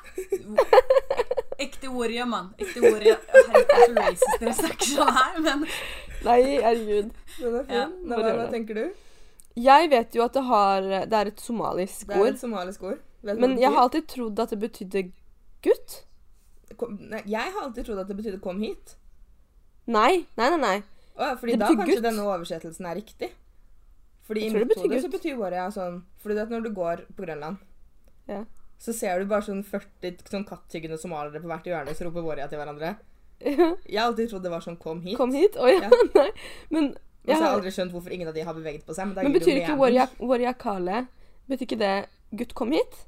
Ekte 1.59 1.91
warrior, 1.91 2.27
mann. 2.31 2.49
Ekte 2.59 2.83
warrior. 2.83 3.19
Herregud, 3.35 3.85
så 3.85 3.95
racist 3.99 4.41
dere 4.43 4.55
snakker 4.59 4.89
sånn 4.93 5.13
her, 5.17 5.39
men 5.45 5.65
Nei, 6.27 6.39
herregud. 6.65 7.13
Den 7.39 7.57
er 7.61 7.67
fin. 7.69 7.77
Ja, 7.79 7.85
hva, 8.11 8.33
hva 8.41 8.47
tenker 8.53 8.79
du? 8.79 8.85
Jeg 9.59 9.91
vet 9.91 10.15
jo 10.19 10.23
at 10.23 10.35
det 10.39 10.43
har 10.47 10.85
Det 11.11 11.19
er 11.21 11.31
et 11.33 11.41
somalisk 11.43 12.11
ord. 12.11 12.15
Det 12.15 12.27
er 12.27 12.35
et 12.37 12.43
somalisk 12.43 12.85
ord. 12.91 13.01
Vet 13.27 13.41
Men 13.43 13.57
jeg 13.59 13.71
har 13.75 13.87
alltid 13.87 14.07
trodd 14.11 14.39
at 14.45 14.53
det 14.55 14.59
betydde 14.63 15.05
gutt. 15.67 15.97
Kom, 16.79 16.95
nei, 17.11 17.23
jeg 17.27 17.55
har 17.55 17.65
alltid 17.65 17.89
trodd 17.89 18.03
at 18.05 18.11
det 18.11 18.17
betydde 18.19 18.39
'kom 18.43 18.61
hit'. 18.63 18.95
Nei, 19.87 20.27
nei, 20.37 20.51
nei. 20.51 20.59
nei. 20.63 20.77
Å, 21.19 21.33
fordi 21.41 21.53
Det 21.57 21.59
da 21.65 21.71
kanskje 21.73 21.95
gutt. 21.97 22.03
denne 22.05 22.27
oversettelsen 22.29 22.87
er 22.87 22.95
riktig. 23.01 23.31
Fordi 24.29 24.41
Jeg 24.45 24.51
i 24.51 24.53
tror 24.53 24.59
det 24.61 24.69
mitt 24.69 24.77
betyr 24.77 24.91
hode 24.93 25.03
så 25.03 25.11
betyr 25.11 25.39
warrior 25.41 25.71
sånn 25.73 26.03
Fordi 26.21 26.35
det 26.37 26.43
vet 26.45 26.51
når 26.53 26.63
du 26.69 26.71
går 26.77 26.97
på 27.17 27.25
Grønland, 27.25 27.57
Ja. 28.29 28.45
Så 28.79 28.95
ser 28.95 29.19
du 29.21 29.27
bare 29.31 29.43
sånn 29.43 29.65
40 29.67 30.23
sånn 30.31 30.47
kattyggende 30.47 30.99
somaliere 31.01 31.43
på 31.43 31.51
hvert 31.51 31.67
hjørne 31.67 31.95
som 31.99 32.09
roper 32.09 32.27
Waria 32.27 32.47
til 32.51 32.61
hverandre. 32.61 32.95
Jeg 33.43 33.99
har 33.99 34.07
alltid 34.09 34.31
trodd 34.31 34.43
det 34.43 34.51
var 34.51 34.63
sånn 34.65 34.79
'kom 34.79 35.03
hit'. 35.03 35.17
Kom 35.17 35.33
hit. 35.35 35.57
Å 35.57 35.69
ja, 35.71 35.81
Ja. 35.87 35.91
nei. 36.15 36.31
Men, 36.71 36.95
så 37.27 37.35
har 37.35 37.43
jeg, 37.43 37.55
aldri 37.59 37.71
skjønt 37.71 37.93
hvorfor 37.93 38.13
ingen 38.15 38.29
av 38.29 38.35
de 38.35 38.43
har 38.43 38.55
beveget 38.55 38.87
på 38.87 38.95
seg. 38.95 39.11
Men, 39.11 39.29
men 39.29 39.33
betyr 39.37 39.61
ikke 39.63 39.77
warrior 39.79 40.55
kale 40.59 41.07
Betyr 41.49 41.67
ikke 41.67 41.79
det 41.79 42.09
gutt, 42.37 42.55
kom 42.55 42.73
hit? 42.73 43.07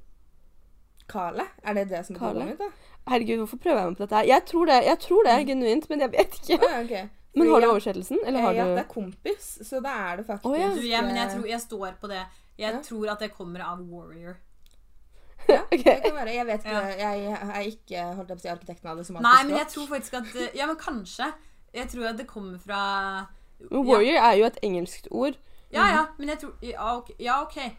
Kale? 1.09 1.47
Er 1.65 1.75
det 1.75 1.89
det 1.91 2.07
som 2.07 2.15
betyr 2.15 2.27
Kale? 2.27 2.41
kom 2.41 2.49
hit, 2.49 2.59
da? 2.59 2.71
Herregud, 3.11 3.39
hvorfor 3.43 3.59
prøver 3.59 3.81
jeg 3.81 3.91
meg 3.91 3.97
på 3.97 4.05
dette 4.05 4.17
her? 4.17 4.29
Jeg 4.29 4.45
tror 4.47 4.67
det, 4.71 4.77
jeg 4.87 4.99
tror 5.07 5.25
det 5.27 5.33
er 5.33 5.47
genuint, 5.49 5.89
men 5.91 6.01
jeg 6.05 6.13
vet 6.13 6.37
ikke. 6.41 6.59
Oh, 6.61 6.71
ja, 6.71 6.83
ok. 6.85 7.17
Men 7.35 7.51
har 7.51 7.61
du 7.63 7.67
oversettelsen, 7.71 8.19
eller 8.27 8.41
har 8.41 8.55
ja, 8.55 8.65
Ja, 8.67 8.75
det 8.75 8.83
er 8.85 8.89
kompis, 8.91 9.49
så 9.67 9.81
da 9.83 9.93
er 10.11 10.17
det 10.21 10.27
faktisk 10.27 10.47
oh, 10.51 10.57
ja. 10.59 10.69
du, 10.75 10.83
ja, 10.87 11.01
men 11.03 11.17
jeg, 11.17 11.27
eh, 11.27 11.35
tror, 11.35 11.47
jeg 11.47 11.61
står 11.61 11.93
på 12.01 12.11
det. 12.11 12.23
Jeg 12.59 12.75
Ja. 12.75 12.81
tror 12.83 13.11
at 13.13 13.21
det 13.21 13.31
kommer 13.33 13.61
av 13.65 13.81
warrior. 13.81 14.37
Ja, 15.49 15.61
det 15.71 15.85
kan 15.85 16.15
være. 16.15 16.35
Jeg 16.35 16.47
vet 16.47 16.65
ikke. 16.65 16.71
Ja. 16.71 17.11
Jeg 17.11 17.33
er 17.55 17.61
ikke 17.61 18.03
holdt 18.15 18.31
opp 18.31 18.41
til 18.41 18.49
å 18.49 18.49
si 18.49 18.53
arkitekten 18.55 18.91
av 18.91 18.97
det 19.01 19.07
somaliske 19.07 19.35
Nei, 19.35 19.45
men 19.49 19.59
jeg 19.59 19.69
tror 19.75 19.87
faktisk 19.91 20.15
at 20.21 20.57
Ja, 20.57 20.67
men 20.67 20.77
kanskje. 20.81 21.31
Jeg 21.75 21.89
tror 21.93 22.09
at 22.11 22.19
det 22.19 22.27
kommer 22.27 22.59
fra 22.59 22.81
ja. 23.61 23.69
warrior 23.71 24.19
er 24.19 24.35
jo 24.41 24.49
et 24.51 24.59
engelskt 24.67 25.09
ord. 25.11 25.39
Ja, 25.73 25.87
ja, 25.87 26.05
men 26.19 26.29
jeg 26.29 26.39
tror 26.43 26.53
Ja, 26.67 26.97
ok. 26.97 27.13
Ja, 27.19 27.43
okay. 27.43 27.71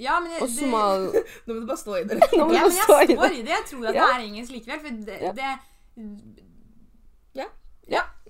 Ja, 0.00 0.20
men 0.20 0.32
jeg, 0.32 0.42
Og 0.42 0.48
det- 0.48 0.56
somal... 0.58 1.10
Nå 1.46 1.54
må 1.54 1.60
du 1.60 1.66
bare 1.66 1.76
stå 1.80 1.96
i 2.00 2.04
det. 2.08 2.20
Ja, 2.36 2.44
men 2.46 2.56
jeg 2.56 2.72
står 2.84 3.02
i 3.02 3.16
det. 3.16 3.48
Jeg 3.48 3.66
tror 3.70 3.88
at 3.88 3.94
Ja. 3.94 4.06
det 4.06 4.14
er 4.16 4.28
engelsk 4.28 4.52
likevel. 4.52 4.80
For 4.80 5.04
det, 5.10 5.18
Ja. 5.20 5.32
det 5.32 5.50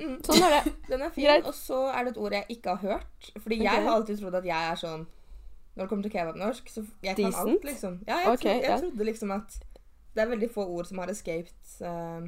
Mm. 0.01 0.17
Sånn 0.25 0.43
er 0.47 0.53
det. 0.57 0.75
Den 0.89 1.03
er 1.05 1.11
fin. 1.15 1.25
Greit. 1.27 1.47
Og 1.49 1.55
så 1.57 1.81
er 1.93 2.05
det 2.07 2.15
et 2.15 2.21
ord 2.21 2.33
jeg 2.33 2.47
ikke 2.57 2.75
har 2.75 2.81
hørt. 2.85 3.31
Fordi 3.43 3.59
okay. 3.61 3.67
jeg 3.67 3.85
har 3.85 3.93
alltid 3.93 4.21
trodd 4.23 4.39
at 4.41 4.47
jeg 4.49 4.71
er 4.73 4.79
sånn 4.81 5.07
Når 5.77 5.85
det 5.85 5.89
kommer 5.89 6.03
til 6.07 6.13
kebabnorsk, 6.13 6.69
så 6.69 6.83
jeg 7.03 7.17
kan 7.17 7.25
Decent? 7.25 7.49
alt, 7.49 7.65
liksom. 7.65 7.99
Ja, 8.09 8.17
jeg, 8.25 8.33
okay, 8.33 8.43
tro, 8.43 8.55
jeg 8.57 8.71
yeah. 8.71 8.81
trodde 8.81 9.05
liksom 9.07 9.31
at 9.31 9.59
det 10.15 10.23
er 10.23 10.31
veldig 10.33 10.51
få 10.51 10.65
ord 10.67 10.89
som 10.89 10.99
har 10.99 11.13
escaped 11.13 11.77
uh, 11.87 12.27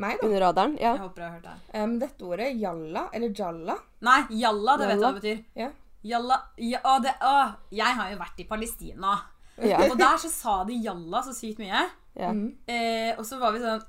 meg, 0.00 0.16
da. 0.16 0.26
Under 0.26 0.40
radaren. 0.46 0.78
Ja. 0.80 0.94
Jeg 0.96 1.04
håper 1.04 1.22
jeg 1.22 1.30
har 1.30 1.36
hørt 1.36 1.48
det. 1.50 1.82
Um, 1.82 1.98
dette 2.00 2.24
ordet, 2.24 2.48
jalla, 2.60 3.04
eller 3.12 3.34
jalla 3.38 3.76
Nei, 4.08 4.20
jalla, 4.40 4.76
det 4.80 4.88
vet 4.88 4.98
du 5.00 5.04
hva 5.04 5.12
det 5.12 5.20
betyr. 5.20 5.42
Ja. 5.60 5.68
Jalla 6.02 6.38
ja, 6.58 6.80
å, 6.88 6.96
det, 6.98 7.12
å, 7.22 7.34
Jeg 7.70 7.98
har 7.98 8.08
jo 8.10 8.22
vært 8.24 8.40
i 8.42 8.48
Palestina. 8.48 9.18
ja. 9.62 9.84
Og 9.90 9.98
der 10.00 10.16
så 10.18 10.32
sa 10.32 10.56
de 10.66 10.80
jalla 10.82 11.22
så 11.22 11.36
sykt 11.36 11.60
mye. 11.62 11.84
ja. 12.16 12.32
Mm. 12.32 12.48
Eh, 12.66 13.12
og 13.18 13.26
så 13.28 13.38
var 13.40 13.54
vi 13.54 13.62
sånn 13.62 13.84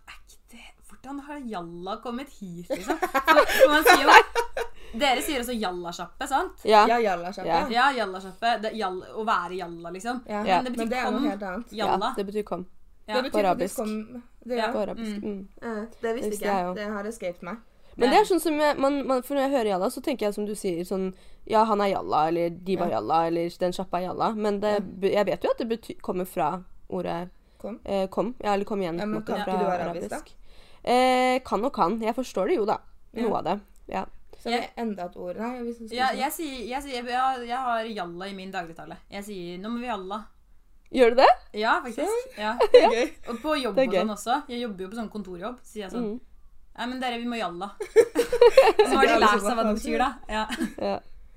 det, 0.51 0.62
Hvordan 0.89 1.23
har 1.29 1.41
jalla 1.49 1.97
kommet 2.03 2.29
hit, 2.36 2.69
liksom? 2.69 2.99
For, 2.99 3.47
for 3.56 3.71
man 3.71 3.88
sier 3.88 4.03
jo 4.06 4.13
Dere 4.93 5.21
sier 5.21 5.39
også 5.41 5.53
jallasjappe, 5.60 6.27
sant? 6.27 6.51
ja. 6.63 6.86
Ja, 6.88 6.97
jalla, 6.99 7.32
sjappa. 7.34 7.47
Ja. 7.47 7.67
Ja, 7.69 7.91
jallasjappe. 7.97 8.62
det- 8.62 8.73
jall- 8.77 9.03
Å 9.15 9.25
være 9.25 9.56
jalla, 9.58 9.89
liksom. 9.91 10.21
Ja. 10.27 10.43
Men 10.43 10.63
det 10.65 10.77
Men 10.77 10.89
det 10.89 10.97
er 10.97 11.12
noe 11.12 11.29
helt 11.29 11.41
annet. 11.43 11.71
ja. 11.73 12.13
Det 12.15 12.25
betyr 12.25 12.43
kom. 12.43 12.65
Ja. 13.08 13.15
Det 13.15 13.23
betyr 13.23 13.32
På 13.32 13.47
arabisk. 13.47 13.75
kom 13.75 14.21
det, 14.45 14.58
Ja. 14.58 14.71
På 14.71 14.79
arabisk. 14.79 15.17
Mm. 15.17 15.23
Mm. 15.23 15.47
Eh, 15.62 15.86
det 16.01 16.01
Det 16.01 16.15
visste 16.15 16.32
ikke 16.34 16.45
jeg. 16.45 16.75
Det 16.75 16.88
har 16.93 17.03
escaped 17.06 17.43
meg. 17.43 17.58
Men 17.95 18.10
det 18.10 18.19
er 18.19 18.23
sånn 18.25 18.39
som 18.41 18.53
jeg, 18.60 18.77
man, 18.79 19.08
man, 19.08 19.21
For 19.21 19.36
når 19.36 19.41
jeg 19.41 19.51
hører 19.51 19.65
jalla, 19.69 19.86
så 19.89 20.01
tenker 20.01 20.25
jeg 20.25 20.34
som 20.34 20.45
du 20.45 20.56
sier 20.56 20.84
sånn 20.84 21.13
Ja, 21.45 21.63
han 21.65 21.82
er 21.82 21.88
jalla, 21.88 22.27
eller 22.27 22.49
de 22.49 22.75
var 22.77 22.88
Ja. 22.88 22.99
jalla, 22.99 23.27
eller 23.27 23.49
den 23.60 23.71
sjappa 23.71 23.97
er 23.97 24.08
jalla. 24.08 24.34
Men 24.36 24.60
det, 24.60 24.84
jeg 25.12 25.25
vet 25.25 25.43
jo 25.43 25.49
at 25.51 25.58
det 25.58 25.67
betyr, 25.69 25.99
kommer 26.01 26.25
fra 26.25 26.63
ordet 26.89 27.29
Kom. 27.60 27.79
eh, 27.86 28.08
kom. 28.08 28.36
Ja, 28.43 28.53
eller 28.53 28.65
kom 28.65 28.79
igjen. 28.82 28.97
Ja, 28.99 29.06
men 29.06 29.21
kan 29.23 29.38
ikke 29.39 29.60
du 29.60 29.65
arabisk, 29.65 30.10
da? 30.10 30.21
Eh, 30.84 31.39
kan 31.39 31.63
og 31.65 31.73
kan. 31.73 31.99
Jeg 32.01 32.15
forstår 32.15 32.47
det 32.47 32.56
jo, 32.58 32.65
da. 32.65 32.77
Ja. 33.13 33.21
Noe 33.23 33.38
av 33.38 33.43
det. 33.43 33.60
Ja. 33.89 34.06
Så 34.43 34.51
er 34.51 34.60
det 34.60 34.82
enda 34.84 35.06
et 35.08 35.13
ord 35.15 35.38
Nei, 35.39 35.51
hvis 35.63 35.93
Ja, 35.95 36.10
jeg 36.17 36.34
sier, 36.36 36.56
jeg, 36.67 36.84
sier 36.84 37.06
jeg 37.47 37.60
har 37.63 37.86
jalla 37.88 38.27
i 38.27 38.34
min 38.36 38.51
dagligtale. 38.51 38.97
Jeg 39.12 39.23
sier 39.23 39.58
'nå 39.58 39.71
må 39.71 39.79
vi 39.79 39.88
jalla'. 39.88 40.19
Gjør 40.93 41.10
du 41.10 41.15
det? 41.21 41.32
Ja, 41.58 41.79
faktisk. 41.86 42.36
Ja. 42.38 42.58
Det 42.73 42.84
er 42.84 42.91
gøy. 42.91 43.08
Og 43.32 43.39
på 43.41 43.56
jobb 43.58 43.79
og 43.79 43.95
sånn 43.95 44.13
også. 44.13 44.36
Jeg 44.51 44.62
jobber 44.62 44.86
jo 44.86 44.89
på 44.91 44.99
sånn 44.99 45.10
kontorjobb. 45.10 45.58
Så 45.63 45.71
sier 45.71 45.86
jeg 45.88 45.95
sånn 45.95 46.12
Mm. 46.13 46.19
Nei, 46.73 46.86
men 46.89 47.01
dere, 47.01 47.17
vi 47.21 47.27
må 47.29 47.38
jalla. 47.38 47.67
Så 48.89 48.93
har 48.97 49.08
de 49.08 49.17
lært 49.21 49.41
seg 49.43 49.58
hva 49.58 49.63
det 49.63 49.73
betyr, 49.77 49.97
da. 50.01 50.12
Ja. 50.27 50.45
Ja. 50.82 50.93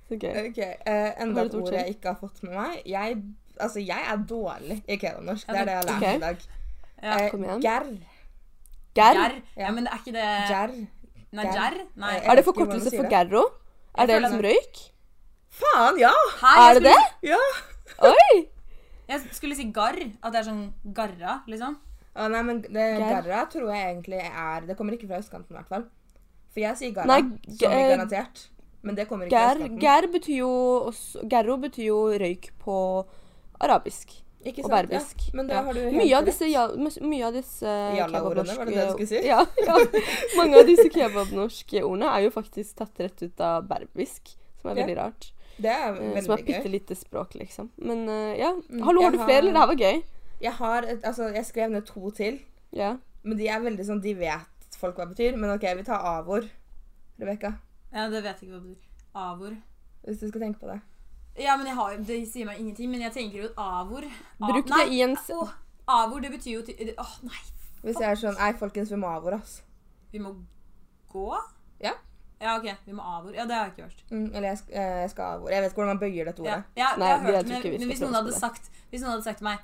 Så 0.08 0.16
gøy. 0.16 0.32
Ok, 0.48 0.60
eh, 0.64 1.22
Enda 1.22 1.44
et 1.44 1.56
ord 1.58 1.72
jeg 1.74 1.96
ikke 1.96 2.12
har 2.14 2.20
fått 2.20 2.42
med 2.46 2.54
meg. 2.56 2.76
Jeg, 2.88 3.18
altså, 3.60 3.82
jeg 3.84 4.06
er 4.12 4.22
dårlig 4.28 4.78
i 4.88 4.96
kebabnorsk. 4.96 5.48
Det 5.48 5.60
er 5.60 5.68
det 5.68 5.74
jeg 5.74 5.82
har 5.82 5.88
lært 5.90 6.02
okay. 6.02 6.16
i 6.16 6.24
dag. 6.24 6.46
Ja. 7.02 7.16
Uh, 7.32 7.60
Gerr. 7.60 7.90
Gerr? 8.96 9.34
Ja, 9.56 9.70
men 9.76 9.84
det 9.84 9.92
er 9.92 10.00
ikke 10.00 10.14
det 10.16 10.28
Gerr. 10.48 10.76
Gjerr? 11.32 11.78
Nei. 11.96 12.16
Er 12.22 12.36
det 12.36 12.44
forkortelse 12.46 12.92
for 12.94 13.08
gerro? 13.10 13.42
Er 13.98 14.06
det 14.06 14.20
liksom 14.22 14.42
røyk? 14.44 14.82
Faen, 15.56 15.98
ja! 15.98 16.12
Her, 16.40 16.70
Er 16.70 16.74
det 16.80 16.82
skulle- 16.82 16.94
det? 16.94 17.30
Ja! 17.30 18.10
Oi! 18.10 18.48
Jeg 19.08 19.20
skulle 19.32 19.54
si 19.56 19.64
garr. 19.72 19.98
At 20.22 20.32
det 20.32 20.40
er 20.40 20.48
sånn 20.50 20.72
garra, 20.92 21.42
liksom. 21.48 21.76
Å, 22.16 22.28
nei, 22.32 22.42
men 22.42 22.62
det, 22.62 22.84
garra 22.98 23.44
tror 23.52 23.68
jeg 23.74 23.94
egentlig 23.94 24.20
er 24.24 24.60
Det 24.66 24.76
kommer 24.76 24.92
ikke 24.96 25.06
fra 25.08 25.18
østkanten, 25.20 25.52
i 25.52 25.58
hvert 25.58 25.68
fall. 25.68 25.84
For 26.52 26.60
jeg 26.60 26.76
sier 26.76 26.92
garra, 26.96 27.06
Nei, 27.06 27.38
som 27.58 27.72
eh, 27.72 27.90
garantert. 27.96 28.48
Men 28.82 28.94
det 28.94 29.08
kommer 29.08 29.26
ikke 29.26 29.36
fra 29.36 29.54
østkanten. 29.54 29.80
gerr 29.80 30.06
betyr 30.12 30.36
jo 30.38 30.50
også, 30.88 31.28
Gerro 31.28 31.56
betyr 31.60 31.84
jo 31.90 31.98
røyk 32.18 32.50
på 32.62 32.76
arabisk. 33.60 34.22
Ikke 34.46 34.62
og 34.64 34.70
sant? 34.70 34.88
berbisk. 34.88 35.24
Ja, 35.26 35.36
men 35.38 35.46
det 35.48 35.54
Ja. 35.56 35.62
har 35.66 35.72
du 35.74 35.80
helt 35.80 35.96
Mye 35.98 36.16
av 36.18 36.24
disse, 36.28 36.48
ja, 36.50 36.66
mye 37.02 37.26
av 37.26 37.32
disse 37.34 37.66
Jalla-ordene, 37.98 38.56
var 38.56 38.64
det 38.68 38.74
det 38.74 38.84
du 38.86 38.92
skulle 38.92 39.08
si? 39.08 39.22
Ja, 39.26 39.40
ja. 39.66 39.76
Mange 40.38 40.60
av 40.60 40.66
disse 40.68 40.88
kebabnorske 40.94 41.82
ordene 41.82 42.10
er 42.14 42.26
jo 42.26 42.30
faktisk 42.30 42.76
tatt 42.76 43.00
rett 43.02 43.22
ut 43.26 43.40
av 43.40 43.66
berbisk, 43.68 44.36
som 44.60 44.70
er 44.70 44.76
Ja. 44.76 44.84
veldig 44.86 44.96
rart. 45.00 45.32
Det 45.58 45.70
er 45.72 45.94
Eh, 45.94 46.20
Som 46.22 46.32
er 46.34 46.36
veldig 46.36 46.46
bitte 46.46 46.68
lite 46.70 46.94
språk, 46.96 47.34
liksom. 47.34 47.70
Men 47.78 48.06
uh, 48.08 48.36
ja. 48.36 48.52
Mm, 48.70 48.82
Hallo, 48.84 49.02
har 49.02 49.10
du 49.10 49.18
flere, 49.18 49.38
eller? 49.38 49.52
Det 49.52 49.60
her 49.60 49.66
var 49.66 49.80
gøy. 49.80 50.02
Jeg 50.42 50.52
har 50.52 50.82
et, 50.82 51.02
altså, 51.02 51.32
jeg 51.34 51.44
skrev 51.46 51.70
ned 51.70 51.86
to 51.86 52.10
til, 52.10 52.40
Ja. 52.72 52.96
men 53.24 53.38
de 53.38 53.48
er 53.48 53.60
veldig 53.60 53.84
sånn 53.86 54.02
De 54.02 54.12
vet 54.14 54.76
folk 54.76 54.96
hva 54.96 55.06
det 55.08 55.16
betyr. 55.16 55.36
Men 55.38 55.50
OK, 55.54 55.62
vi 55.76 55.82
tar 55.82 55.98
avord. 56.04 56.44
Rebekka, 57.18 57.54
Ja, 57.94 58.08
det 58.10 58.22
vet 58.22 58.40
jeg 58.40 58.50
ikke 58.50 58.58
hva 58.58 58.62
det 58.62 58.76
betyr. 58.76 58.82
Avord. 59.14 59.56
hvis 60.06 60.20
du 60.20 60.28
skal 60.28 60.40
tenke 60.42 60.60
på 60.60 60.66
det. 60.70 60.80
Ja, 61.38 61.56
men 61.56 61.66
har, 61.76 61.96
Det 61.98 62.22
sier 62.30 62.46
meg 62.46 62.58
ingenting, 62.60 62.90
men 62.90 63.00
jeg 63.00 63.12
tenker 63.12 63.42
jo 63.42 63.48
avor. 63.60 64.04
A- 64.40 64.46
Bruk 64.52 64.66
det 64.66 64.88
i 64.92 65.02
en 65.02 65.16
s- 65.16 65.30
Avord, 65.30 65.50
avor, 65.88 66.20
det 66.20 66.30
betyr 66.32 66.52
jo 66.54 66.62
det- 66.62 66.94
Åh, 66.98 67.16
nei, 67.22 67.42
Hvis 67.82 68.00
jeg 68.00 68.10
er 68.10 68.16
sånn 68.16 68.38
Nei, 68.38 68.52
folkens, 68.52 68.90
vi 68.90 68.96
må 68.96 69.06
avord, 69.06 69.34
ass. 69.34 69.62
vi 70.12 70.18
må 70.18 70.34
gå? 71.12 71.36
Ja. 71.80 71.92
Ja, 72.40 72.56
ok. 72.58 72.64
Vi 72.86 72.92
må 72.92 73.02
avor. 73.02 73.34
Ja, 73.34 73.44
det 73.46 73.54
har 73.54 73.64
jeg 73.66 73.72
ikke 73.76 73.82
hørt. 73.82 74.02
Mm, 74.10 74.34
eller 74.34 74.48
jeg, 74.48 74.58
eh, 74.72 75.00
jeg 75.02 75.10
skal 75.10 75.24
avord. 75.36 75.50
Jeg 75.50 75.62
vet 75.62 75.70
ikke 75.72 75.76
hvordan 75.82 75.94
man 75.96 75.98
bøyer 75.98 76.24
dette 76.24 76.40
ordet. 76.40 76.64
ja, 76.76 76.88
Nei, 76.96 77.08
jeg 77.08 77.18
har 77.18 77.24
hørt, 77.26 77.34
jeg 77.34 77.62
men, 77.62 77.78
men 77.80 77.88
hvis 77.88 78.00
noen, 78.00 78.32
sagt, 78.32 78.70
hvis 78.90 79.00
noen 79.00 79.10
hadde 79.12 79.24
sagt 79.24 79.38
til 79.38 79.44
meg 79.44 79.58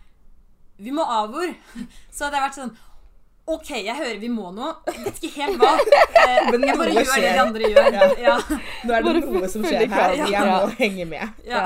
Vi 0.79 0.91
må 0.91 1.03
avor, 1.05 1.55
så 2.13 2.25
hadde 2.25 2.37
jeg 2.37 2.49
vært 2.51 2.55
sånn 2.61 2.77
OK, 3.47 3.71
jeg 3.85 3.97
hører 3.97 4.19
vi 4.23 4.29
må 4.31 4.53
noe. 4.55 4.75
Jeg 4.87 5.05
vet 5.05 5.17
ikke 5.23 5.43
helt 5.43 5.59
hva. 5.59 5.73
Eh, 6.23 6.51
Men 6.53 6.63
jeg 6.69 6.77
bare 6.79 6.93
gjør 6.95 7.07
gjør 7.09 7.23
det 7.23 7.31
de 7.35 7.41
andre 7.43 7.69
gjør. 7.73 7.87
Ja. 7.93 8.09
Ja. 8.23 8.35
Nå 8.87 8.95
er 8.95 9.03
det 9.03 9.05
Bare 9.05 9.21
noe 9.35 9.49
som 9.51 9.65
skjer 9.67 9.87
her. 9.91 10.13
og 10.13 10.19
Jeg 10.19 10.31
Ja. 10.31 10.43
må 10.67 10.69
henge 10.79 11.07
med. 11.11 11.33
Ja. 11.45 11.65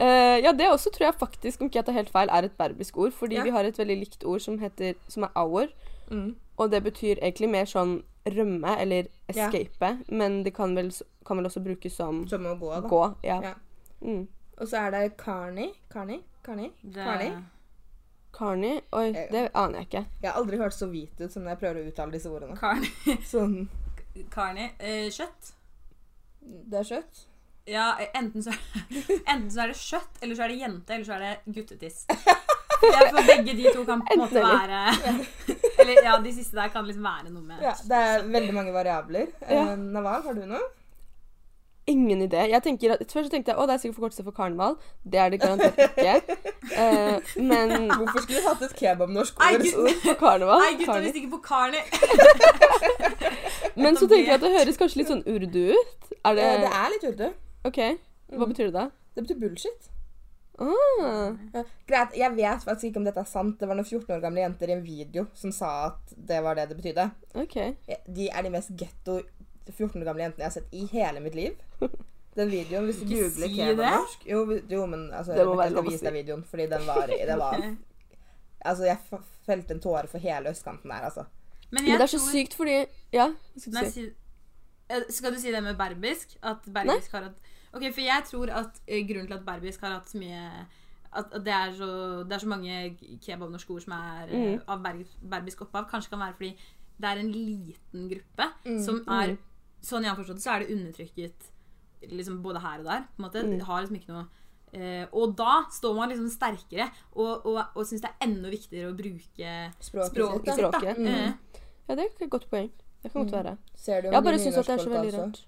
Uh, 0.00 0.36
ja, 0.44 0.52
det 0.56 0.68
også 0.70 0.92
tror 0.94 1.08
jeg 1.10 1.14
faktisk, 1.20 1.60
om 1.60 1.66
ikke 1.68 1.80
jeg 1.80 1.84
tar 1.88 1.92
helt 1.98 2.12
feil, 2.14 2.30
er 2.30 2.46
et 2.46 2.54
berbisk 2.56 2.96
ord. 2.96 3.12
Fordi 3.12 3.34
Ja. 3.36 3.42
vi 3.42 3.50
har 3.50 3.64
et 3.64 3.76
veldig 3.78 3.98
likt 3.98 4.24
ord 4.24 4.40
som, 4.40 4.58
heter, 4.62 4.94
som 5.08 5.24
er 5.26 5.32
hour. 5.36 5.66
Mm. 6.10 6.36
Og 6.56 6.70
det 6.70 6.82
betyr 6.84 7.18
egentlig 7.20 7.48
mer 7.50 7.64
sånn 7.66 8.02
rømme 8.26 8.78
eller 8.80 9.08
Ja. 9.34 9.48
escape. 9.48 9.98
Men 10.08 10.42
det 10.44 10.54
kan 10.54 10.74
vel, 10.76 10.92
kan 11.26 11.36
vel 11.36 11.46
også 11.46 11.60
brukes 11.64 11.92
som 11.96 12.26
Som 12.28 12.46
å 12.46 12.54
gå, 12.58 12.70
da. 12.82 12.88
gå. 12.88 13.02
Ja. 13.24 13.40
Ja. 13.42 13.54
Mm. 14.02 14.28
Og 14.60 14.66
så 14.68 14.76
er 14.86 14.90
det 14.90 15.16
carny. 15.16 15.72
Carny? 15.92 16.20
Carny? 16.44 16.70
Carney? 16.94 17.32
Carney 18.40 18.80
Oi, 18.96 19.06
Eh. 19.12 19.26
det 19.30 19.44
aner 19.54 19.82
jeg 19.82 19.88
ikke. 19.90 20.04
Jeg 20.22 20.30
har 20.32 20.38
aldri 20.40 20.58
hørt 20.62 20.72
så 20.76 20.88
hvit 20.88 21.20
ut 21.20 21.30
som 21.32 21.42
når 21.44 21.52
jeg 21.54 21.60
prøver 21.62 21.80
å 21.82 21.88
uttale 21.92 22.14
disse 22.16 22.30
ordene. 22.32 22.56
Carney. 22.56 23.18
Sånn 23.34 23.56
Carney. 24.32 24.70
Eh, 24.80 25.10
kjøtt. 25.12 25.52
Det 26.40 26.80
er 26.80 26.88
kjøtt. 26.94 27.26
Ja, 27.70 27.90
enten 28.16 28.42
så, 28.42 28.54
enten 29.32 29.50
så 29.52 29.60
er 29.66 29.74
det 29.74 29.76
kjøtt, 29.78 30.16
eller 30.24 30.34
så 30.38 30.46
er 30.46 30.54
det 30.54 30.60
jente, 30.64 30.94
eller 30.96 31.04
så 31.06 31.18
er 31.18 31.26
det 31.26 31.54
guttetiss. 31.60 32.06
Jeg, 32.80 33.10
for 33.12 33.26
begge 33.28 33.52
de 33.58 33.70
to 33.76 33.82
kan 33.84 34.00
på 34.00 34.14
en 34.14 34.20
måte 34.22 34.40
være 34.40 34.78
Eller 35.82 35.98
ja, 36.00 36.14
de 36.24 36.30
siste 36.32 36.56
der 36.56 36.70
kan 36.72 36.86
liksom 36.88 37.04
være 37.04 37.28
noe 37.28 37.42
med 37.44 37.60
Ja, 37.60 37.74
det 37.90 37.98
er 38.06 38.22
veldig 38.24 38.54
mange 38.56 38.72
variabler. 38.72 39.26
Ja. 39.44 39.66
Eh, 39.74 39.74
Naval, 39.76 40.22
har 40.24 40.38
du 40.38 40.46
noe? 40.48 40.62
Ingen 41.92 42.22
idé. 42.26 42.44
Jeg 42.50 42.62
tenker 42.64 42.94
at, 42.94 43.02
Først 43.10 43.28
så 43.28 43.32
tenkte 43.34 43.52
jeg 43.52 43.58
å, 43.60 43.66
det 43.68 43.74
er 43.76 43.82
sikkert 43.82 43.98
forkortelse 43.98 44.24
for 44.26 44.36
karneval. 44.36 44.76
Det 45.04 45.20
er 45.22 45.32
det 45.34 45.40
garantert 45.42 45.78
ikke. 45.86 46.38
Uh, 46.70 47.18
men 47.50 47.74
Hvorfor 47.98 48.24
skulle 48.24 48.40
du 48.40 48.48
hatt 48.48 48.64
et 48.68 48.74
kebabnorsk 48.78 49.40
ord? 49.42 49.66
på 49.66 49.94
for 50.06 50.18
karneval 50.24 50.62
Nei, 50.64 50.72
gutta, 50.80 50.98
visste 51.04 51.22
ikke 51.22 51.34
på 51.36 51.42
Karni. 51.50 51.82
Men 53.82 53.96
så 53.96 54.08
tenker 54.10 54.26
jeg 54.32 54.38
at 54.40 54.44
det 54.44 54.52
høres 54.56 54.78
kanskje 54.80 55.00
litt 55.02 55.10
sånn 55.12 55.22
urdu 55.30 55.62
ut. 55.76 56.10
Er 56.26 56.36
det, 56.36 56.44
Eh, 56.50 56.60
Det 56.64 56.72
er 56.80 56.90
litt 56.94 57.06
urdu. 57.12 57.26
OK. 57.70 57.80
Hva 58.36 58.46
betyr 58.50 58.68
det 58.70 58.74
da? 58.76 58.86
Det 59.16 59.24
betyr 59.26 59.40
bullshit. 59.40 59.88
Ah, 60.60 61.32
Ja, 61.54 61.62
greit, 61.88 62.16
Jeg 62.18 62.34
vet 62.36 62.64
faktisk 62.66 62.90
ikke 62.90 63.00
om 63.00 63.06
dette 63.08 63.22
er 63.22 63.28
sant. 63.30 63.56
Det 63.60 63.68
var 63.68 63.78
noen 63.78 63.86
14 63.88 64.12
år 64.16 64.20
gamle 64.20 64.42
jenter 64.44 64.68
i 64.68 64.74
en 64.76 64.82
video 64.84 65.26
som 65.34 65.52
sa 65.56 65.70
at 65.86 66.12
det 66.16 66.42
var 66.44 66.54
det 66.58 66.68
det 66.68 66.76
betydde. 66.82 67.06
Okay. 67.46 67.74
De 68.06 68.28
er 68.28 68.42
de 68.42 68.50
mest 68.52 68.74
getto 68.76 69.20
14 69.68 70.00
år 70.02 70.04
gamle 70.04 70.22
jentene 70.22 70.44
jeg 70.44 70.48
har 70.50 70.56
sett 70.56 70.72
i 70.72 70.86
hele 70.92 71.20
mitt 71.20 71.34
liv. 71.34 71.52
Den 72.36 72.50
videoen, 72.50 72.84
hvis 72.86 73.00
du 73.00 73.04
Ikke 73.08 73.22
googler 73.24 73.48
si 73.48 73.54
kebabnorsk 73.56 74.26
jo, 74.30 74.44
norsk 74.46 74.70
jo, 74.70 74.86
men 74.86 75.00
altså, 75.12 75.32
Det 75.34 75.44
må 75.46 75.50
jeg 75.52 75.58
være 75.58 75.66
skal 75.70 75.74
lov 75.76 75.84
å 75.84 75.90
vise 75.90 75.98
si. 75.98 76.04
deg 76.06 76.14
videoen, 76.14 76.44
fordi 76.46 76.66
den 76.70 76.86
var, 76.86 77.06
det 77.10 77.38
var 77.38 77.56
Altså, 78.70 78.84
jeg 78.84 78.98
felte 79.46 79.74
en 79.74 79.80
tåre 79.80 80.06
for 80.12 80.18
hele 80.22 80.50
østkanten 80.52 80.90
der, 80.92 81.06
altså. 81.08 81.24
Men 81.72 81.84
Men 81.84 81.98
det 81.98 82.06
er 82.06 82.12
så 82.12 82.18
tror 82.20 82.32
sykt 82.34 82.54
fordi 82.58 82.76
Ja, 83.12 83.26
skal 83.56 83.72
du 83.72 83.78
si? 83.86 83.90
si, 83.90 84.04
eh, 84.90 85.02
skal 85.10 85.34
du 85.34 85.40
si 85.40 85.50
det 85.54 85.62
med 85.62 85.76
berbisk? 85.78 86.36
At 86.42 86.66
berbisk 86.66 87.12
har 87.12 87.22
hatt 87.30 87.48
Ok, 87.72 87.84
for 87.94 88.00
jeg 88.02 88.24
tror 88.30 88.50
at 88.50 88.80
eh, 88.88 89.04
grunnen 89.06 89.26
til 89.30 89.36
at 89.38 89.44
berbisk 89.46 89.80
har 89.86 89.92
hatt 89.98 90.08
så 90.10 90.18
mye 90.18 90.40
at, 91.12 91.26
at 91.34 91.44
det, 91.44 91.52
er 91.54 91.72
så, 91.74 91.90
det 92.26 92.32
er 92.36 92.38
så 92.42 92.46
mange 92.50 92.96
kebabnorske 93.26 93.70
ord 93.74 93.80
som 93.82 93.92
er 93.98 94.28
eh, 94.30 94.46
Mm. 94.54 94.60
av 94.68 94.82
berbisk 95.34 95.62
opphav, 95.66 95.86
kanskje 95.90 96.10
kan 96.10 96.18
være 96.22 96.34
fordi 96.38 96.50
det 97.00 97.08
er 97.10 97.18
en 97.22 97.30
liten 97.32 98.08
gruppe 98.10 98.50
Mm. 98.64 98.82
som 98.84 99.00
er 99.08 99.32
Mm. 99.34 99.38
Sånn 99.82 100.04
jeg 100.04 100.10
har 100.12 100.18
forstått 100.18 100.36
det, 100.40 100.44
så 100.44 100.52
er 100.54 100.60
det 100.64 100.74
undertrykket 100.76 101.50
liksom 102.12 102.42
både 102.42 102.60
her 102.60 102.78
og 102.80 102.84
der. 102.88 103.02
på 103.16 103.20
en 103.22 103.26
måte. 103.26 103.42
Mm. 103.44 103.58
Det 103.58 103.66
har 103.68 103.80
liksom 103.82 103.96
ikke 104.00 104.12
noe 104.14 104.26
eh, 104.72 105.06
Og 105.12 105.34
da 105.36 105.64
står 105.72 105.94
man 105.96 106.08
liksom 106.12 106.28
sterkere 106.32 106.86
og, 107.14 107.46
og, 107.46 107.58
og 107.74 107.86
syns 107.88 108.00
det 108.04 108.10
er 108.12 108.26
enda 108.28 108.48
viktigere 108.52 108.90
å 108.92 108.96
bruke 108.96 109.54
Språket, 109.80 110.12
språket. 110.14 110.54
Språket. 110.60 110.98
Mm. 110.98 111.06
Eh, 111.06 111.32
Ja, 111.90 111.96
det 111.96 112.04
er 112.04 112.10
et 112.24 112.30
godt 112.30 112.48
poeng. 112.50 112.70
Det 113.02 113.10
kan 113.12 113.24
godt 113.24 113.32
Mm. 113.32 113.38
være. 113.44 113.56
Ser 113.74 114.02
du 114.02 114.08
om 114.08 114.14
Jeg 114.14 114.22
bare 114.24 114.38
syns 114.38 114.54
det 114.54 114.68
er 114.68 114.78
så 114.84 114.90
veldig 114.92 115.14
rart. 115.18 115.40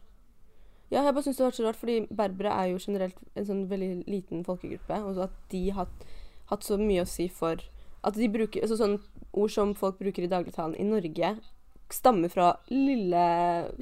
Ja, 0.90 1.02
jeg 1.04 1.14
bare 1.14 1.22
syns 1.24 1.36
det 1.38 1.44
var 1.44 1.54
så 1.56 1.64
rart, 1.64 1.76
fordi 1.76 2.06
berbere 2.10 2.50
er 2.52 2.66
jo 2.72 2.78
generelt 2.78 3.16
en 3.36 3.44
sånn 3.46 3.68
veldig 3.68 4.04
liten 4.08 4.42
folkegruppe, 4.44 4.98
og 5.06 5.14
så 5.16 5.22
at 5.28 5.36
de 5.50 5.70
har 5.70 5.84
hatt, 5.86 6.04
hatt 6.50 6.64
så 6.66 6.76
mye 6.80 7.02
å 7.04 7.08
si 7.08 7.28
for 7.28 7.56
At 8.04 8.14
de 8.18 8.26
bruker 8.28 8.60
altså 8.64 8.76
sånn 8.76 8.98
ord 9.32 9.50
som 9.54 9.74
folk 9.78 9.98
bruker 10.00 10.24
i 10.24 10.26
dagligtalen 10.26 10.74
i 10.74 10.82
Norge, 10.82 11.38
stammer 11.96 12.28
fra 12.32 12.50
lille 12.70 13.22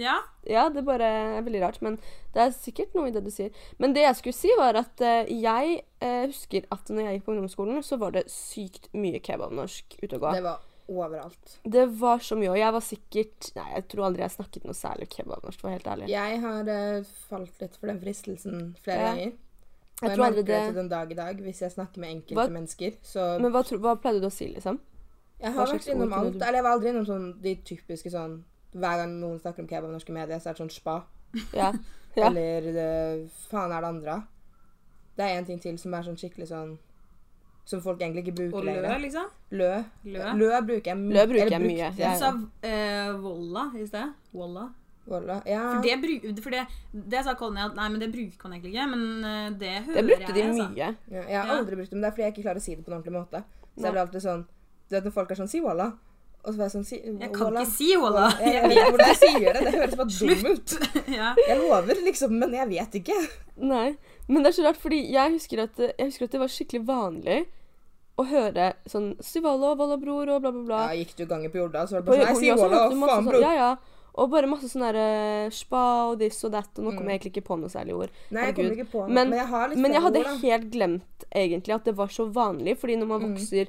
ja. 0.00 0.16
Ja, 0.48 0.68
det 0.72 0.82
bare 0.86 1.04
er 1.36 1.42
veldig 1.44 1.60
rart, 1.62 1.80
men 1.84 1.98
det 2.34 2.40
er 2.46 2.54
sikkert 2.56 2.94
noe 2.96 3.10
i 3.10 3.12
det 3.14 3.20
du 3.26 3.30
sier. 3.34 3.50
Men 3.78 3.92
det 3.96 4.06
jeg 4.06 4.16
skulle 4.20 4.38
si, 4.38 4.48
var 4.58 4.78
at 4.80 5.02
uh, 5.04 5.28
jeg 5.28 5.74
uh, 6.00 6.24
husker 6.30 6.64
at 6.72 6.88
når 6.90 7.04
jeg 7.06 7.18
gikk 7.18 7.26
på 7.26 7.34
ungdomsskolen, 7.34 7.82
så 7.84 7.98
var 8.00 8.14
det 8.16 8.24
sykt 8.32 8.88
mye 8.96 9.20
kebabnorsk 9.20 9.98
ute 10.00 10.16
og 10.16 10.24
gå. 10.24 10.32
Det 10.38 10.44
var 10.46 10.62
overalt. 10.90 11.58
Det 11.76 11.84
var 12.00 12.18
så 12.24 12.38
mye, 12.40 12.50
og 12.54 12.58
jeg 12.58 12.72
var 12.74 12.82
sikkert 12.82 13.50
Nei, 13.54 13.68
jeg 13.76 13.84
tror 13.92 14.08
aldri 14.08 14.24
jeg 14.24 14.34
snakket 14.38 14.64
noe 14.66 14.74
særlig 14.74 15.06
kebabnorsk, 15.12 15.60
for 15.60 15.68
å 15.68 15.70
være 15.70 15.78
helt 15.78 15.92
ærlig. 15.92 16.08
Jeg 16.14 16.40
har 16.46 16.72
uh, 16.72 17.12
falt 17.28 17.62
litt 17.62 17.76
for 17.78 17.92
den 17.92 18.00
fristelsen 18.02 18.66
flere 18.82 18.98
Ja. 19.04 19.12
ganger. 19.12 19.38
Og 20.00 20.06
Jeg 20.08 20.16
jeg, 20.16 20.20
merker 20.24 20.44
det 20.48 20.58
til 20.64 20.76
den 20.80 20.88
dag 20.88 21.10
i 21.12 21.16
dag 21.18 21.40
hvis 21.44 21.58
jeg 21.60 21.72
snakker 21.74 22.00
med 22.00 22.10
enkelte 22.14 22.40
Hva- 22.40 22.52
mennesker. 22.54 22.94
Så 23.04 23.24
Men 23.42 23.52
hva, 23.52 23.60
hva 23.84 23.92
pleide 24.00 24.22
du 24.24 24.30
å 24.30 24.32
si, 24.32 24.46
liksom? 24.48 24.78
Jeg 25.42 25.52
har 25.54 25.66
vært 25.66 25.88
innom 25.94 26.12
alt. 26.12 26.32
du- 26.38 26.44
Eller 26.44 26.58
jeg 26.58 26.62
var 26.64 26.72
aldri 26.76 26.88
innom 26.90 27.06
sånn 27.06 27.40
de 27.42 27.54
typiske 27.56 28.10
sånn 28.10 28.42
Hver 28.74 28.96
gang 29.00 29.20
noen 29.20 29.40
snakker 29.40 29.60
om 29.60 29.66
kebab 29.66 29.90
i 29.90 29.92
norske 29.96 30.12
medier, 30.12 30.38
så 30.38 30.50
er 30.50 30.54
det 30.54 30.60
sånn 30.62 30.70
spa. 30.70 31.02
Ja. 31.54 31.72
Ja. 32.16 32.26
Eller 32.30 32.60
det, 32.72 33.30
faen 33.50 33.72
er 33.72 33.80
det 33.80 33.88
andre? 33.88 34.22
Det 35.16 35.24
er 35.26 35.38
en 35.38 35.44
ting 35.44 35.58
til 35.60 35.76
som 35.78 35.94
er 35.94 36.02
sånn 36.02 36.16
skikkelig 36.18 36.48
sånn 36.48 36.78
Som 37.64 37.80
folk 37.82 38.00
egentlig 38.00 38.24
ikke 38.26 38.34
bruker 38.34 38.56
Og 38.58 38.64
lø, 38.64 38.72
lenger. 38.80 38.98
liksom. 39.00 39.26
Lø. 39.52 39.84
Lø. 40.04 40.32
Lø 40.34 40.60
bruker 40.66 40.90
jeg. 40.90 40.96
Lø 41.14 41.26
bruker 41.26 41.50
jeg 41.50 41.60
mye. 41.62 41.90
Du 41.94 42.18
sa 42.18 42.30
eh, 42.66 43.12
volla 43.20 43.70
i 43.76 43.84
sted. 43.86 44.12
Volla. 44.32 44.68
Volla. 45.06 45.36
Ja. 45.46 45.74
For 45.74 45.82
det, 45.82 46.00
bruk, 46.02 46.42
for 46.42 46.50
det, 46.50 46.64
det 47.14 47.24
sa 47.24 47.34
Colin 47.34 47.58
at 47.58 47.74
nei, 47.76 47.88
men 47.90 48.00
det 48.00 48.10
bruker 48.12 48.48
man 48.48 48.52
egentlig 48.58 48.74
ikke. 48.74 48.88
Men 48.90 49.24
eh, 49.24 49.50
det 49.58 49.74
hører 49.86 49.94
jeg. 49.94 49.94
Det 49.94 50.06
brukte 50.10 50.34
de 50.34 50.40
jeg. 50.40 50.48
altså. 50.50 50.68
mye. 50.70 50.76
ja. 50.78 50.94
Jeg 51.28 51.38
har 51.38 51.46
Ja. 51.46 51.58
aldri 51.58 51.76
brukt 51.76 51.90
det, 51.90 51.92
men 51.98 52.02
det 52.02 52.08
er 52.08 52.16
fordi 52.16 52.22
jeg 52.26 52.34
ikke 52.34 52.42
klarer 52.48 52.56
å 52.56 52.66
si 52.66 52.74
det 52.74 52.84
på 52.84 52.90
en 52.90 52.98
ordentlig 52.98 53.14
måte. 53.20 53.44
Så 53.76 53.82
jeg 53.86 53.92
blir 53.92 54.02
alltid 54.06 54.22
sånn 54.26 54.46
Du 54.90 54.96
vet 54.96 55.04
når 55.06 55.12
folk 55.14 55.30
er 55.30 55.38
sånn 55.38 55.48
Si 55.48 55.60
walla. 55.62 55.92
Og 56.40 56.54
så 56.54 56.56
var 56.56 56.70
jeg 56.70 56.72
sånn 56.72 56.84
si, 56.88 56.96
Jeg 57.04 57.32
kan 57.34 57.46
walla. 57.50 57.60
ikke 57.60 57.72
si 57.76 57.88
walla. 58.00 58.28
Jeg, 58.40 58.62
vet 58.70 58.86
hvordan 58.88 59.10
jeg 59.10 59.18
sier 59.20 59.52
det. 59.52 59.62
Det 59.66 59.72
høres 59.74 59.96
bare 60.00 60.14
dum 60.18 60.46
ut. 60.54 60.74
ja. 61.18 61.34
Jeg 61.46 61.58
lover, 61.60 61.98
liksom, 62.06 62.30
men 62.40 62.54
jeg 62.56 62.68
vet 62.70 62.94
ikke. 63.02 63.16
Nei. 63.60 63.88
Men 64.26 64.42
det 64.42 64.48
er 64.52 64.56
så 64.56 64.64
rart, 64.64 64.78
fordi 64.80 65.00
jeg 65.12 65.34
husker 65.36 65.62
at, 65.66 65.76
jeg 65.84 66.06
husker 66.08 66.24
at 66.24 66.32
det 66.36 66.40
var 66.40 66.48
skikkelig 66.54 66.80
vanlig 66.88 67.38
å 68.20 68.24
høre 68.28 68.70
sånn 68.88 69.12
Si 69.24 69.40
Walla, 69.44 69.74
Walla 69.76 69.96
bror 70.00 70.28
og 70.32 70.40
bla, 70.44 70.50
bla, 70.52 70.62
bla. 70.64 70.80
Ja, 70.90 70.96
Gikk 71.04 71.14
du 71.20 71.26
ganger 71.28 71.52
på 71.52 71.60
jorda, 71.60 71.84
så 71.88 71.98
var 71.98 72.02
det 72.02 72.08
bare 72.10 72.24
sånn 72.24 72.32
Nei, 72.32 72.40
si 72.40 72.50
walla, 72.56 72.82
faen, 72.88 73.04
sånn- 73.04 73.28
bror. 73.30 73.40
Ja, 73.44 73.52
ja. 73.60 73.70
Og 74.20 74.28
bare 74.32 74.48
masse 74.50 74.68
sånn 74.72 74.82
derre 74.88 75.52
spa 75.54 75.84
og 76.10 76.18
this 76.20 76.40
og 76.44 76.52
that, 76.56 76.72
og 76.78 76.84
nå 76.84 76.90
Mm. 76.90 76.96
kommer 76.98 77.12
jeg 77.12 77.20
egentlig 77.20 77.34
ikke 77.36 77.46
på 77.52 77.60
noe 77.60 77.68
særlig 77.72 77.94
ord. 78.00 78.10
Nei, 78.32 78.46
jeg 78.48 78.56
kommer 78.56 78.74
ikke 78.80 78.90
på 78.96 79.04
noe. 79.04 79.12
Men- 79.12 79.30
Men, 79.30 79.38
jeg 79.38 79.46
har 79.52 79.68
litt 79.68 79.78
Men 79.78 79.92
jeg 79.92 80.02
hadde 80.02 80.18
ord, 80.24 80.40
helt 80.40 80.70
glemt 80.72 81.24
egentlig 81.36 81.74
at 81.76 81.84
det 81.84 81.94
var 81.96 82.08
så 82.08 82.26
vanlig, 82.32 82.76
fordi 82.80 82.96
når 82.98 83.06
man 83.06 83.20
Mm. 83.22 83.34
vokser 83.36 83.68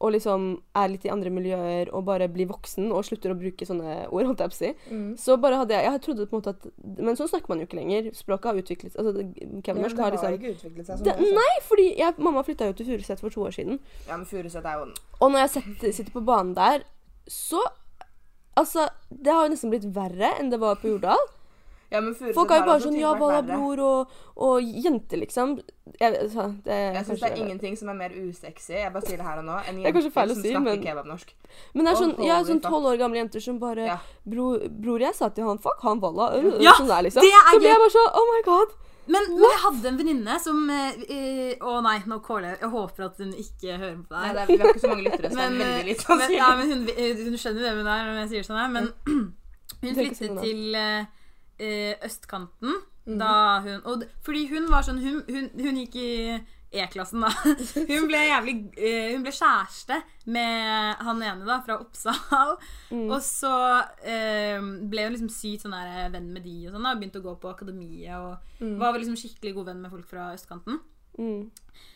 og 0.00 0.12
liksom 0.14 0.44
er 0.80 0.88
litt 0.88 1.04
i 1.04 1.10
andre 1.12 1.28
miljøer 1.30 1.90
og 1.92 2.06
bare 2.06 2.26
blir 2.32 2.46
voksen 2.48 2.86
og 2.90 3.04
slutter 3.04 3.34
å 3.34 3.36
bruke 3.36 3.66
sånne 3.68 4.06
ord, 4.08 4.24
holdt 4.30 4.40
jeg 4.40 4.50
på 4.50 4.56
å 4.56 4.60
si, 4.60 4.70
Mm. 4.90 5.10
så 5.20 5.36
bare 5.40 5.58
hadde 5.60 5.74
jeg 5.76 5.84
Jeg 5.92 6.00
trodde 6.06 6.26
på 6.26 6.36
en 6.36 6.40
måte 6.40 6.54
at 6.54 6.66
Men 6.98 7.16
sånn 7.16 7.28
snakker 7.28 7.48
man 7.52 7.58
jo 7.60 7.66
ikke 7.66 7.76
lenger. 7.80 8.10
Språket 8.16 8.44
har 8.50 8.54
utviklet 8.62 8.92
seg. 8.92 9.00
Altså, 9.04 9.12
Kevin 9.62 9.82
Ja, 9.82 9.88
har 9.88 10.10
liksom, 10.12 10.20
det 10.20 10.30
har 10.30 10.38
ikke 10.38 10.54
utviklet 10.56 10.86
seg 10.86 10.96
sånn. 10.96 11.04
det. 11.04 11.34
Nei, 11.36 11.54
fordi 11.68 11.86
jeg, 11.98 12.14
mamma 12.18 12.42
flytta 12.42 12.66
jo 12.66 12.72
til 12.72 12.86
Furuset 12.86 13.20
for 13.20 13.28
to 13.30 13.40
år 13.44 13.52
siden. 13.52 13.78
Ja, 14.08 14.16
men 14.16 14.24
Furuset 14.26 14.64
er 14.64 14.78
jo 14.80 14.92
Og 15.20 15.30
når 15.32 15.38
jeg 15.44 15.50
setter, 15.50 15.92
sitter 15.92 16.12
på 16.12 16.24
banen 16.24 16.54
der, 16.54 16.82
så 17.28 17.60
Altså, 18.56 18.88
det 19.10 19.32
har 19.32 19.46
jo 19.46 19.52
nesten 19.54 19.70
blitt 19.70 19.86
verre 19.94 20.32
enn 20.40 20.50
det 20.50 20.58
var 20.60 20.74
på 20.76 20.88
Jordal. 20.90 21.20
Ja, 21.90 22.00
Folk 22.36 22.52
er 22.54 22.60
jo 22.60 22.66
bare 22.68 22.82
sånn 22.84 22.96
Ja, 23.00 23.12
hva 23.18 23.28
da, 23.34 23.40
bror 23.48 23.80
og, 23.82 24.12
og 24.46 24.62
jenter, 24.62 25.18
liksom. 25.18 25.56
Jeg, 25.98 26.14
altså, 26.22 26.44
det 26.64 26.70
er 26.76 26.92
Jeg 27.00 27.06
syns 27.08 27.22
det 27.24 27.30
er 27.32 27.40
ingenting 27.42 27.78
som 27.80 27.88
er 27.90 27.96
mer 27.98 28.12
usexy 28.14 28.76
jeg 28.76 28.92
bare 28.94 29.08
sier 29.08 29.18
det 29.18 29.26
her 29.26 29.40
og 29.40 29.48
nå, 29.48 29.56
enn 29.66 29.80
er 29.80 29.88
jenter 29.88 30.04
som 30.06 30.12
si, 30.38 30.52
snakker 30.52 30.68
men- 30.68 30.84
kebabnorsk. 30.84 31.32
Men 31.74 31.84
det 31.88 31.92
er 31.92 31.98
sånn, 31.98 32.14
ja, 32.22 32.36
holy 32.38 32.50
sånn 32.52 32.62
tolv 32.62 32.86
år 32.92 33.00
gamle 33.00 33.18
jenter 33.24 33.42
som 33.42 33.58
bare 33.58 33.88
Ja. 33.90 33.98
Bror, 34.24 34.62
bror, 34.70 35.02
jeg 35.02 35.14
sa 35.18 35.28
til 35.34 35.44
han 35.50 35.58
fuck 35.58 35.82
han 35.82 35.98
Walla. 36.00 36.30
øh, 36.38 36.62
Ja, 36.62 36.76
sånn 36.78 36.86
der, 36.92 37.02
liksom. 37.08 37.26
det 37.26 37.32
er 37.34 37.50
så 37.50 37.58
blir 37.58 37.72
jeg 37.74 37.82
bare 37.82 37.94
sånn 37.98 38.14
Oh 38.22 38.30
my 38.30 38.42
god. 38.46 38.78
Men, 39.10 39.26
men 39.34 39.42
jeg 39.50 39.60
hadde 39.64 39.88
en 39.90 39.96
venninne 39.98 40.34
som 40.38 40.58
eh, 40.70 41.56
Å 41.58 41.80
nei, 41.82 41.96
nå 42.06 42.20
caller 42.22 42.52
jeg. 42.52 42.58
Jeg 42.60 42.70
håper 42.70 43.04
at 43.08 43.16
hun 43.18 43.32
ikke 43.34 43.78
hører 43.80 43.96
på 44.06 44.14
deg. 44.14 44.20
Nei, 44.22 44.32
det 44.36 44.42
er, 44.42 44.46
vi 44.46 44.58
har 44.62 44.70
ikke 44.70 44.82
så 44.84 44.90
mange 44.92 45.06
lyttere, 45.08 45.30
så 45.32 45.38
Men, 45.40 45.56
det 45.58 45.66
er 45.66 45.78
eh, 45.80 45.86
litt 45.88 46.04
men, 46.08 46.34
ja, 46.36 46.50
men 46.54 46.70
hun, 46.70 46.84
hun 47.26 47.38
skjønner 47.40 47.64
hvem 47.66 47.80
hun 47.82 47.90
er 47.90 48.04
når 48.06 48.20
jeg 48.20 48.28
sier 48.34 48.46
sånn 48.46 48.60
her. 48.60 48.68
Men 48.76 48.86
hun 49.80 49.88
er 49.90 49.96
flyttet 49.98 50.20
sånn 50.28 50.38
til 50.44 50.78
eh, 50.78 51.08
østkanten 52.06 52.80
Mm. 53.10 53.16
hun 53.64 53.80
og, 53.88 54.02
Fordi 54.22 54.42
hun 54.50 54.66
var 54.70 54.82
sånn 54.84 54.98
Hun, 55.02 55.22
hun, 55.26 55.46
hun 55.56 55.78
gikk 55.80 55.94
i 55.96 56.10
E-klassen, 56.70 57.24
da. 57.24 57.30
Hun 57.88 58.04
ble 58.06 58.18
jævlig 58.28 58.52
eh, 58.78 59.08
Hun 59.16 59.24
ble 59.24 59.32
kjæreste 59.34 59.96
med 60.30 61.00
han 61.02 61.22
ene 61.26 61.48
da 61.48 61.56
fra 61.64 61.78
Oppsal. 61.82 62.52
Mm. 62.92 63.08
Og 63.10 63.16
så 63.26 63.50
eh, 64.06 64.60
ble 64.92 65.06
hun 65.08 65.16
liksom 65.16 65.32
sykt 65.32 65.64
sånn 65.64 65.74
der 65.74 66.12
venn 66.14 66.28
med 66.36 66.44
de 66.46 66.68
og 66.68 66.76
sånn. 66.76 66.86
da 66.86 66.92
Begynte 67.00 67.18
å 67.18 67.26
gå 67.26 67.34
på 67.42 67.50
akademiet 67.50 68.14
og 68.20 68.36
Mm. 68.60 68.76
var 68.78 68.92
liksom 69.00 69.16
skikkelig 69.16 69.54
god 69.56 69.66
venn 69.72 69.80
med 69.82 69.90
folk 69.90 70.06
fra 70.06 70.28
østkanten. 70.36 70.78
Mm. 71.18 71.50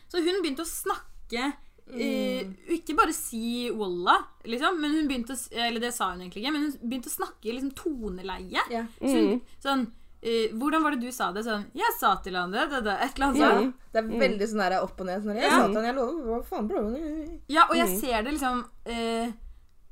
Så 0.08 0.24
hun 0.24 0.40
begynte 0.42 0.64
å 0.64 0.72
snakke 0.72 1.52
eh, 1.92 2.44
Mm. 2.44 2.54
Ikke 2.68 2.96
bare 2.96 3.12
si 3.12 3.70
'walla', 3.70 4.24
liksom, 4.44 4.80
men 4.80 4.90
hun 4.92 5.08
begynte 5.08 5.32
å, 5.34 5.48
eller 5.52 5.80
det 5.80 5.92
sa 5.94 6.10
hun 6.12 6.20
egentlig 6.20 6.42
ikke, 6.44 6.52
men 6.52 6.62
hun 6.62 6.88
begynte 6.90 7.08
å 7.10 7.18
snakke 7.18 7.52
liksom 7.52 7.70
toneleie. 7.74 8.60
Ja. 8.70 8.86
Så 9.00 9.12
hun, 9.14 9.28
Mm. 9.34 9.40
sånn 9.62 9.86
Uh, 10.24 10.48
Hvordan 10.56 10.82
var 10.82 10.90
det 10.92 11.00
du 11.02 11.12
sa 11.12 11.32
det? 11.32 11.44
Sånn 11.44 11.66
'Jeg 11.74 11.92
sa 12.00 12.14
til 12.16 12.34
han 12.34 12.50
det', 12.50 12.70
det, 12.70 12.82
det 12.84 12.96
et 12.98 13.14
eller 13.16 13.26
annet 13.26 13.36
Ja, 13.36 13.58
sånt. 13.60 13.74
det 13.92 13.98
er 14.04 14.08
veldig 14.08 14.48
sånn 14.48 14.70
der 14.70 14.80
opp 14.82 14.98
og 15.00 15.06
ned. 15.06 15.22
Sånn 15.22 15.34
jeg 15.36 15.42
Ja. 15.44 15.50
sa 15.50 15.66
til 15.66 15.74
han, 15.74 15.84
jeg 15.84 15.94
lover, 15.96 16.24
hva 16.24 16.44
faen, 16.44 16.66
bro? 16.66 17.38
Ja, 17.46 17.64
og 17.68 17.76
jeg 17.76 17.88
Mm. 17.88 18.00
ser 18.00 18.22
det 18.22 18.32
liksom 18.32 18.64
uh, 18.86 19.32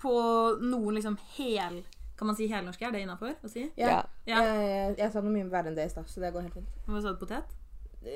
på 0.00 0.59
noen 0.62 0.94
liksom 0.94 1.18
hel 1.37 1.85
Kan 2.16 2.26
man 2.28 2.35
si 2.37 2.48
helnorske? 2.48 2.83
Er 2.87 2.92
det 2.92 3.02
innafor 3.07 3.35
å 3.44 3.50
si? 3.50 3.70
Ja. 3.76 3.88
Ja. 3.88 4.02
Ja. 4.26 4.42
Jeg, 4.42 4.96
jeg 4.96 5.12
sa 5.12 5.20
noe 5.20 5.33
mye 5.33 5.50
verre 5.50 5.66
enn 5.66 5.74
det 5.74 5.85
i 5.85 5.88
stad, 5.90 6.07
så 6.07 6.20
det 6.20 6.33
går 6.33 6.42
helt 6.42 6.55
fint. 6.55 6.68
Hva 6.88 7.02
sa 7.02 7.12
du? 7.12 7.18
Potet? 7.26 7.44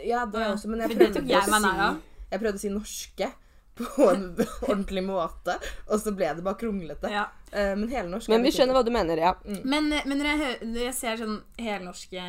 Ja, 0.07 0.25
det 0.25 0.41
Ja. 0.41 0.53
også, 0.55 0.69
men 0.69 0.81
jeg 0.81 0.91
prøvde, 0.97 1.29
jeg 1.29 1.43
å 1.43 1.45
si, 1.45 2.03
jeg 2.33 2.41
prøvde 2.41 2.55
å 2.55 2.59
si 2.59 2.69
norske 2.71 3.33
på 3.77 4.07
en 4.11 4.23
ordentlig 4.71 5.03
måte, 5.05 5.59
og 5.91 6.01
så 6.01 6.13
ble 6.17 6.31
det 6.39 6.45
bare 6.47 6.57
kronglete. 6.61 7.11
Ja. 7.13 7.27
Eh, 7.53 7.75
men 7.77 7.89
helnorsk 7.93 8.29
Men 8.33 8.43
vi 8.47 8.51
skjønner 8.57 8.73
hva 8.79 8.85
du 8.87 8.91
mener, 8.95 9.21
ja. 9.21 9.35
Men, 9.65 9.91
men 9.93 10.17
når, 10.19 10.29
jeg, 10.33 10.59
når 10.71 10.83
jeg 10.87 10.95
ser 10.97 11.17
sånn 11.21 11.39
helnorske 11.61 12.27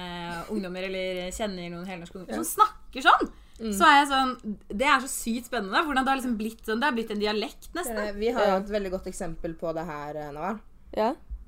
ungdommer, 0.53 0.88
eller 0.89 1.32
kjenner 1.36 1.69
noen 1.71 1.88
helnorske 1.88 2.19
ungdommer 2.19 2.39
Ja. 2.39 2.43
som 2.43 2.63
snakker 2.63 3.07
sånn, 3.09 3.30
Mm. 3.57 3.71
så 3.74 3.88
er 3.89 3.95
jeg 3.95 4.07
sånn 4.11 4.34
Det 4.69 4.86
er 4.86 4.99
så 5.01 5.07
sykt 5.09 5.47
spennende. 5.47 5.80
Hvordan 5.82 6.05
det 6.05 6.11
har 6.11 6.17
liksom 6.19 6.36
blitt 6.38 6.59
sånn. 6.67 6.78
Det 6.78 6.86
har 6.86 6.93
blitt 6.93 7.09
en 7.09 7.17
dialekt, 7.24 7.71
nesten. 7.74 8.11
Vi 8.19 8.28
har 8.36 8.45
jo 8.51 8.57
et 8.59 8.69
veldig 8.69 8.91
godt 8.93 9.07
eksempel 9.09 9.55
på 9.57 9.71
det 9.74 9.84
her, 9.88 10.13
eh, 10.15 10.28
Naval. 10.36 10.59
Ja. 10.93 11.07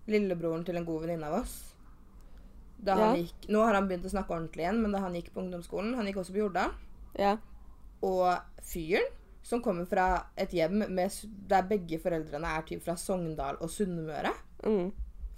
Lillebroren 0.10 0.64
til 0.66 0.80
en 0.80 0.88
god 0.88 1.04
venninne 1.04 1.28
av 1.30 1.44
oss. 1.44 1.54
Da 2.82 2.96
Ja. 2.98 3.12
han 3.12 3.16
gikk, 3.22 3.46
nå 3.54 3.62
har 3.64 3.76
han 3.78 3.88
begynt 3.88 4.06
å 4.10 4.14
snakke 4.16 4.34
ordentlig 4.34 4.66
igjen, 4.66 4.82
men 4.82 4.92
da 4.92 5.04
han 5.06 5.14
gikk 5.14 5.30
på 5.36 5.44
ungdomsskolen 5.44 5.94
Han 6.00 6.08
gikk 6.10 6.18
også 6.24 6.34
på 6.34 6.42
Jordal. 6.42 6.72
Ja. 7.20 7.36
Og 8.02 8.40
fyren 8.66 9.06
som 9.50 9.62
kommer 9.66 9.88
fra 9.90 10.06
et 10.38 10.52
hjem 10.54 10.84
med, 10.94 11.16
der 11.50 11.66
begge 11.70 11.98
foreldrene 12.02 12.52
er 12.60 12.66
typ 12.70 12.84
fra 12.86 12.96
Sogndal 13.00 13.58
og 13.62 13.72
Sunnmøre 13.74 14.34
Mm. 14.68 14.90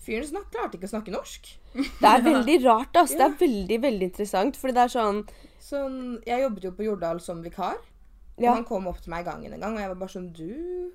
Fyren 0.01 0.25
snak, 0.25 0.47
klarte 0.49 0.79
ikke 0.79 0.87
å 0.89 0.93
snakke 0.95 1.11
norsk. 1.13 1.45
Det 1.77 2.09
er 2.09 2.23
veldig 2.25 2.55
rart, 2.65 2.95
ass. 2.97 3.11
Det 3.13 3.21
er 3.21 3.35
veldig, 3.37 3.77
veldig 3.83 4.07
interessant, 4.09 4.57
fordi 4.57 4.73
det 4.73 4.81
er 4.87 4.93
sånn 4.95 5.19
Sånn, 5.61 5.99
jeg 6.25 6.41
jobbet 6.41 6.63
jo 6.65 6.71
på 6.73 6.87
Jordal 6.87 7.19
som 7.21 7.43
vikar. 7.45 7.77
Og 8.39 8.41
Ja. 8.43 8.55
han 8.55 8.65
kom 8.65 8.87
opp 8.89 8.97
til 9.03 9.11
meg 9.13 9.21
i 9.21 9.29
gangen 9.29 9.53
en 9.53 9.61
gang, 9.61 9.75
og 9.77 9.83
jeg 9.83 9.91
var 9.91 9.99
bare 10.01 10.15
sånn 10.15 10.31
Du, 10.33 10.91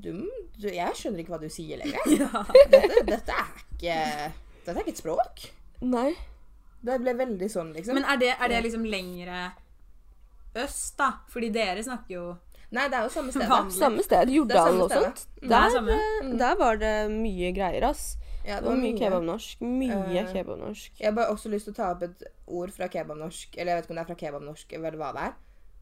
dum? 0.00 0.24
du 0.56 0.68
Jeg 0.72 0.96
skjønner 0.96 1.20
ikke 1.22 1.34
hva 1.36 1.42
du 1.42 1.50
sier 1.52 1.76
lenger. 1.82 2.00
Dette, 2.72 3.04
dette 3.10 3.36
er 3.36 3.52
ikke 3.76 3.98
Dette 4.64 4.74
er 4.78 4.80
ikke 4.84 4.94
et 4.96 5.02
språk. 5.02 5.44
Nei. 5.84 6.14
Det 6.80 6.96
ble 7.02 7.12
veldig 7.20 7.48
sånn, 7.52 7.74
liksom. 7.76 7.98
Men 8.00 8.06
er 8.08 8.16
det, 8.20 8.32
er 8.40 8.48
det 8.48 8.62
liksom 8.64 8.84
lengre 8.88 9.50
øst, 10.56 10.96
da? 10.98 11.12
Fordi 11.28 11.50
dere 11.54 11.82
snakker 11.82 12.14
jo 12.14 12.36
Nei, 12.70 12.84
det 12.86 12.94
er 13.00 13.02
jo 13.02 13.10
samme 13.10 13.32
sted. 13.34 13.50
Samme 13.74 14.02
sted. 14.04 14.28
Det 14.28 14.34
Jordal 14.36 14.68
samme 14.68 14.84
og 14.84 14.90
sånt. 14.94 15.24
Er 15.42 15.48
Der, 15.50 15.88
eh, 15.90 16.28
der 16.38 16.54
var 16.60 16.76
det 16.78 17.10
mye 17.10 17.48
greier, 17.52 17.82
ass. 17.88 18.16
Ja, 18.46 18.60
Det 18.60 18.68
var 18.68 18.76
mye 18.78 18.94
kebabnorsk. 18.96 19.60
Mye 19.60 20.22
uh, 20.22 20.32
kebabnorsk. 20.32 20.92
Jeg 21.00 21.08
har 21.08 21.16
bare 21.16 21.32
også 21.34 21.50
lyst 21.50 21.66
til 21.66 21.74
å 21.74 21.76
ta 21.80 21.88
opp 21.96 22.04
et 22.06 22.22
ord 22.46 22.70
fra 22.70 22.86
kebabnorsk, 22.88 23.58
eller 23.58 23.72
jeg 23.72 23.76
vet 23.80 23.84
ikke 23.88 23.90
om 23.90 23.98
det 23.98 24.04
er 24.04 24.10
fra 24.12 24.18
kebabnorsk 24.22 24.72
eller 24.78 24.96
hva 25.02 25.10
det 25.16 25.24
er, 25.26 25.34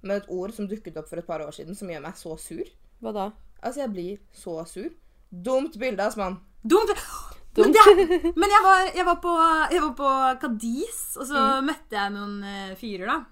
men 0.02 0.16
et 0.16 0.30
ord 0.32 0.52
som 0.56 0.66
dukket 0.66 0.96
opp 0.96 1.08
for 1.12 1.20
et 1.20 1.26
par 1.28 1.44
år 1.44 1.52
siden, 1.52 1.76
som 1.76 1.88
gjør 1.92 2.00
meg 2.08 2.16
så 2.16 2.34
sur. 2.40 2.64
Hva 3.04 3.12
da? 3.12 3.30
Altså, 3.62 3.80
jeg 3.84 3.92
blir 3.92 4.18
så 4.32 4.56
sur. 4.66 4.88
Dumt 5.30 5.76
bilde, 5.78 6.00
ass, 6.08 6.16
mann. 6.16 6.40
Dumt! 6.64 6.88
Men, 7.58 7.72
det, 7.74 8.32
men 8.36 8.48
jeg, 8.54 8.62
var, 8.64 8.84
jeg, 8.94 9.04
var 9.04 9.16
på, 9.20 9.32
jeg 9.74 9.82
var 9.82 9.94
på 9.98 10.10
Cadiz, 10.40 11.16
og 11.18 11.26
så 11.26 11.34
Mm. 11.60 11.66
møtte 11.66 11.96
jeg 12.00 12.12
noen 12.14 12.42
eh, 12.44 12.74
fyrer, 12.78 13.06
da. 13.10 13.24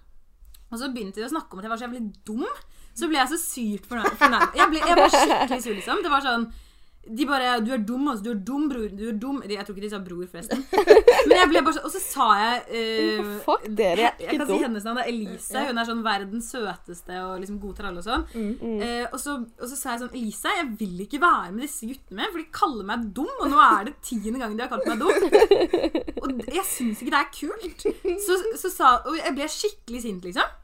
Og 0.77 0.83
så 0.85 0.93
begynte 0.93 1.22
de 1.22 1.27
å 1.31 1.33
snakke 1.33 1.57
om 1.57 1.64
at 1.64 1.68
jeg 1.70 1.72
var 1.74 1.81
så 1.83 1.89
jævlig 1.89 2.05
dum. 2.29 2.47
Så 2.97 3.09
ble 3.11 3.18
jeg 3.20 3.33
så 3.33 3.41
sykt 3.41 3.89
fornærmet. 3.91 4.55
Jeg, 4.57 4.70
ble- 4.72 4.85
jeg 4.89 4.97
var 5.03 5.11
skikkelig 5.16 5.62
sur, 5.64 5.74
liksom. 5.81 6.05
Det 6.05 6.12
var 6.12 6.24
sånn 6.29 6.47
De 7.07 7.22
bare 7.22 7.61
'Du 7.62 7.68
er 7.70 7.79
dum, 7.87 8.09
altså. 8.11 8.24
Du 8.24 8.31
er 8.33 8.39
dum, 8.49 8.62
bror. 8.68 8.89
Du 8.91 9.03
er 9.09 9.12
dum.' 9.22 9.37
Jeg 9.47 9.62
tror 9.66 9.77
ikke 9.77 9.83
de 9.85 9.91
sa 9.93 9.99
bror, 10.03 10.24
forresten. 10.27 10.64
Men 11.29 11.37
jeg 11.39 11.49
ble 11.53 11.61
bare 11.62 11.74
sånn 11.77 11.85
Og 11.87 11.93
så 11.95 12.01
sa 12.03 12.24
jeg 12.41 12.64
uh, 13.20 13.29
Fuck 13.45 13.68
dere, 13.79 14.01
jeg 14.01 14.11
er 14.11 14.24
jeg 14.33 14.41
kan 14.41 14.49
si 14.51 14.57
hennes 14.64 14.87
navn. 14.89 14.99
Det 14.99 15.05
er 15.05 15.11
Elise. 15.12 15.62
Hun 15.68 15.79
er 15.79 15.87
sånn 15.87 16.03
verdens 16.03 16.49
søteste 16.51 17.20
og 17.29 17.37
liksom 17.45 17.61
god 17.62 17.77
til 17.79 17.87
alle 17.93 18.03
og 18.03 18.09
sånn. 18.09 18.27
Mm. 18.35 18.81
Eh, 18.89 19.07
og, 19.12 19.20
så, 19.22 19.37
og 19.39 19.70
så 19.70 19.79
sa 19.79 19.95
jeg 19.95 20.03
sånn 20.03 20.16
Elise, 20.18 20.57
jeg 20.59 20.66
vil 20.83 20.99
ikke 21.07 21.22
være 21.22 21.55
med 21.55 21.62
disse 21.68 21.87
guttene 21.93 22.18
mer, 22.24 22.33
for 22.35 22.43
de 22.43 22.51
kaller 22.59 22.91
meg 22.91 23.07
dum, 23.20 23.31
og 23.39 23.49
nå 23.55 23.62
er 23.68 23.85
det 23.93 23.95
tiende 24.11 24.43
gang 24.43 24.57
de 24.59 24.66
har 24.66 24.72
kalt 24.74 24.91
meg 24.91 24.99
dum. 24.99 25.14
Og 26.27 26.55
jeg 26.59 26.66
syns 26.74 27.07
ikke 27.07 27.14
det 27.14 27.22
er 27.22 27.35
kult. 27.39 27.87
Så, 28.27 28.41
så 28.59 28.72
sa 28.74 28.95
Og 29.07 29.14
jeg 29.22 29.37
ble 29.39 29.47
skikkelig 29.47 30.03
sint, 30.09 30.27
liksom. 30.27 30.55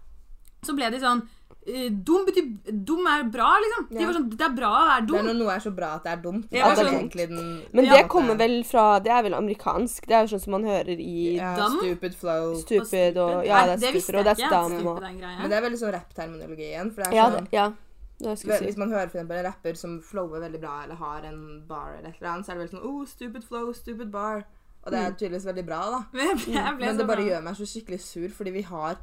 Så 0.67 0.75
ble 0.79 0.89
de 0.95 0.99
sånn 1.03 1.23
eh, 1.67 1.89
Dum 1.91 2.25
betyr 2.27 2.47
Dum 2.87 3.07
er 3.11 3.25
bra, 3.35 3.49
liksom. 3.65 3.87
De 3.91 4.05
var 4.07 4.15
sånn 4.17 4.29
Det 4.31 4.47
er 4.47 4.55
bra 4.57 4.71
å 4.79 4.85
være 4.89 5.07
dum. 5.09 5.17
Det 5.17 5.23
er 5.23 5.29
når 5.29 5.39
noe 5.41 5.55
er 5.57 5.63
så 5.65 5.73
bra 5.75 5.89
at 5.99 6.05
det 6.07 6.13
er 6.13 6.21
dumt. 6.23 6.47
Ja, 6.55 6.69
det 6.71 6.85
er 6.85 6.91
sånn- 6.93 7.11
den 7.33 7.63
Men 7.73 7.85
Ja, 7.89 7.97
det 7.97 8.09
kommer 8.09 8.39
vel 8.39 8.63
fra 8.65 8.85
Det 9.03 9.11
er 9.13 9.23
vel 9.27 9.35
amerikansk. 9.35 10.07
Det 10.07 10.15
er 10.19 10.27
jo 10.27 10.33
sånn 10.37 10.45
som 10.47 10.53
man 10.59 10.65
hører 10.65 10.99
i 11.03 11.37
ja, 11.37 11.55
Stupid 11.79 12.15
flow. 12.15 12.55
Stupid 12.63 13.17
og 13.19 13.45
Ja, 13.47 13.67
det 13.67 13.83
er 13.83 13.93
visste 13.93 14.03
stupid, 14.07 14.19
og 14.21 14.25
det 14.25 14.39
jeg 14.39 14.47
er 14.47 14.53
stam. 14.53 15.01
Men 15.43 15.51
det 15.51 15.57
er 15.59 15.67
veldig 15.69 15.81
sånn 15.83 15.95
rappterminologi 15.99 16.69
igjen. 16.73 16.93
For 16.95 17.03
det 17.03 17.13
er 17.13 17.17
Ja, 17.17 17.31
sånn 17.31 17.45
det, 17.45 17.53
ja. 17.53 17.71
Det 18.23 18.39
skulle 18.39 18.59
Hvis 18.63 18.77
man 18.79 18.91
hører 18.93 19.09
for 19.11 19.19
eksempel 19.19 19.39
en 19.39 19.47
rapper 19.51 19.75
som 19.75 20.01
flower 20.01 20.39
veldig 20.41 20.61
bra, 20.63 20.83
eller 20.85 20.95
har 20.95 21.25
en 21.27 21.65
bar 21.67 21.97
eller 21.99 22.11
et 22.11 22.21
eller 22.21 22.31
annet, 22.37 22.47
så 22.47 22.53
er 22.53 22.55
det 22.55 22.63
veldig 22.69 22.77
sånn 22.79 22.87
Oh, 22.87 23.05
stupid 23.05 23.45
flow, 23.45 23.73
stupid 23.73 24.11
bar. 24.13 24.45
Og 24.85 24.91
det 24.93 24.99
er 24.99 25.11
tydeligvis 25.19 25.47
veldig 25.47 25.65
bra, 25.67 25.81
da. 25.91 26.05
Men 26.13 26.39
jeg 26.39 26.77
ble 26.77 26.87
Men 26.87 26.95
så 26.95 26.99
det 26.99 27.07
bare 27.07 27.17
bra. 27.17 27.27
gjør 27.33 27.43
meg 27.43 27.55
så 27.59 27.67
skikkelig 27.67 28.01
sur, 28.01 28.29
fordi 28.31 28.53
vi 28.53 28.63
har 28.63 28.97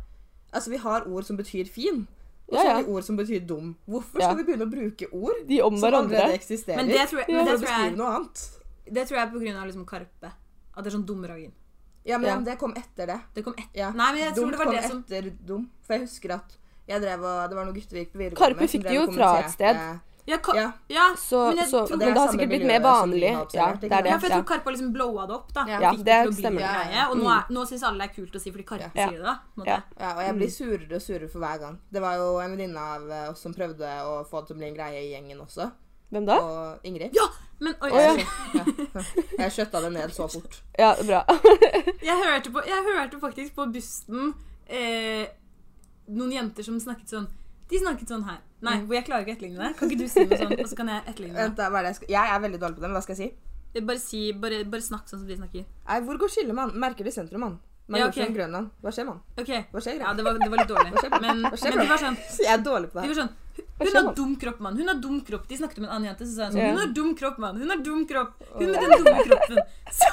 Altså, 0.54 0.70
vi 0.72 0.78
har 0.78 1.06
ord 1.08 1.24
som 1.26 1.38
betyr 1.38 1.68
fin. 1.70 2.08
Og 2.50 2.56
Ja, 2.56 2.62
så 2.62 2.66
ja. 2.66 2.74
har 2.74 2.84
vi 2.84 2.90
ord 2.90 3.04
som 3.04 3.18
betyr 3.18 3.46
dum. 3.46 3.76
Hvorfor 3.88 4.20
Ja. 4.20 4.32
skal 4.32 4.38
vi 4.38 4.44
begynne 4.52 4.66
å 4.66 4.72
bruke 4.72 5.06
ord 5.14 5.48
De 5.48 5.62
om 5.62 5.78
som 5.78 5.94
allerede 5.94 6.34
eksisterer, 6.34 6.78
Men 6.78 6.88
det 6.88 7.08
tror 7.10 7.20
jeg, 7.20 7.30
Ja. 7.30 7.36
men 7.38 7.46
det 7.46 7.60
tror 7.62 7.84
jeg, 7.86 7.98
noe 7.98 8.08
annet? 8.16 8.50
det 8.92 9.08
tror 9.08 9.16
jeg 9.18 9.28
er 9.28 9.32
på 9.32 9.40
grunn 9.44 9.56
av 9.62 9.68
liksom 9.68 9.86
Karpe. 9.86 10.32
At 10.76 10.84
det 10.84 10.94
er 10.94 10.98
sånn 10.98 11.06
dumragen. 11.06 11.52
Ja, 12.06 12.18
men 12.18 12.28
Ja. 12.28 12.36
ja, 12.36 12.42
det 12.42 12.58
kom 12.60 12.74
etter 12.74 13.06
det. 13.06 13.22
Det 13.36 13.44
kom 13.44 13.54
etter. 13.54 13.76
Ja. 13.76 13.92
Nei, 13.92 14.14
men 14.14 14.22
jeg 14.24 14.34
tror 14.36 14.50
det 14.52 14.58
var 14.58 14.72
det 14.74 14.84
som 14.90 15.04
etter 15.04 15.30
dum. 15.46 15.70
For 15.84 15.94
jeg 15.94 16.02
husker 16.08 16.32
at 16.34 16.58
jeg 16.88 17.02
drev 17.02 17.20
og, 17.24 17.50
det 17.50 17.56
var 17.56 17.66
noen 17.66 17.76
gutter 17.76 17.94
vi 17.94 18.06
gikk 18.06 18.12
på 18.14 18.18
videregående 18.18 18.38
Karpe 18.40 18.60
med, 18.62 18.70
fikk 18.70 18.84
det 18.84 18.94
jo 18.96 19.12
fra 19.12 19.40
et 19.40 19.52
sted. 19.52 19.76
sted. 19.76 20.00
Ja, 20.30 20.38
ka 20.46 20.54
Ja. 20.56 20.72
ja 20.88 21.06
Så, 21.18 21.40
men 21.48 21.58
jeg 21.58 21.70
så, 21.72 21.82
tror- 21.88 21.98
det 21.98 22.06
men 22.06 22.14
det 22.14 22.22
har 22.22 22.32
sikkert 22.34 22.50
blitt 22.52 22.66
mer 22.70 22.82
vanlig. 22.86 23.32
Ja, 23.32 23.46
det 23.74 23.92
er 23.92 24.02
det. 24.04 24.12
Ja, 24.12 24.18
for 24.20 24.28
jeg 24.28 24.38
tror 24.38 24.46
Karpe 24.52 24.70
har 24.70 24.76
liksom 24.76 24.92
blowa 24.94 25.26
det 25.28 25.36
opp. 25.36 25.54
da 25.54 25.66
Ja. 25.68 25.80
Ja, 25.82 25.92
det 25.92 26.18
bli 26.28 26.38
stemmer. 26.38 26.62
Ja, 26.62 26.74
greie, 26.76 26.96
ja. 26.96 27.08
Og 27.10 27.18
nå, 27.18 27.30
er, 27.34 27.44
nå 27.50 27.66
syns 27.66 27.84
alle 27.84 27.98
det 28.04 28.10
er 28.10 28.14
kult 28.22 28.36
å 28.38 28.40
si 28.44 28.52
fordi 28.54 28.66
Karpe 28.70 28.92
Ja. 28.96 29.08
sier 29.10 29.18
det. 29.18 29.26
da. 29.26 29.36
Ja. 29.66 29.82
Ja, 30.00 30.14
og 30.16 30.22
jeg 30.28 30.36
blir 30.36 30.52
surere 30.54 30.96
og 30.96 31.02
surere 31.02 31.30
for 31.30 31.40
hver 31.40 31.60
gang. 31.60 31.80
Det 31.92 32.02
var 32.02 32.16
jo 32.16 32.40
en 32.40 32.52
venninne 32.56 32.78
av 32.78 33.10
eh, 33.10 33.30
oss 33.32 33.42
som 33.42 33.54
prøvde 33.54 33.90
å 34.06 34.24
få 34.30 34.42
det 34.42 34.48
til 34.48 34.56
å 34.56 34.60
bli 34.60 34.68
en 34.70 34.76
greie 34.76 35.02
i 35.02 35.12
gjengen 35.14 35.42
også. 35.42 35.72
Hvem 36.12 36.26
da? 36.26 36.38
Og 36.42 36.80
Ingrid. 36.84 37.14
Ja, 37.14 37.26
men 37.60 37.74
oi, 37.82 37.90
oh, 37.92 37.98
ja. 38.00 38.14
Jeg, 38.16 38.26
ja. 38.54 39.02
jeg 39.40 39.52
skjøtta 39.52 39.82
det 39.82 39.92
ned 39.94 40.14
så 40.14 40.28
fort. 40.28 40.62
Ja, 40.78 40.96
bra. 41.06 41.24
jeg, 42.10 42.16
hørte 42.24 42.52
på, 42.52 42.64
jeg 42.66 42.86
hørte 42.88 43.20
faktisk 43.20 43.56
på 43.56 43.68
bussen 43.74 44.34
eh, 44.68 45.28
noen 46.10 46.32
jenter 46.34 46.66
som 46.66 46.80
snakket 46.82 47.14
sånn 47.14 47.28
De 47.70 47.80
snakket 47.80 48.10
sånn 48.10 48.24
her. 48.26 48.40
Nei, 48.66 48.78
hvor 48.84 48.96
jeg 48.98 49.06
klarer 49.08 49.22
ikke 49.24 49.32
å 49.32 49.38
etterligne 49.38 49.62
det. 49.68 49.76
Kan 49.80 49.90
ikke 49.92 50.02
du 50.02 50.08
si 50.10 50.26
noe 50.26 50.38
sånn, 50.42 50.56
og 50.60 50.68
så 50.72 50.76
kan 50.80 50.88
jeg 50.92 51.04
etterligne 51.08 51.38
Vent, 51.38 51.56
det? 51.56 51.62
da, 51.64 51.70
hva 51.70 51.80
er 51.80 51.84
det 51.88 51.92
jeg, 51.94 51.98
skal... 52.02 52.10
jeg 52.16 52.34
er 52.36 52.40
veldig 52.46 52.60
dårlig 52.64 52.76
på 52.76 52.82
det, 52.84 52.90
men 52.90 52.98
hva 52.98 53.04
skal 53.06 53.16
jeg 53.16 53.30
si? 53.30 53.82
Bare 53.86 54.02
si, 54.02 54.22
bare, 54.34 54.64
bare 54.66 54.82
snakk 54.82 55.06
sånn 55.08 55.20
som 55.22 55.28
de 55.30 55.38
snakker. 55.38 55.66
Nei, 55.88 56.00
Hvor 56.08 56.18
går 56.24 56.32
skillet, 56.34 56.56
mann? 56.58 56.72
Merker 56.82 57.06
det 57.06 57.14
i 57.14 57.18
sentrum, 57.20 57.44
mann. 57.46 57.60
Ja, 57.90 58.06
ok. 58.06 58.18
Majorsund, 58.18 58.36
Grønland. 58.38 58.68
Hva 58.86 58.92
skjer, 58.94 59.06
mann? 59.08 59.22
Okay. 59.42 59.64
Hva 59.74 59.82
skjer? 59.82 59.96
ja, 60.02 60.12
det 60.14 60.26
var, 60.26 60.38
det 60.38 60.50
var 60.50 60.60
litt 60.62 60.70
dårlig. 60.70 60.92
skjer? 60.98 61.14
Men, 61.24 61.40
skjer, 61.58 61.74
men 61.74 61.80
de 61.86 61.90
var 61.90 62.02
sånn 62.04 62.18
Jeg 62.46 62.52
er 62.54 62.62
dårlig 62.66 62.90
på 62.92 63.00
det 63.00 63.06
De 63.08 63.14
var 63.14 63.18
sånn 63.22 63.32
Hun 63.80 63.96
har 63.98 64.10
dum 64.20 64.36
kropp, 64.44 64.60
mann. 64.66 64.78
Hun 64.78 64.92
har 64.92 65.00
dum 65.06 65.22
kropp. 65.26 65.48
De 65.50 65.58
snakket 65.58 65.80
om 65.82 65.88
en 65.88 65.94
annen 65.96 66.10
jente, 66.12 66.28
så 66.30 66.36
sa 66.36 66.50
hun 66.50 66.58
sånn 66.58 66.70
Hun 66.70 66.82
har 66.84 66.92
dum 67.00 67.10
kropp, 67.18 67.40
mann. 67.42 67.58
Hun 67.62 67.74
har 67.74 67.82
dum 67.86 68.04
kropp. 68.10 68.36
Hun 68.60 68.70
med 68.70 68.86
den 68.86 69.06
dumme 69.06 69.24
kroppen. 69.30 69.62
Så 70.00 70.10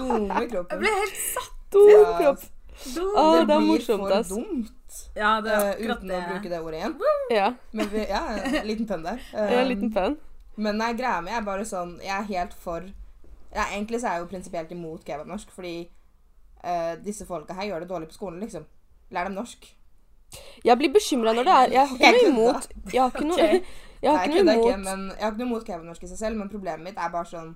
Dumme 0.00 0.40
jeg 0.46 0.80
ble 0.80 0.92
helt 0.96 1.20
satt 1.20 1.56
Dum 1.76 1.90
Ja. 1.92 2.12
kropp. 2.22 2.44
dum. 2.94 3.10
Det 3.12 3.40
er 3.40 3.48
blir 3.50 3.66
morsomt, 3.68 4.06
for 4.06 4.30
dumt. 4.32 4.70
Ja, 5.16 5.36
det 5.44 5.52
er 5.52 5.60
eh, 5.60 5.70
akkurat 5.74 6.02
uten 6.02 6.12
å 6.14 6.20
bruke 6.26 6.44
det. 6.44 6.52
det 6.52 6.60
ordet 6.64 6.80
igjen. 6.80 6.96
Ja. 7.34 7.48
Men 7.76 7.90
vi, 7.92 8.04
ja, 8.10 8.20
en 8.38 8.68
liten 8.68 8.88
pønn 8.90 9.06
der. 9.06 9.22
Um, 9.32 9.46
ja, 9.52 9.60
en 9.62 9.70
liten 9.70 9.92
pønn. 9.94 10.16
Men 10.60 10.80
nei, 10.80 10.90
greia 10.98 11.20
mi 11.24 11.32
er 11.32 11.44
bare 11.46 11.64
sånn 11.64 11.92
Jeg 12.02 12.10
er 12.10 12.26
helt 12.26 12.54
for 12.58 12.84
ja, 12.84 13.64
Egentlig 13.70 14.00
så 14.02 14.10
er 14.10 14.18
jeg 14.18 14.24
jo 14.24 14.30
prinsipielt 14.32 14.72
imot 14.74 15.04
kebabnorsk, 15.06 15.52
fordi 15.54 15.74
uh, 16.64 16.96
disse 17.02 17.26
folka 17.26 17.56
her 17.56 17.70
gjør 17.70 17.84
det 17.84 17.90
dårlig 17.90 18.10
på 18.10 18.18
skolen, 18.18 18.42
liksom. 18.44 18.66
Lær 19.14 19.30
dem 19.30 19.38
norsk. 19.38 19.64
Jeg 20.62 20.78
blir 20.78 20.92
bekymra 20.94 21.32
når 21.34 21.48
det 21.48 21.54
er 21.54 21.72
Jeg 21.74 21.86
har 21.88 21.96
ikke 21.96 22.10
noe 22.12 22.28
imot 22.30 22.68
Jeg 22.92 23.00
har 23.02 23.10
ikke 23.10 23.24
noe, 23.26 23.48
jeg 24.00 24.12
har 24.14 24.28
ikke 24.28 24.44
noe 24.44 24.54
imot 24.54 24.84
men 24.84 25.08
jeg 25.16 25.24
har 25.24 25.32
ikke 25.32 25.42
noe 25.42 25.48
imot 25.48 25.66
kebabnorsk 25.66 26.06
i 26.06 26.10
seg 26.12 26.20
selv, 26.20 26.38
men 26.38 26.52
problemet 26.52 26.86
mitt 26.86 27.00
er 27.00 27.10
bare 27.10 27.30
sånn 27.32 27.50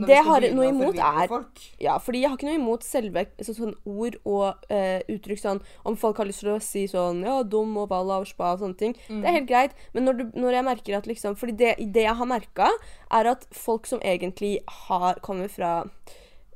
når 0.00 0.06
Det 0.10 0.16
jeg 0.16 0.24
har 0.24 0.40
noe 0.56 0.68
imot 0.70 0.98
er- 0.98 1.28
folk. 1.28 1.60
Ja, 1.80 1.98
fordi 1.98 2.20
jeg 2.22 2.30
har 2.30 2.36
ikke 2.38 2.48
noe 2.50 2.58
imot 2.60 2.82
selve 2.82 3.26
så, 3.40 3.54
sånn 3.54 3.74
ord 3.86 4.16
og 4.24 4.54
eh, 4.70 5.02
uttrykk 5.08 5.40
sånn 5.42 5.60
Om 5.84 5.96
folk 5.96 6.16
har 6.16 6.26
lyst 6.26 6.40
til 6.40 6.50
å 6.56 6.60
si 6.62 6.86
sånn 6.88 7.22
Ja, 7.24 7.42
dum 7.42 7.76
og 7.76 7.88
valla 7.90 8.18
og 8.20 8.26
spa 8.26 8.52
og 8.54 8.60
sånne 8.60 8.76
ting. 8.78 8.92
Det 9.08 9.10
Mm. 9.14 9.24
er 9.24 9.32
helt 9.38 9.48
greit. 9.48 9.72
Men 9.94 10.04
når, 10.06 10.16
du, 10.18 10.24
når 10.40 10.52
jeg 10.58 10.64
merker 10.64 10.96
at 10.98 11.06
liksom 11.06 11.36
Fordi 11.36 11.56
det, 11.56 11.76
det 11.92 12.02
jeg 12.08 12.16
har 12.16 12.26
merka, 12.26 12.70
er 13.12 13.26
at 13.26 13.46
folk 13.52 13.86
som 13.86 14.00
egentlig 14.00 14.58
har 14.88 15.14
kommer 15.20 15.48
fra 15.48 15.84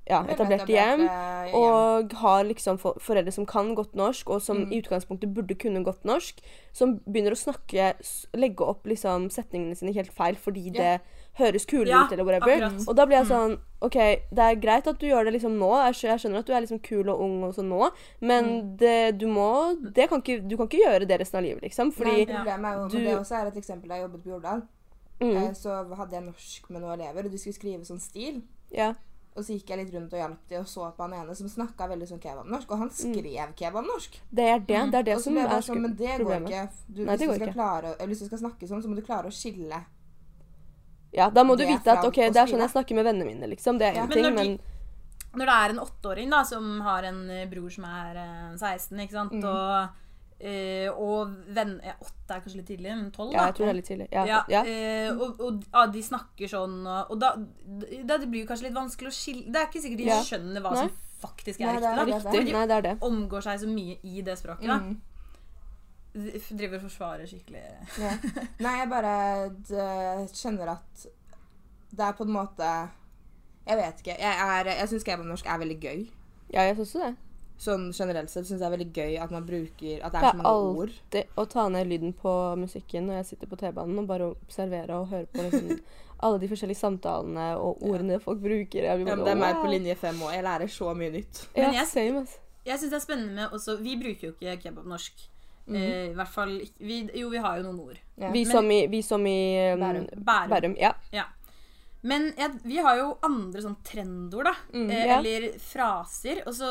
ja, 0.07 0.19
etablerte 0.29 0.69
hjem, 0.69 1.09
og 1.57 2.13
har 2.21 2.45
liksom 2.45 2.77
for, 2.79 2.93
foreldre 3.01 3.33
som 3.33 3.47
kan 3.49 3.75
godt 3.75 3.95
norsk, 3.97 4.29
og 4.29 4.43
som 4.43 4.59
Mm. 4.67 4.73
i 4.73 4.81
utgangspunktet 4.83 5.33
burde 5.33 5.55
kunne 5.59 5.83
godt 5.83 6.05
norsk, 6.05 6.41
som 6.75 6.99
begynner 7.09 7.33
å 7.33 7.41
snakke 7.41 7.95
Legge 8.35 8.61
opp 8.69 8.85
liksom 8.85 9.31
setningene 9.33 9.75
sine 9.75 9.95
helt 9.95 10.13
feil 10.13 10.35
fordi 10.37 10.71
det 10.75 11.01
høres 11.39 11.65
kulere 11.67 11.89
Ja, 11.89 12.05
ut, 12.07 12.13
eller 12.13 12.25
whatever. 12.25 12.53
akkurat. 12.63 12.89
Og 12.89 12.97
da 12.97 13.07
blir 13.07 13.17
jeg 13.19 13.27
sånn 13.27 13.59
OK, 13.83 13.95
det 14.33 14.39
er 14.39 14.55
greit 14.63 14.87
at 14.87 14.99
du 14.99 15.07
gjør 15.07 15.25
det 15.25 15.33
liksom 15.35 15.59
nå. 15.59 15.71
Jeg 15.93 16.19
skjønner 16.21 16.39
at 16.39 16.47
du 16.47 16.53
er 16.55 16.61
liksom 16.63 16.79
kul 16.83 17.09
og 17.09 17.21
ung 17.21 17.43
og 17.45 17.55
sånn 17.55 17.69
nå, 17.69 17.91
men 18.21 18.45
Mm. 18.45 18.77
det, 18.79 19.19
du 19.19 19.27
må 19.27 19.75
det 19.93 20.09
kan 20.09 20.23
ikke, 20.23 20.47
Du 20.49 20.57
kan 20.57 20.67
ikke 20.69 20.83
gjøre 20.87 21.07
det 21.09 21.21
resten 21.21 21.39
av 21.39 21.45
livet, 21.45 21.63
liksom. 21.63 21.89
Nei, 21.89 21.97
Fordi 21.97 22.27
problemet 22.27 22.65
er 22.65 22.79
jo, 22.79 22.89
du- 22.89 22.99
det 23.05 23.19
også 23.19 23.35
er 23.43 23.47
et 23.49 23.57
eksempel 23.57 23.89
da 23.89 23.95
jeg 23.97 24.09
jobbet 24.09 24.23
på 24.25 24.31
Jordal. 24.31 24.63
mm, 25.21 25.37
Eh, 25.37 25.53
Så 25.53 25.95
hadde 25.97 26.11
jeg 26.13 26.23
norsk 26.25 26.71
med 26.71 26.83
noen 26.83 27.01
elever, 27.01 27.25
og 27.25 27.31
de 27.31 27.39
skulle 27.39 27.55
skrive 27.55 27.81
sånn 27.85 28.01
stil. 28.01 28.43
Ja. 28.71 28.95
Og 29.37 29.43
så 29.45 29.53
gikk 29.59 29.67
jeg 29.69 29.79
litt 29.79 29.93
rundt 29.95 30.13
og 30.13 30.19
hjalp 30.21 30.39
de 30.49 30.57
og 30.59 30.67
så 30.67 30.93
på 30.97 30.99
han 31.03 31.13
ene 31.13 31.35
som 31.35 31.49
snakka 31.49 31.89
veldig 31.91 32.07
sånn 32.09 32.21
kebabnorsk, 32.21 32.71
og 32.71 32.79
han 32.79 32.91
skrev 32.91 33.55
kebabnorsk. 33.57 34.21
Det 34.33 34.45
er 34.49 34.59
det. 34.61 34.91
Det 34.93 34.95
er 34.95 35.03
det 35.03 35.15
og 35.15 35.21
så 35.21 35.25
som 35.25 35.33
ble 35.35 35.41
jeg 35.43 35.47
er 35.47 35.51
bare 35.51 35.63
sånn, 35.63 35.81
men 35.83 35.95
det 35.97 36.19
går 36.21 36.41
ikke. 36.47 36.69
Du, 36.95 37.05
Nei, 37.05 37.17
hvis, 37.17 37.19
det 37.19 37.19
du 37.19 37.27
går 37.27 37.35
skal 37.35 37.49
ikke. 37.49 37.55
klare, 37.55 37.97
hvis 38.07 38.19
du 38.21 38.27
skal 38.27 38.39
snakke 38.39 38.69
sånn, 38.69 38.83
så 38.83 38.87
må 38.89 38.95
du 38.95 39.03
klare 39.03 39.27
å 39.27 39.35
skille. 39.35 39.85
Ja, 41.15 41.31
da 41.31 41.45
må 41.45 41.57
du 41.57 41.65
vite 41.67 41.87
at 41.93 42.05
OK, 42.05 42.17
det 42.33 42.37
er 42.37 42.47
sånn 42.51 42.59
jeg 42.65 42.71
snakker 42.73 42.95
med 42.99 43.05
vennene 43.07 43.25
mine, 43.29 43.47
liksom. 43.55 43.79
Det 43.79 43.87
er 43.93 43.95
Ja. 44.01 44.07
én 44.07 44.13
ting, 44.13 44.35
men 44.35 44.59
Når 45.35 45.47
det 45.47 45.55
er 45.55 45.71
en 45.71 45.79
åtteåring 45.83 46.31
da, 46.31 46.43
som 46.45 46.81
har 46.81 47.03
en 47.05 47.29
eh, 47.31 47.47
bror 47.51 47.71
som 47.71 47.85
er 47.85 48.17
eh, 48.17 48.57
16, 48.57 48.99
ikke 49.01 49.13
sant, 49.13 49.33
Mm. 49.33 49.45
og 49.45 49.89
eh, 50.41 50.89
og 50.91 51.31
venn, 51.55 51.81
ja, 51.83 51.93
Åtte 52.03 52.35
er 52.37 52.41
kanskje 52.41 52.57
litt 52.57 52.67
tidlig, 52.67 52.91
men 52.97 53.11
tolv, 53.11 53.33
Ja, 53.33 53.47
jeg 53.47 53.55
tror 53.55 53.67
det 53.67 53.71
er 53.73 53.79
litt 53.79 53.87
tidlig. 53.89 54.09
Ja. 54.13 54.25
Ja, 54.27 54.43
ja. 54.49 54.63
eh, 54.65 55.11
og, 55.17 55.41
og 55.41 55.63
ja, 55.73 55.87
de 55.87 56.03
snakker 56.03 56.49
sånn, 56.51 56.87
og, 56.87 57.11
og 57.11 57.19
da, 57.21 57.35
da 58.05 58.19
det 58.19 58.29
blir 58.31 58.47
kanskje 58.47 58.69
litt 58.69 58.75
vanskelig 58.77 59.09
å 59.09 59.15
skille 59.15 59.51
Det 59.53 59.57
er 59.63 59.67
ikke 59.71 59.83
sikkert 59.83 59.99
de 60.03 60.05
Ja. 60.11 60.21
skjønner 60.23 60.61
hva 60.61 60.73
Nei. 60.75 60.83
som 60.83 60.91
faktisk 61.25 61.61
Nei, 61.61 61.69
er 61.77 61.81
det 61.81 61.89
er 61.89 62.05
riktig. 62.05 62.23
da. 62.25 62.31
Riktig. 62.31 62.53
Nei, 62.53 62.67
det 62.67 62.77
er 62.77 62.83
det. 62.83 62.95
De 63.01 63.07
Omgår 63.07 63.43
seg 63.43 63.61
så 63.61 63.69
mye 63.71 63.97
i 64.05 64.21
det 64.23 64.39
språket. 64.39 64.69
Mm. 64.69 64.91
De 64.91 65.01
Driver 66.15 66.77
og 66.79 66.83
forsvarer 66.87 67.27
skikkelig 67.27 67.63
Ja. 67.99 68.13
Nei, 68.63 68.75
jeg 68.79 68.89
bare 68.91 69.15
kjenner 70.31 70.69
at 70.77 71.07
det 71.95 72.05
er 72.07 72.13
på 72.19 72.23
en 72.27 72.35
måte 72.35 72.69
Jeg 73.67 73.77
vet 73.81 74.01
ikke. 74.03 74.17
Jeg, 74.21 74.39
er- 74.39 74.77
jeg 74.79 74.89
syns 74.89 75.07
norsk 75.25 75.47
er 75.47 75.59
veldig 75.59 75.81
gøy. 75.81 76.09
Ja, 76.53 76.63
jeg 76.69 76.77
syns 76.77 76.93
det. 76.93 77.15
Sånn 77.59 77.93
generelt 77.95 78.31
sett 78.31 78.45
syns 78.47 78.61
jeg 78.61 78.61
det 78.61 78.67
er 78.67 78.77
veldig 78.77 78.93
gøy 78.93 79.19
at 79.23 79.31
man 79.31 79.45
bruker 79.47 80.03
At 80.05 80.13
det 80.13 80.21
Det 80.21 80.23
er 80.23 80.27
er 80.27 80.31
så 80.33 80.37
mange 80.43 80.79
ord. 80.79 80.91
Det 81.11 81.27
å 81.39 81.45
ta 81.49 81.69
ned 81.69 81.87
lyden 81.87 82.13
på 82.13 82.33
musikken 82.59 83.07
når 83.07 83.15
jeg 83.23 83.27
sitter 83.27 83.47
på 83.47 83.57
T-banen 83.57 83.99
og 83.99 84.07
bare 84.07 84.31
observere 84.35 84.91
og 84.99 85.09
høre 85.09 85.27
på 85.27 85.43
liksom, 85.43 85.81
alle 86.21 86.39
de 86.41 86.49
forskjellige 86.49 86.79
samtalene 86.83 87.57
og 87.57 87.83
ordene 87.83 88.21
folk 88.21 88.41
bruker. 88.43 88.83
Jeg 88.85 88.99
blir 89.01 89.09
Ja, 89.09 89.17
men 89.17 89.25
det 89.25 89.33
er 89.33 89.41
meg 89.41 89.55
på 89.57 89.71
linje 89.71 89.97
fem 89.97 90.15
òg. 90.21 90.33
Jeg 90.35 90.45
lærer 90.45 90.67
så 90.69 90.95
mye 90.95 91.11
nytt. 91.11 91.47
Ja, 91.57 91.63
Men 91.67 91.75
jeg- 91.75 91.87
same, 91.89 92.19
altså. 92.21 92.39
Jeg 92.67 92.79
syns 92.79 92.91
det 92.91 92.97
er 92.97 93.07
spennende 93.07 93.35
med 93.35 93.51
også 93.53 93.77
Vi 93.83 93.97
bruker 93.97 94.29
jo 94.29 94.33
ikke 94.33 94.61
kebabnorsk. 94.63 95.29
Mhm. 95.67 95.77
Eh, 95.77 96.11
I 96.11 96.15
hvert 96.15 96.29
fall 96.29 96.59
vi, 96.79 97.11
Jo, 97.15 97.31
vi 97.33 97.39
har 97.41 97.57
jo 97.57 97.63
noen 97.71 97.81
ord. 97.81 97.99
Ja. 98.21 98.31
Vi 98.31 98.45
Men- 98.45 98.53
som 98.53 98.71
i, 98.71 98.87
vi 98.87 99.03
som 99.03 99.27
i 99.27 99.73
um, 99.73 99.81
Bærum. 99.81 100.07
Bærum. 100.25 100.51
Bærum. 100.51 100.77
Ja. 100.79 101.25
Men 102.05 102.35
ja, 102.37 102.51
vi 102.63 102.77
har 102.85 102.99
jo 102.99 103.07
andre 103.25 103.63
sånn 103.65 103.79
trendord, 103.83 104.45
da. 104.45 104.53
Mm, 104.75 104.91
eh, 104.91 105.07
ja. 105.09 105.19
Eller 105.19 105.47
fraser. 105.59 106.43
Og 106.47 106.53
så 106.53 106.69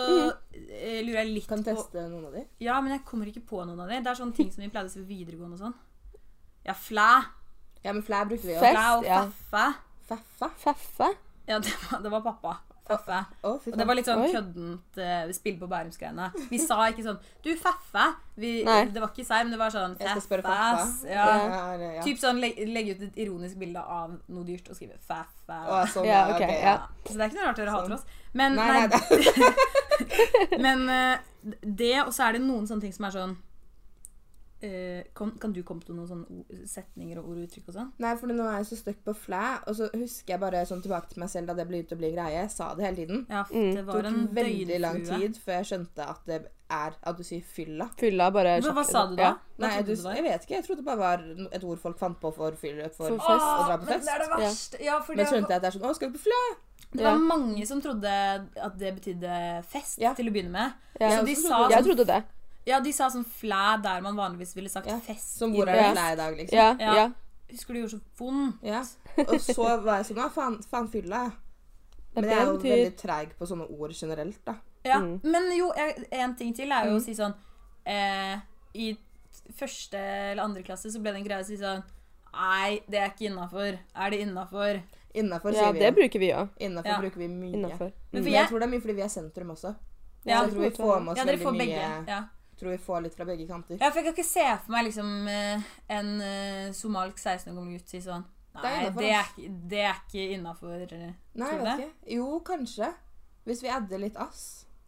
eh, 0.53 0.99
lurer 1.01 1.23
jeg 1.23 1.31
litt 1.33 1.47
på 1.47 1.55
Kan 1.55 1.63
på 1.65 1.73
teste 1.73 2.03
noen 2.07 2.27
av 2.27 2.33
de. 2.37 2.43
Ja, 2.61 2.75
men 2.81 2.91
jeg 2.93 3.01
kommer 3.07 3.25
ikke 3.31 3.41
på 3.49 3.63
noen 3.65 3.79
av 3.81 3.89
dem. 3.89 4.03
Det 4.05 4.11
er 4.11 4.19
sånne 4.21 4.35
ting 4.37 4.51
som 4.53 4.61
vi 4.61 4.69
pleide 4.69 4.91
å 4.91 4.93
si 4.93 5.01
på 5.01 5.09
videregående 5.09 5.57
og 5.57 5.63
sånn. 5.65 5.73
Ja, 6.67 6.73
flæ. 6.77 7.09
Ja, 7.83 7.91
men 7.93 8.03
flæ 8.05 8.21
brukte 8.29 8.45
vi 8.45 8.53
jo. 8.53 8.59
Fest, 8.61 8.77
Flæ 8.77 8.85
og 8.99 9.05
ja. 9.09 9.23
feffe. 9.25 9.65
Feffa. 10.13 10.51
Feffe. 10.67 11.09
Ja, 11.49 11.57
det 11.59 11.73
var, 11.89 11.99
det 12.05 12.11
var 12.13 12.21
pappa. 12.29 12.53
Feffe. 12.83 13.17
Oh, 13.47 13.55
Og 13.71 13.77
det 13.79 13.85
var 13.87 13.95
litt 13.95 14.07
sånn 14.09 14.25
køddent 14.27 14.97
uh, 14.99 15.29
spill 15.31 15.55
på 15.61 15.69
Bærumsgreiene. 15.71 16.25
Vi 16.49 16.57
sa 16.59 16.81
ikke 16.91 17.05
sånn 17.05 17.19
Du, 17.45 17.49
Feffe. 17.55 18.07
Vi, 18.35 18.51
det 18.65 18.99
var 18.99 19.13
ikke 19.13 19.23
seg, 19.27 19.45
men 19.45 19.53
det 19.55 19.59
var 19.61 19.71
sånn 19.71 19.93
Feffas. 19.99 20.97
Ja. 21.07 21.27
Ja, 21.47 21.61
ja. 21.79 22.03
Typ 22.03 22.19
sånn 22.19 22.41
legge 22.43 22.97
ut 22.97 23.05
et 23.07 23.21
ironisk 23.23 23.55
bilde 23.61 23.79
av 23.79 24.17
noe 24.27 24.43
dyrt 24.47 24.67
og 24.69 24.75
skrive 24.75 24.97
'feffe'. 24.99 25.61
Oh, 25.63 25.85
sånn, 25.87 26.09
Ja, 26.09 26.25
okay, 26.33 26.43
ok, 26.43 26.51
ok, 26.51 26.59
ja. 26.59 26.75
ja. 26.75 27.07
Så 27.07 27.15
det 27.15 27.21
er 27.21 27.31
ikke 27.31 27.39
noe 27.39 27.47
rart 27.47 27.61
dere 27.61 27.77
hater 27.77 27.95
Sånn. 27.95 27.99
oss. 27.99 28.05
Men, 28.33 28.55
Nei, 28.57 28.67
nei, 28.67 28.87
nei, 28.89 30.59
men 30.65 30.85
uh, 30.89 31.17
det, 31.63 31.93
og 32.03 32.11
så 32.15 32.27
er 32.27 32.37
det 32.37 32.43
noen 32.43 32.67
sånne 32.67 32.87
ting 32.87 32.95
som 32.95 33.05
er 33.07 33.15
sånn 33.15 33.35
eh, 34.63 35.03
kan, 35.17 35.31
kan 35.41 35.51
du 35.53 35.61
komme 35.67 35.83
til 35.85 35.95
noen 35.97 36.07
sånne 36.07 36.67
setninger 36.69 37.19
og 37.19 37.29
ord 37.29 37.37
og 37.41 37.43
uttrykk 37.47 37.67
og 37.69 37.75
sånn? 37.77 37.91
Nei, 37.99 38.13
for 38.21 38.31
nå 38.31 38.45
er 38.47 38.57
jeg 38.61 38.69
så 38.71 38.77
stuck 38.79 39.03
på 39.05 39.13
flæ, 39.15 39.43
og 39.67 39.75
så 39.75 39.89
husker 39.93 40.33
jeg 40.35 40.39
bare 40.43 40.63
sånn 40.69 40.81
tilbake 40.85 41.09
til 41.13 41.19
meg 41.23 41.29
selv 41.33 41.47
da 41.51 41.53
det 41.59 41.67
ble 41.69 41.83
ut 41.83 41.93
å 41.93 41.99
bli 41.99 42.11
greie. 42.15 42.39
Jeg 42.41 42.51
sa 42.55 42.73
det 42.75 42.85
hele 42.87 42.95
tiden. 43.03 43.25
Ja, 43.29 43.43
Mm. 43.51 43.75
det 43.75 43.85
tok 43.85 44.05
en 44.09 44.27
veldig 44.39 44.79
lang 44.81 44.99
tid 45.05 45.37
før 45.43 45.59
jeg 45.61 45.65
skjønte 45.71 46.09
at 46.09 46.21
det 46.25 46.41
er 46.73 46.95
at 47.03 47.17
du 47.17 47.23
sier 47.23 47.41
fylla. 47.45 47.89
Fylla 47.99 48.31
bare 48.33 48.55
Men 48.63 48.73
hva 48.73 48.83
sa 48.87 49.05
du 49.05 49.15
da? 49.15 49.23
Ja. 49.23 49.33
Nei, 49.59 49.81
du, 49.85 49.91
jeg 49.93 50.23
vet 50.23 50.41
ikke. 50.47 50.55
Jeg 50.55 50.63
trodde 50.65 50.81
det 50.81 50.85
bare 50.85 50.97
var 50.97 51.25
et 51.53 51.63
ord 51.63 51.77
folk 51.79 51.99
fant 51.99 52.17
på 52.19 52.31
for 52.33 52.55
fyll 52.57 52.79
for, 52.89 53.11
For 53.11 53.17
å 53.17 53.19
fest. 53.19 53.67
dra 53.67 53.77
på 53.77 53.85
men 53.89 53.99
det 54.01 54.09
er 54.15 54.19
det 54.23 54.29
verste. 54.31 54.79
Ja, 54.81 54.99
for 55.01 55.13
Men 55.15 55.25
skjønte 55.27 55.49
jeg 55.53 55.59
at 55.59 55.61
det 55.61 55.69
er 55.69 55.77
sånn 55.79 55.89
Å, 55.91 55.95
skal 55.95 56.09
vi 56.09 56.17
på 56.17 56.23
flæ? 56.25 56.41
det 56.93 57.03
var 57.03 57.11
Ja. 57.11 57.17
mange 57.17 57.65
som 57.67 57.81
trodde 57.81 58.09
at 58.09 58.77
det 58.79 58.95
betydde 58.95 59.63
fest 59.65 59.99
Ja. 59.99 60.13
til 60.13 60.27
å 60.29 60.33
begynne 60.33 60.49
med. 60.51 60.73
Ja. 60.99 61.09
Så 61.19 61.25
de 61.25 61.35
sa, 61.35 61.47
sånn, 61.49 61.69
Jeg 61.71 61.83
trodde 61.85 62.05
det. 62.05 62.23
Ja, 62.65 62.79
de 62.79 62.91
sa 62.93 63.07
sånn 63.09 63.25
flæ 63.25 63.81
der 63.83 64.01
man 64.01 64.15
vanligvis 64.15 64.55
ville 64.55 64.69
sagt 64.69 64.87
Ja, 64.87 64.99
fest. 64.99 65.37
Som 65.37 65.53
hvor 65.53 65.67
er 65.67 65.75
det 65.75 65.97
flæ 65.97 66.11
i 66.13 66.15
dag, 66.15 66.37
liksom. 66.37 66.57
Ja, 66.57 66.75
Ja. 66.79 66.93
ja. 66.95 67.09
Husker 67.51 67.73
du 67.73 67.79
gjorde 67.81 67.91
så 67.97 68.01
vondt? 68.17 68.55
Ja. 68.63 68.83
Og 69.27 69.39
så 69.41 69.83
var 69.83 69.97
jeg 70.01 70.05
sånn 70.05 70.23
Å, 70.23 70.29
faen, 70.31 70.55
faen 70.71 70.87
fylla. 70.89 71.31
Men 72.15 72.25
er 72.25 72.29
jeg 72.29 72.39
er 72.39 72.45
jo 72.45 72.57
betyr. 72.57 72.69
veldig 72.75 72.97
treig 72.97 73.29
på 73.37 73.45
sånne 73.49 73.67
ord 73.79 73.91
generelt, 73.93 74.39
da. 74.45 74.55
Ja, 74.85 74.99
Mm. 74.99 75.19
Men 75.23 75.51
jo, 75.57 75.71
jeg- 75.75 76.07
en 76.11 76.35
ting 76.35 76.53
til 76.53 76.71
er 76.71 76.85
jo 76.85 76.91
Mm. 76.91 76.97
å 76.97 77.01
si 77.03 77.11
sånn 77.13 77.33
eh, 77.85 78.39
I 78.75 78.97
første 79.53 79.93
eller 80.31 80.43
andre 80.43 80.63
klasse 80.63 80.91
så 80.91 81.01
ble 81.01 81.11
det 81.11 81.21
en 81.21 81.25
greie 81.27 81.41
å 81.41 81.45
si 81.45 81.57
sånn 81.57 81.83
Nei, 82.33 82.81
det 82.89 82.97
er 82.97 83.09
ikke 83.11 83.29
innafor. 83.29 83.77
Er 83.95 84.09
det 84.09 84.19
innafor? 84.21 84.81
Innafor 85.13 85.53
Ja, 85.53 85.59
sier 85.65 85.73
vi 85.73 85.79
det 85.79 85.93
bruker 85.95 86.19
vi 86.19 86.31
òg. 86.33 86.49
Innafor 86.59 86.85
Ja. 86.89 86.99
bruker 86.99 87.17
vi 87.17 87.27
mye. 87.27 87.53
Mm. 87.53 87.91
Men 88.11 88.23
jeg 88.23 88.33
jeg, 88.33 88.47
tror 88.49 88.59
det 88.59 88.63
er 88.63 88.71
mye 88.71 88.81
fordi 88.81 88.95
vi 88.95 89.01
er 89.03 89.07
sentrum 89.09 89.51
også. 89.51 89.75
Ja. 90.25 90.39
Så 90.41 90.45
jeg 90.45 90.51
tror 90.53 90.61
vi 90.63 90.69
får 90.71 90.99
med 91.03 91.11
oss 91.11 91.17
ja, 91.17 91.25
dere 91.25 91.37
får 91.37 91.51
mye 91.51 91.57
begge. 91.59 92.07
Ja. 92.07 92.23
Tror 92.63 92.71
vi 92.71 92.79
får 92.79 93.01
litt 93.03 93.15
fra 93.17 93.25
begge 93.27 93.43
kanter. 93.49 93.75
ja, 93.75 93.89
for 93.89 93.99
jeg 93.99 94.05
kan 94.05 94.13
ikke 94.15 94.23
se 94.29 94.43
for 94.63 94.71
meg 94.71 94.85
liksom 94.87 95.09
eh, 95.27 95.65
en 95.91 96.11
eh, 96.23 96.69
somalsk 96.71 97.19
16 97.19 97.49
år 97.51 97.57
gammel 97.57 97.73
gutt 97.75 97.91
si 97.91 97.99
sånn 98.05 98.23
Det 98.53 98.69
er 98.69 98.85
Nei, 98.85 98.93
det 98.95 99.09
er, 99.17 99.33
det 99.73 99.81
er 99.89 99.97
ikke 99.99 100.27
innafor. 100.37 100.77
Nei, 100.77 101.49
jeg 101.49 101.59
vet 101.59 101.81
ikke. 101.83 102.13
Jo, 102.15 102.27
kanskje. 102.47 102.93
Hvis 103.43 103.63
vi 103.65 103.71
adder 103.73 103.99
litt 103.99 104.15
ass. 104.21 104.43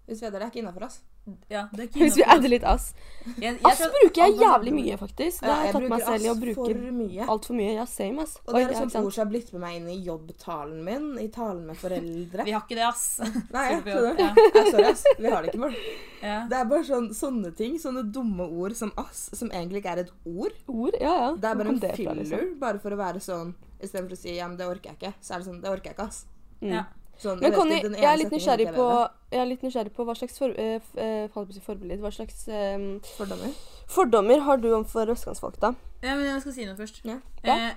Hvis 0.08 0.22
vi 0.22 0.30
adder 0.30 0.40
det 0.40 0.48
er 0.48 0.54
ikke 0.54 0.62
innafor 0.64 0.88
oss. 0.88 1.02
Ja, 1.50 1.64
det 1.74 1.80
er 1.80 1.88
ikke 1.88 2.00
Hvis 2.04 2.16
vi 2.20 2.24
adder 2.24 2.50
litt 2.52 2.64
ass. 2.64 2.94
Jeg- 3.26 3.42
jeg 3.42 3.60
Ass 3.66 3.80
tror- 3.82 3.94
bruker 3.96 4.22
jeg 4.28 4.36
jævlig 4.38 4.74
mye, 4.74 4.98
faktisk. 4.98 5.40
Det 5.42 5.48
Ja, 5.50 5.54
har 5.56 5.64
jeg 5.66 5.74
jeg 5.74 5.82
tatt 5.82 5.90
meg 5.90 6.02
selv 6.06 6.26
i 6.26 6.30
å 6.30 6.36
bruke 6.42 7.28
altfor 7.28 7.56
mye. 7.56 7.74
Ja, 7.74 7.86
same, 7.86 8.20
ass. 8.22 8.38
Og 8.48 8.54
Oi, 8.54 8.60
det 8.60 8.70
er 8.70 8.72
ja, 8.74 8.78
et 8.78 8.86
ikke 8.86 8.92
sånt 8.92 8.96
ord 8.96 9.04
sant? 9.04 9.14
som 9.16 9.26
har 9.26 9.32
blitt 9.34 9.54
med 9.54 9.62
meg 9.62 9.76
inn 9.82 9.90
i 9.90 10.06
jobbtalen 10.06 10.84
min. 10.84 11.08
I 11.20 11.28
talen 11.30 11.66
med 11.66 11.76
foreldre. 11.78 12.46
Vi 12.46 12.52
har 12.52 12.62
ikke 12.62 12.76
det, 12.76 12.86
ass. 12.86 13.20
Nei, 13.56 13.70
jeg, 13.72 13.84
jobb. 13.86 14.18
du? 14.18 14.24
Ja. 14.24 14.34
Sorry, 14.72 14.84
ass. 14.92 15.04
Vi 15.18 15.30
har 15.30 15.42
det 15.42 15.52
ikke, 15.54 15.60
bare. 15.66 15.76
Ja. 16.22 16.48
Det 16.48 16.54
er 16.60 16.66
bare 16.66 16.84
sånn, 16.84 17.10
sånne 17.14 17.56
ting. 17.56 17.78
Sånne 17.80 18.04
dumme 18.12 18.46
ord 18.52 18.76
som 18.76 18.92
ass, 18.98 19.30
som 19.34 19.50
egentlig 19.50 19.82
ikke 19.84 19.92
er 19.98 20.00
et 20.06 20.12
ord. 20.26 20.54
Ord? 20.68 20.94
Ja, 21.02 21.16
ja. 21.30 21.32
Det 21.36 21.44
er 21.52 21.56
bare 21.56 21.68
en 21.74 21.80
filler, 21.80 22.16
liksom? 22.22 22.60
bare 22.60 22.80
for 22.80 22.92
å 22.92 22.98
være 22.98 23.18
sånn 23.20 23.56
Istedenfor 23.82 24.14
å 24.14 24.18
si 24.18 24.36
ja, 24.38 24.48
men 24.48 24.58
det 24.58 24.66
orker 24.68 24.94
jeg 24.94 24.98
ikke, 25.00 25.14
så 25.22 25.34
er 25.36 25.40
det 25.40 25.48
sånn 25.48 25.62
Det 25.62 25.70
orker 25.70 25.84
jeg 25.90 25.96
ikke, 25.98 26.06
ass. 26.08 26.26
Mm. 26.62 26.70
Ja. 26.72 26.84
Sånn, 27.18 27.40
Men 27.40 27.54
Conny, 27.54 27.78
jeg 27.82 28.04
er 28.04 28.18
litt 28.18 28.32
nysgjerrig 28.32 28.74
på, 28.76 28.86
jeg 29.00 29.32
jeg 29.32 29.42
er 29.42 29.46
litt 29.50 29.62
nysgjerrig 29.64 29.94
på 29.96 30.04
hva 30.06 30.16
slags 30.16 30.38
for, 30.38 30.50
eh, 30.50 30.80
eh, 30.98 31.28
forbilder, 31.66 31.98
hva 32.04 32.12
slags 32.12 32.48
eh. 32.48 33.00
Fordommer. 33.18 33.54
fordommer 33.88 34.40
har 34.42 34.58
du 34.58 34.68
overfor 34.74 35.08
østkantsfolk, 35.14 35.60
da? 35.62 35.74
Ja, 36.04 36.16
men 36.16 36.26
jeg 36.26 36.42
skal 36.42 36.54
si 36.54 36.66
noe 36.66 36.76
først. 36.76 37.02
Ja. 37.06 37.20
Ja. 37.44 37.56
Eh, 37.56 37.76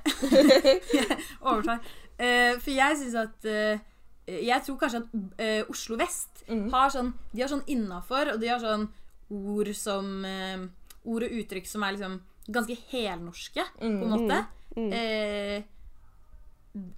Overtar. 1.43 1.78
Eh, 2.18 2.59
for 2.59 2.70
jeg 2.74 2.97
syns 2.99 3.14
at 3.14 3.45
eh, 3.47 3.78
Jeg 4.26 4.62
tror 4.66 4.76
kanskje 4.80 5.03
at 5.05 5.41
eh, 5.41 5.62
Oslo 5.70 5.97
vest 5.97 6.45
Mm. 6.49 6.70
har 6.72 6.89
sånn 6.91 7.12
De 7.34 7.43
har 7.43 7.49
sånn 7.49 7.62
innafor, 7.68 8.30
og 8.32 8.41
de 8.41 8.49
har 8.49 8.59
sånn 8.59 8.86
ord 9.30 9.68
som 9.76 10.24
eh, 10.24 10.62
Ord 11.05 11.22
og 11.26 11.30
uttrykk 11.30 11.66
som 11.68 11.82
er 11.84 11.93
liksom 11.93 12.20
ganske 12.51 12.76
helnorske, 12.91 13.64
på 13.78 13.84
en 13.84 13.99
Mm. 14.01 14.09
måte. 14.14 14.47
Mm. 14.76 14.93
Eh, 14.93 15.62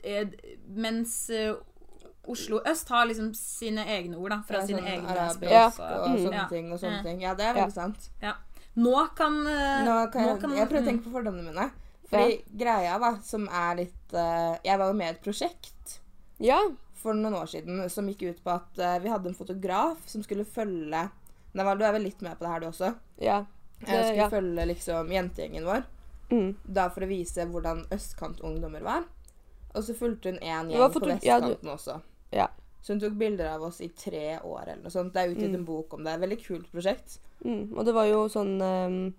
eh, 0.04 0.28
mens 0.68 1.30
Oslo 2.28 2.60
øst 2.66 2.88
har 2.88 3.06
liksom 3.06 3.34
sine 3.34 3.84
egne 3.86 4.16
ord, 4.16 4.30
da. 4.30 4.42
Fra 4.46 4.58
Ja, 4.60 4.66
sine 4.66 4.78
sånn 4.78 4.86
egne 4.86 5.28
språk. 5.34 5.50
Ja. 5.50 5.66
Og, 5.66 5.80
og 5.80 6.08
Mm. 6.10 6.24
sånne 6.26 6.32
Ja. 6.36 6.46
ting 6.48 6.72
og 6.72 6.78
sånne 6.80 6.96
Ja. 6.96 7.02
ting. 7.02 7.20
Ja, 7.22 7.34
det 7.34 7.44
er 7.46 7.54
Ja. 7.56 7.64
veldig 7.66 7.72
sant. 7.72 8.10
Nå 8.76 9.14
kan, 9.16 9.46
eh, 9.46 9.84
Nå 9.84 10.12
kan 10.12 10.22
jeg, 10.24 10.36
nå 10.36 10.40
kan- 10.40 10.56
jeg 10.56 10.68
prøver 10.68 10.80
å 10.80 10.82
mm. 10.82 10.88
tenke 10.88 11.04
på 11.04 11.12
fordommene 11.12 11.44
mine. 11.54 11.70
Fordi 12.10 12.42
greia, 12.56 12.98
da, 13.00 13.18
som 13.22 13.48
er 13.48 13.74
litt 13.76 14.12
uh, 14.14 14.56
Jeg 14.64 14.78
var 14.78 14.86
jo 14.88 14.92
med 14.92 15.06
i 15.06 15.10
et 15.10 15.22
prosjekt 15.22 15.98
Ja. 16.40 16.58
for 16.94 17.12
noen 17.14 17.34
år 17.34 17.46
siden 17.46 17.88
som 17.90 18.06
gikk 18.08 18.22
ut 18.30 18.44
på 18.44 18.50
at 18.54 18.78
uh, 18.78 18.98
vi 18.98 19.08
hadde 19.08 19.26
en 19.28 19.34
fotograf 19.34 19.96
som 20.06 20.22
skulle 20.22 20.44
følge 20.44 21.10
Naval, 21.54 21.78
du 21.78 21.84
er 21.84 21.92
vel 21.92 22.02
litt 22.02 22.20
med 22.22 22.36
på 22.38 22.40
det 22.40 22.48
her, 22.48 22.60
du 22.60 22.66
også? 22.66 22.94
Ja. 23.20 23.44
Jeg 23.80 23.86
Det- 23.86 24.04
skulle 24.04 24.16
ja. 24.16 24.28
følge 24.28 24.66
liksom 24.66 25.08
jentegjengen 25.10 25.64
vår. 25.64 25.84
Mm. 26.30 26.56
Da 26.72 26.88
for 26.90 27.00
å 27.00 27.08
vise 27.08 27.44
hvordan 27.46 27.86
østkantungdommer 27.90 28.82
var. 28.82 29.04
Og 29.74 29.82
så 29.84 29.94
fulgte 29.96 30.30
hun 30.30 30.38
én 30.40 30.70
gjeng 30.70 30.92
på 30.92 31.00
vestkanten 31.00 31.22
ja, 31.22 31.40
du- 31.40 31.46
vestkanten 31.54 31.70
også. 31.74 32.00
Ja. 32.32 32.48
Så 32.80 32.94
hun 32.94 33.00
tok 33.02 33.12
bilder 33.20 33.50
av 33.54 33.62
oss 33.68 33.80
i 33.84 33.88
tre 33.92 34.38
år 34.40 34.62
eller 34.62 34.82
noe 34.82 34.90
sånt. 34.94 35.12
Det 35.12 35.20
er 35.22 35.32
utgitt 35.34 35.50
Mm. 35.50 35.58
en 35.60 35.64
bok 35.68 35.92
om 35.94 36.04
det. 36.04 36.14
Veldig 36.20 36.38
kult 36.46 36.70
prosjekt. 36.72 37.18
Mm. 37.44 37.76
Og 37.76 37.84
det 37.84 37.94
var 37.94 38.04
jo 38.08 38.26
sånn 38.28 38.60
um, 38.60 39.14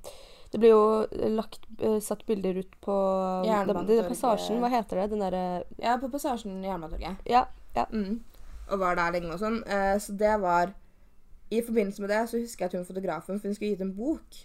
Det 0.51 0.59
ble 0.59 0.69
jo 0.69 1.07
lagt 1.37 1.63
uh, 1.81 1.99
satt 2.03 2.25
bilder 2.27 2.57
ut 2.59 2.73
på 2.81 2.95
det, 3.43 3.49
Jernbanetorget. 3.49 4.09
Passasjen, 4.11 4.59
hva 4.59 4.69
heter 4.69 4.99
det? 4.99 5.09
Den 5.13 5.19
derre 5.23 5.63
Ja, 5.79 5.95
på 5.97 6.09
Passasjen 6.11 6.61
Jernbanetorget. 6.63 7.21
Ja. 7.25 7.45
Mm. 7.91 8.19
Og 8.71 8.79
var 8.79 8.95
der 8.95 9.11
lenge 9.15 9.31
og 9.33 9.39
sånn. 9.39 9.61
Uh, 9.63 9.95
så 9.99 10.13
det 10.17 10.33
var 10.41 10.73
I 11.51 11.61
forbindelse 11.61 12.01
med 12.01 12.09
det 12.09 12.29
så 12.29 12.39
husker 12.39 12.65
jeg 12.65 12.69
at 12.73 12.77
hun 12.79 12.85
fotografen 12.85 13.39
For 13.39 13.47
hun 13.47 13.55
skulle 13.55 13.71
gitt 13.75 13.81
en 13.85 13.95
bok. 13.95 14.41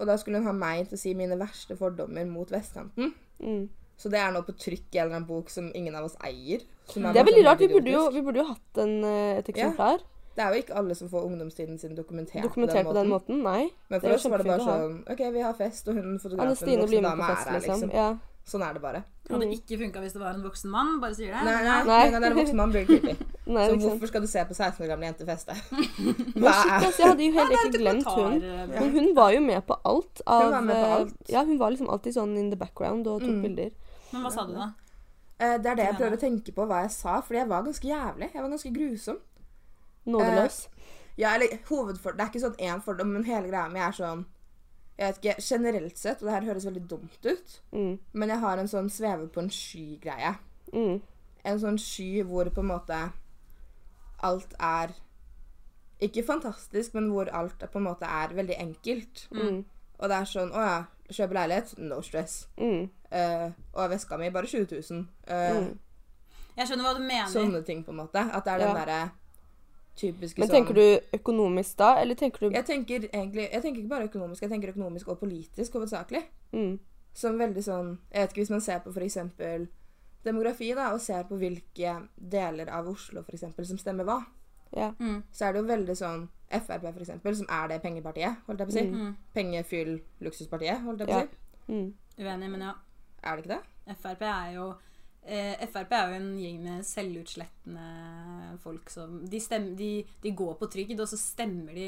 Og 0.00 0.06
da 0.06 0.16
skulle 0.16 0.38
hun 0.38 0.46
ha 0.46 0.52
meg 0.56 0.88
til 0.88 0.96
å 0.96 1.00
si 1.00 1.14
mine 1.14 1.36
verste 1.38 1.76
fordommer 1.76 2.24
mot 2.26 2.50
vestkanten. 2.50 3.12
Mm. 3.38 3.68
Så 4.00 4.08
det 4.12 4.20
er 4.22 4.30
nå 4.32 4.40
på 4.46 4.54
trykk 4.56 4.94
i 4.96 4.98
en 4.98 5.04
eller 5.06 5.18
annen 5.18 5.28
bok 5.28 5.50
som 5.52 5.66
ingen 5.76 5.94
av 5.98 6.06
oss 6.08 6.16
eier. 6.24 6.62
som 6.88 7.04
Det 7.04 7.20
er 7.20 7.26
veldig 7.28 7.44
rart. 7.44 7.60
Vi 7.60 7.68
burde 7.68 7.92
jo, 7.92 8.06
vi 8.14 8.22
burde 8.24 8.40
jo 8.40 8.46
hatt 8.48 8.80
en, 8.80 8.94
eh, 9.04 9.38
et 9.42 9.50
eksemplar. 9.52 10.00
Det 10.36 10.44
er 10.46 10.54
jo 10.54 10.62
ikke 10.62 10.76
alle 10.78 10.94
som 10.96 11.08
får 11.10 11.26
ungdomstiden 11.26 11.76
sin 11.78 11.94
dokumentert, 11.98 12.42
Dokumentert 12.46 12.86
på 12.86 12.94
den 12.96 13.08
måten. 13.10 13.42
Nei. 13.44 13.68
Men 13.90 14.00
for 14.00 14.08
er 14.08 14.14
oss 14.14 14.24
var 14.30 14.38
det 14.40 14.46
bare 14.46 14.64
sånn 14.64 14.94
OK, 15.10 15.20
vi 15.34 15.40
har 15.44 15.54
fest, 15.58 15.88
og 15.90 15.98
hun 15.98 16.06
Anne 16.06 16.18
fotografen 16.22 16.86
blir 16.88 17.02
med 17.02 17.10
dame 17.10 17.20
på 17.20 17.30
er 17.30 17.34
fest, 17.34 17.48
her, 17.48 17.58
liksom. 17.60 17.80
liksom. 17.80 17.90
Ja. 17.92 18.10
Sånn 18.50 18.62
er 18.64 18.72
det 18.72 18.80
bare. 18.82 19.02
Hadde 19.30 19.46
ikke 19.54 19.76
funka 19.78 20.00
hvis 20.02 20.14
det 20.16 20.20
var 20.22 20.32
en 20.34 20.42
voksen 20.42 20.70
mann. 20.72 20.94
Bare 21.02 21.14
sier 21.14 21.34
det. 21.34 21.42
Nei, 21.44 21.58
nei, 21.62 21.74
Nei. 21.84 21.98
nei, 22.10 22.18
det 22.18 22.24
er 22.24 22.30
en 22.32 22.38
voksen 22.40 22.56
mann, 22.56 22.72
blir 22.72 22.86
creepy. 22.88 23.12
Nei, 23.54 23.66
Så 23.68 23.76
hvorfor 23.82 24.10
skal 24.10 24.24
du 24.24 24.26
se 24.30 24.42
på 24.48 24.54
16 24.56 24.84
år 24.86 24.88
gamle 24.90 25.06
jenter 25.10 25.28
feste? 25.28 25.54
Men 25.70 26.42
Hva 26.46 26.54
shit, 26.56 26.72
er 26.72 26.86
altså, 26.88 27.02
jeg 27.02 27.10
hadde 27.12 27.26
jo 27.28 27.36
helt 27.36 27.54
ikke 27.58 27.68
er 27.68 27.76
glemt 27.76 28.08
hun. 28.16 28.40
Men 28.72 28.90
hun 28.96 29.12
var 29.14 29.34
jo 29.36 29.40
med 29.44 29.62
på 29.68 29.76
alt. 29.92 30.22
Av, 30.26 30.48
var 30.56 30.66
med 30.66 30.74
på 30.74 30.88
eh, 30.88 30.96
alt. 30.96 31.14
Ja, 31.28 31.44
hun 31.44 31.58
var 31.60 31.70
liksom 31.74 31.90
alltid 31.90 32.16
sånn 32.16 32.34
in 32.38 32.50
the 32.50 32.58
background 32.58 33.06
og 33.06 33.20
tok 33.20 33.30
Mm. 33.30 33.42
bilder. 33.44 33.70
Men 34.12 34.22
hva 34.22 34.30
sa 34.34 34.44
du, 34.46 34.54
da? 34.54 34.72
Eh, 35.38 35.56
Det 35.58 35.66
er 35.70 35.74
det 35.78 35.84
jeg 35.86 35.96
prøver 35.96 36.16
å 36.16 36.20
tenke 36.20 36.52
på 36.54 36.66
hva 36.66 36.82
jeg 36.82 36.90
sa, 36.90 37.20
fordi 37.20 37.38
jeg 37.38 37.48
var 37.48 37.62
ganske 37.62 37.88
jævlig. 37.88 38.30
Jeg 38.34 38.42
var 38.42 38.50
ganske 38.50 38.72
grusom. 38.74 39.18
Nådeløs. 40.06 40.68
Ja, 41.18 41.34
eller 41.34 41.58
hovedfordel 41.68 42.16
Det 42.16 42.24
er 42.24 42.30
ikke 42.30 42.40
sånn 42.46 42.60
én 42.64 42.82
fordom, 42.82 43.10
men 43.12 43.24
hele 43.24 43.48
greia 43.50 43.68
mi 43.68 43.80
er 43.80 43.92
sånn 43.92 44.24
Jeg 44.98 45.06
vet 45.14 45.18
ikke, 45.24 45.42
generelt 45.42 45.96
sett, 45.98 46.22
og 46.22 46.28
det 46.28 46.34
her 46.34 46.46
høres 46.48 46.64
veldig 46.66 46.86
dumt 46.88 47.24
ut, 47.26 47.60
Mm. 47.72 47.98
men 48.12 48.28
jeg 48.28 48.38
har 48.38 48.58
en 48.58 48.68
sånn 48.68 48.90
sveve 48.90 49.28
på 49.32 49.40
en 49.40 49.48
sky-greie. 49.50 50.34
Mm. 50.74 51.00
En 51.44 51.58
sånn 51.58 51.78
sky 51.78 52.22
hvor 52.22 52.44
på 52.50 52.60
en 52.60 52.66
måte 52.68 53.12
alt 54.22 54.54
er 54.60 54.90
Ikke 56.00 56.24
fantastisk, 56.24 56.94
men 56.94 57.10
hvor 57.10 57.28
alt 57.32 57.58
på 57.58 57.76
en 57.78 57.84
måte 57.84 58.02
er 58.08 58.28
veldig 58.34 58.56
enkelt. 58.58 59.26
Mm. 59.32 59.64
Og 59.98 60.08
det 60.08 60.16
er 60.16 60.24
sånn 60.24 60.52
Å 60.52 60.62
ja, 60.64 60.84
kjøpe 61.16 61.34
leilighet? 61.34 61.74
No 61.78 62.00
stress. 62.02 62.48
Mm. 62.58 62.88
Uh, 63.12 63.50
og 63.74 63.90
veska 63.90 64.16
mi 64.18 64.30
bare 64.30 64.46
20 64.46 64.66
000. 64.90 65.06
Uh, 65.28 65.60
Mm. 65.60 65.78
Jeg 66.56 66.66
skjønner 66.68 66.84
hva 66.84 66.94
du 66.98 67.00
mener. 67.02 67.28
Sånne 67.30 67.64
ting, 67.64 67.84
på 67.84 67.90
en 67.90 67.96
måte. 68.02 68.18
At 68.34 68.44
det 68.44 68.52
er 68.52 68.58
den 68.58 68.68
Ja. 68.76 68.84
derre 68.84 69.10
typiske 69.96 70.38
Men 70.38 70.48
sånn 70.48 70.56
tenker 70.56 70.74
du 70.74 71.16
økonomisk 71.18 71.76
da, 71.76 71.94
eller 72.00 72.14
tenker 72.14 72.38
du 72.40 72.50
Jeg 72.54 72.64
tenker 72.66 73.06
egentlig 73.12 73.48
Jeg 73.52 73.62
tenker 73.62 73.80
ikke 73.80 73.88
bare 73.88 74.08
økonomisk, 74.08 74.42
jeg 74.42 74.50
tenker 74.50 74.68
økonomisk 74.74 75.08
og 75.08 75.18
politisk 75.20 75.72
hovedsakelig. 75.72 76.22
mm. 76.52 76.78
Som 77.14 77.38
veldig 77.38 77.62
sånn 77.64 77.98
Jeg 78.12 78.20
vet 78.22 78.30
ikke 78.30 78.40
hvis 78.40 78.50
man 78.50 78.60
ser 78.60 78.78
på 78.80 78.90
f.eks. 78.92 79.16
demografi, 80.24 80.74
da, 80.74 80.92
og 80.92 81.00
ser 81.00 81.22
på 81.24 81.36
hvilke 81.40 81.94
deler 82.16 82.68
av 82.68 82.88
Oslo 82.88 83.22
for 83.22 83.32
eksempel, 83.32 83.66
som 83.66 83.78
stemmer 83.78 84.04
hva, 84.04 84.18
Ja. 84.76 84.92
Mm. 85.00 85.22
så 85.32 85.44
er 85.48 85.52
det 85.52 85.60
jo 85.62 85.66
veldig 85.68 85.96
sånn 85.98 86.28
Frp, 86.50 86.82
for 86.92 87.00
eksempel, 87.04 87.34
som 87.36 87.46
er 87.48 87.68
det 87.68 87.80
pengepartiet, 87.82 88.36
holdt 88.46 88.58
jeg 88.58 88.66
på 88.68 88.72
å 88.72 88.74
si. 88.74 88.82
Mm. 88.90 89.16
Pengefyll 89.34 90.00
luksuspartiet, 90.20 90.80
holdt 90.82 90.98
jeg 91.00 91.08
på 91.08 91.14
å 91.14 91.20
Ja. 91.20 91.26
si. 91.26 91.72
Mm. 91.72 91.94
Uenig, 92.18 92.50
men 92.50 92.60
ja. 92.60 92.72
Er 93.22 93.36
det 93.36 93.44
ikke 93.44 93.54
det? 93.58 93.96
Frp 94.02 94.22
er 94.22 94.52
jo 94.56 94.74
eh, 95.26 95.66
Frp 95.70 95.92
er 95.92 96.08
jo 96.10 96.14
en 96.16 96.38
gjeng 96.40 96.58
med 96.64 96.84
selvutslettende 96.84 98.58
folk 98.62 98.90
som 98.90 99.24
de, 99.30 99.38
stemmer, 99.40 99.76
de, 99.76 100.04
de 100.22 100.32
går 100.36 100.54
på 100.58 100.68
trygd, 100.72 101.00
og 101.00 101.08
så 101.08 101.18
stemmer 101.20 101.74
de 101.74 101.86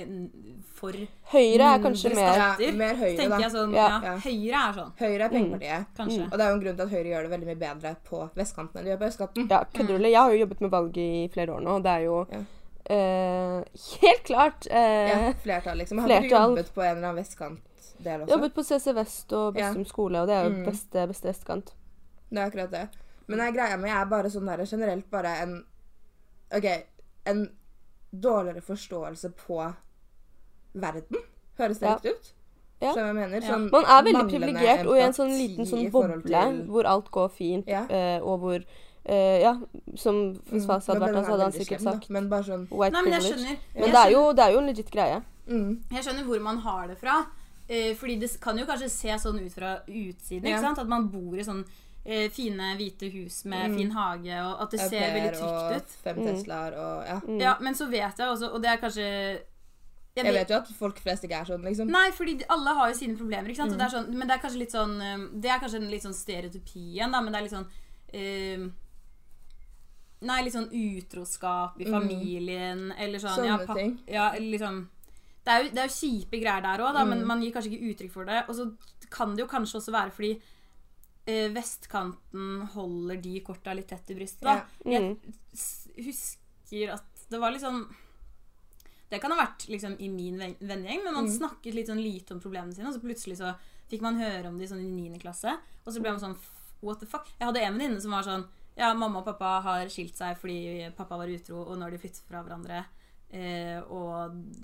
for 0.78 0.92
Høyre 1.32 1.68
er 1.74 1.82
kanskje 1.82 2.14
mer 2.14 2.38
Ja, 2.38 2.72
mer 2.78 2.94
Høyre, 3.02 3.28
da. 3.28 3.38
jeg 3.42 3.50
sånn, 3.50 3.74
Ja. 3.74 3.88
ja. 4.04 4.16
Høyre 4.22 4.62
er 4.62 4.72
sånn, 4.78 4.92
Høyre 5.02 5.24
er 5.26 5.28
pengepartiet. 5.34 5.86
kanskje. 5.96 6.24
Og 6.30 6.38
det 6.38 6.40
er 6.46 6.48
jo 6.50 6.54
en 6.54 6.64
grunn 6.64 6.76
til 6.76 6.86
at 6.86 6.90
Høyre 6.94 7.10
gjør 7.12 7.22
det 7.28 7.34
veldig 7.34 7.50
mye 7.50 7.62
bedre 7.66 7.96
på 8.08 8.22
vestkanten 8.36 8.78
enn 8.78 8.84
de 8.84 8.90
gjør 8.94 9.02
på 9.02 9.10
østkanten. 9.10 9.50
Ja, 9.50 9.64
kødder 9.74 9.98
du? 9.98 10.04
Jeg 10.06 10.20
har 10.22 10.30
jo 10.32 10.42
jobbet 10.46 10.60
med 10.60 10.70
valg 10.70 10.96
i 10.98 11.28
flere 11.32 11.56
år 11.58 11.60
nå, 11.66 11.76
og 11.76 11.82
det 11.82 11.90
er 11.98 12.04
jo 12.06 12.26
Ja. 12.88 12.94
eh, 12.94 13.64
helt 14.02 14.24
klart 14.24 14.66
Uh, 14.70 15.08
Ja, 15.08 15.32
flertall, 15.42 15.78
liksom. 15.78 15.98
Har 15.98 16.08
flertall. 16.08 16.28
du 16.28 16.34
jobbet 16.60 16.74
på 16.74 16.82
en 16.82 16.96
eller 16.96 17.08
annen 17.08 17.16
vestkantdel 17.24 18.20
også? 18.22 18.30
Jobbet 18.34 18.54
på 18.54 18.62
CC 18.64 18.92
Vest 18.94 19.32
og 19.32 19.56
Ja. 19.56 19.68
Bestum 19.68 19.84
skole, 19.86 20.20
og 20.20 20.26
det 20.28 20.34
er 20.36 20.44
jo 20.44 20.50
Mm. 20.50 20.64
beste, 20.66 21.06
beste 21.08 21.28
vestkant. 21.28 21.72
Det 22.30 22.38
er 22.38 22.46
akkurat 22.50 22.70
det. 22.70 22.88
Men 23.28 23.38
jeg, 23.38 23.54
greia 23.54 23.76
mi 23.76 23.88
er 23.88 24.04
bare 24.06 24.30
sånn 24.30 24.46
der 24.46 24.64
generelt 24.66 25.10
bare 25.10 25.42
en 25.42 25.64
OK, 26.54 26.64
en 27.26 27.50
dårligere 28.12 28.60
forståelse 28.60 29.30
på 29.46 29.74
verden. 30.74 31.16
Høres 31.58 31.78
det 31.78 31.86
Ja. 31.88 31.94
riktig 31.94 32.10
ut? 32.10 32.32
Ja. 32.82 32.92
Som 32.94 33.06
jeg 33.06 33.14
mener? 33.14 33.40
Ja. 33.40 33.48
Sånn 33.54 33.70
Man 33.70 33.84
er 33.84 34.02
veldig 34.02 34.28
privilegert 34.30 34.86
og 34.86 34.96
i 34.96 35.00
en 35.00 35.12
sånn 35.12 35.30
liten 35.38 35.64
sånn 35.66 35.90
boble 35.90 36.22
til- 36.22 36.66
hvor 36.66 36.84
alt 36.84 37.10
går 37.10 37.28
fint, 37.30 37.64
Ja. 37.68 37.84
eh, 37.88 38.20
og 38.22 38.40
hvor 38.40 38.64
eh, 39.06 39.40
Ja, 39.42 39.54
som 39.96 40.34
hvis 40.34 40.64
Mm, 40.66 40.68
hadde 40.68 41.00
vært 41.00 41.14
der, 41.14 41.22
så 41.24 41.30
hadde 41.30 41.42
han 41.42 41.52
sikkert 41.52 41.84
da. 41.84 41.92
sagt 41.92 42.10
Men 42.10 42.28
bare 42.28 42.42
sånn 42.44 42.66
white 42.70 42.92
Nei, 42.92 43.02
men 43.02 43.12
jeg 43.12 43.20
privilege. 43.22 43.38
skjønner. 43.38 43.58
Men 43.74 43.82
jeg 43.84 43.92
det 43.92 44.00
er, 44.06 44.10
jo, 44.10 44.32
det 44.32 44.44
er 44.44 44.52
jo 44.52 44.58
en 44.58 44.66
legit 44.66 44.90
greie. 44.90 45.22
mm, 45.48 45.82
Jeg 45.92 46.04
skjønner 46.04 46.24
hvor 46.24 46.40
man 46.40 46.58
har 46.58 46.86
det 46.88 46.98
fra. 46.98 47.26
Uh, 47.70 47.94
fordi 47.94 48.18
det 48.20 48.40
kan 48.40 48.58
jo 48.58 48.64
kanskje 48.66 48.90
se 48.90 49.08
sånn 49.08 49.40
ut 49.46 49.52
fra 49.52 49.80
utsiden. 49.88 50.44
Ja. 50.44 50.56
ikke 50.56 50.60
sant? 50.60 50.78
At 50.78 50.88
man 50.88 51.08
bor 51.08 51.34
i 51.38 51.42
sånn 51.44 51.64
uh, 51.64 52.28
fine, 52.30 52.76
hvite 52.76 53.10
hus 53.12 53.44
med 53.44 53.70
Mm. 53.70 53.76
fin 53.78 53.90
hage, 53.90 54.34
og 54.44 54.60
at 54.62 54.70
det 54.70 54.80
ser 54.80 55.12
veldig 55.14 55.32
trygt 55.32 55.42
og 55.42 55.76
ut. 55.76 55.88
fem 56.02 56.16
Mm. 56.16 56.26
Teslaer 56.26 56.72
og 56.76 57.06
Ja. 57.06 57.20
Mm. 57.20 57.40
Ja, 57.40 57.56
Men 57.60 57.74
så 57.74 57.88
vet 57.88 58.16
jeg 58.18 58.26
også, 58.28 58.52
og 58.52 58.60
det 58.62 58.70
er 58.70 58.76
kanskje 58.76 59.38
Jeg 60.14 60.24
vet 60.34 60.48
jo 60.50 60.56
at 60.56 60.68
folk 60.68 60.98
flest 61.00 61.22
ikke 61.24 61.40
er 61.40 61.44
sånn, 61.46 61.62
liksom. 61.64 61.88
Nei, 61.88 62.10
fordi 62.10 62.38
de- 62.38 62.44
alle 62.50 62.74
har 62.74 62.88
jo 62.90 62.94
sine 62.98 63.16
problemer. 63.16 63.48
ikke 63.48 63.56
sant? 63.56 63.72
Og 63.72 63.78
Mm. 63.78 63.78
det 63.78 63.86
er 63.92 63.96
sånn, 63.98 64.08
men 64.14 64.28
det 64.28 64.34
er 64.36 64.42
kanskje 64.48 64.58
litt 64.58 64.72
sånn 64.72 65.40
Det 65.40 65.50
er 65.50 65.58
kanskje 65.58 65.76
en 65.76 65.90
litt 65.90 66.02
sånn 66.02 66.12
stereotypi 66.14 66.94
igjen, 66.98 67.10
da, 67.12 67.20
men 67.22 67.32
det 67.32 67.38
er 67.38 67.42
litt 67.44 67.52
sånn 67.52 68.72
Nei, 70.22 70.42
litt 70.44 70.54
sånn 70.54 70.70
utroskap 70.70 71.80
i 71.80 71.84
Mm. 71.84 71.92
familien, 71.92 72.92
eller 72.98 73.18
sånn 73.18 73.44
ja, 73.44 73.56
Sånne 73.58 73.66
papp- 73.66 73.76
ting. 73.76 73.98
Ja, 74.06 74.32
liksom 74.38 74.88
det 75.44 75.50
er, 75.52 75.62
jo, 75.64 75.70
det 75.70 75.78
er 75.78 75.88
jo 75.88 75.94
kjipe 75.98 76.40
greier 76.40 76.62
der 76.62 76.78
òg, 76.78 76.94
Mm. 76.94 77.08
men 77.08 77.26
man 77.26 77.42
gir 77.42 77.50
kanskje 77.52 77.72
ikke 77.72 77.90
uttrykk 77.96 78.10
for 78.12 78.24
det. 78.24 78.44
Og 78.48 78.54
så 78.54 78.76
kan 79.10 79.34
det 79.34 79.40
jo 79.42 79.46
kanskje 79.48 79.76
også 79.80 79.92
være 79.92 80.12
fordi 80.12 80.40
eh, 81.26 81.48
vestkanten 81.54 82.66
holder 82.74 83.20
de 83.22 83.40
korta 83.40 83.74
litt 83.74 83.86
tett 83.88 84.10
i 84.10 84.14
brystet. 84.14 84.42
da. 84.42 84.64
Ja. 84.84 84.98
Mm. 85.00 85.18
Jeg 85.96 86.04
husker 86.06 86.92
at 86.94 87.04
det 87.30 87.40
var 87.40 87.52
liksom 87.52 87.94
Det 89.10 89.20
kan 89.20 89.30
ha 89.30 89.44
vært 89.44 89.68
liksom 89.68 89.96
i 90.00 90.08
min 90.08 90.38
ven- 90.38 90.56
vennegjeng, 90.58 91.04
men 91.04 91.12
man 91.14 91.26
Mm. 91.26 91.38
snakket 91.38 91.74
litt 91.74 91.86
sånn 91.86 92.02
lite 92.02 92.30
om 92.32 92.40
problemene 92.40 92.74
sine, 92.74 92.86
og 92.88 92.94
så 92.94 93.00
plutselig 93.02 93.36
så 93.36 93.54
fikk 93.90 94.00
man 94.00 94.16
høre 94.18 94.46
om 94.46 94.56
de 94.58 94.64
sånn 94.66 94.80
i 94.80 94.90
9. 94.90 95.18
klasse, 95.20 95.52
og 95.86 95.92
så 95.92 96.00
ble 96.00 96.10
man 96.12 96.18
sånn 96.20 96.36
What 96.80 96.98
the 96.98 97.06
fuck? 97.06 97.28
Jeg 97.38 97.46
hadde 97.46 97.60
en 97.60 97.78
venninne 97.78 98.00
som 98.00 98.10
var 98.10 98.22
sånn 98.22 98.46
Ja, 98.82 98.88
mamma 98.98 99.20
og 99.22 99.26
pappa 99.30 99.50
har 99.62 99.86
skilt 99.92 100.16
seg 100.18 100.34
fordi 100.40 100.56
pappa 100.98 101.14
var 101.20 101.28
utro, 101.30 101.60
og 101.68 101.74
nå 101.78 101.82
har 101.86 101.92
de 101.94 101.98
flyttet 102.02 102.24
fra 102.26 102.40
hverandre, 102.42 102.80
eh, 103.30 103.78
og 103.94 104.12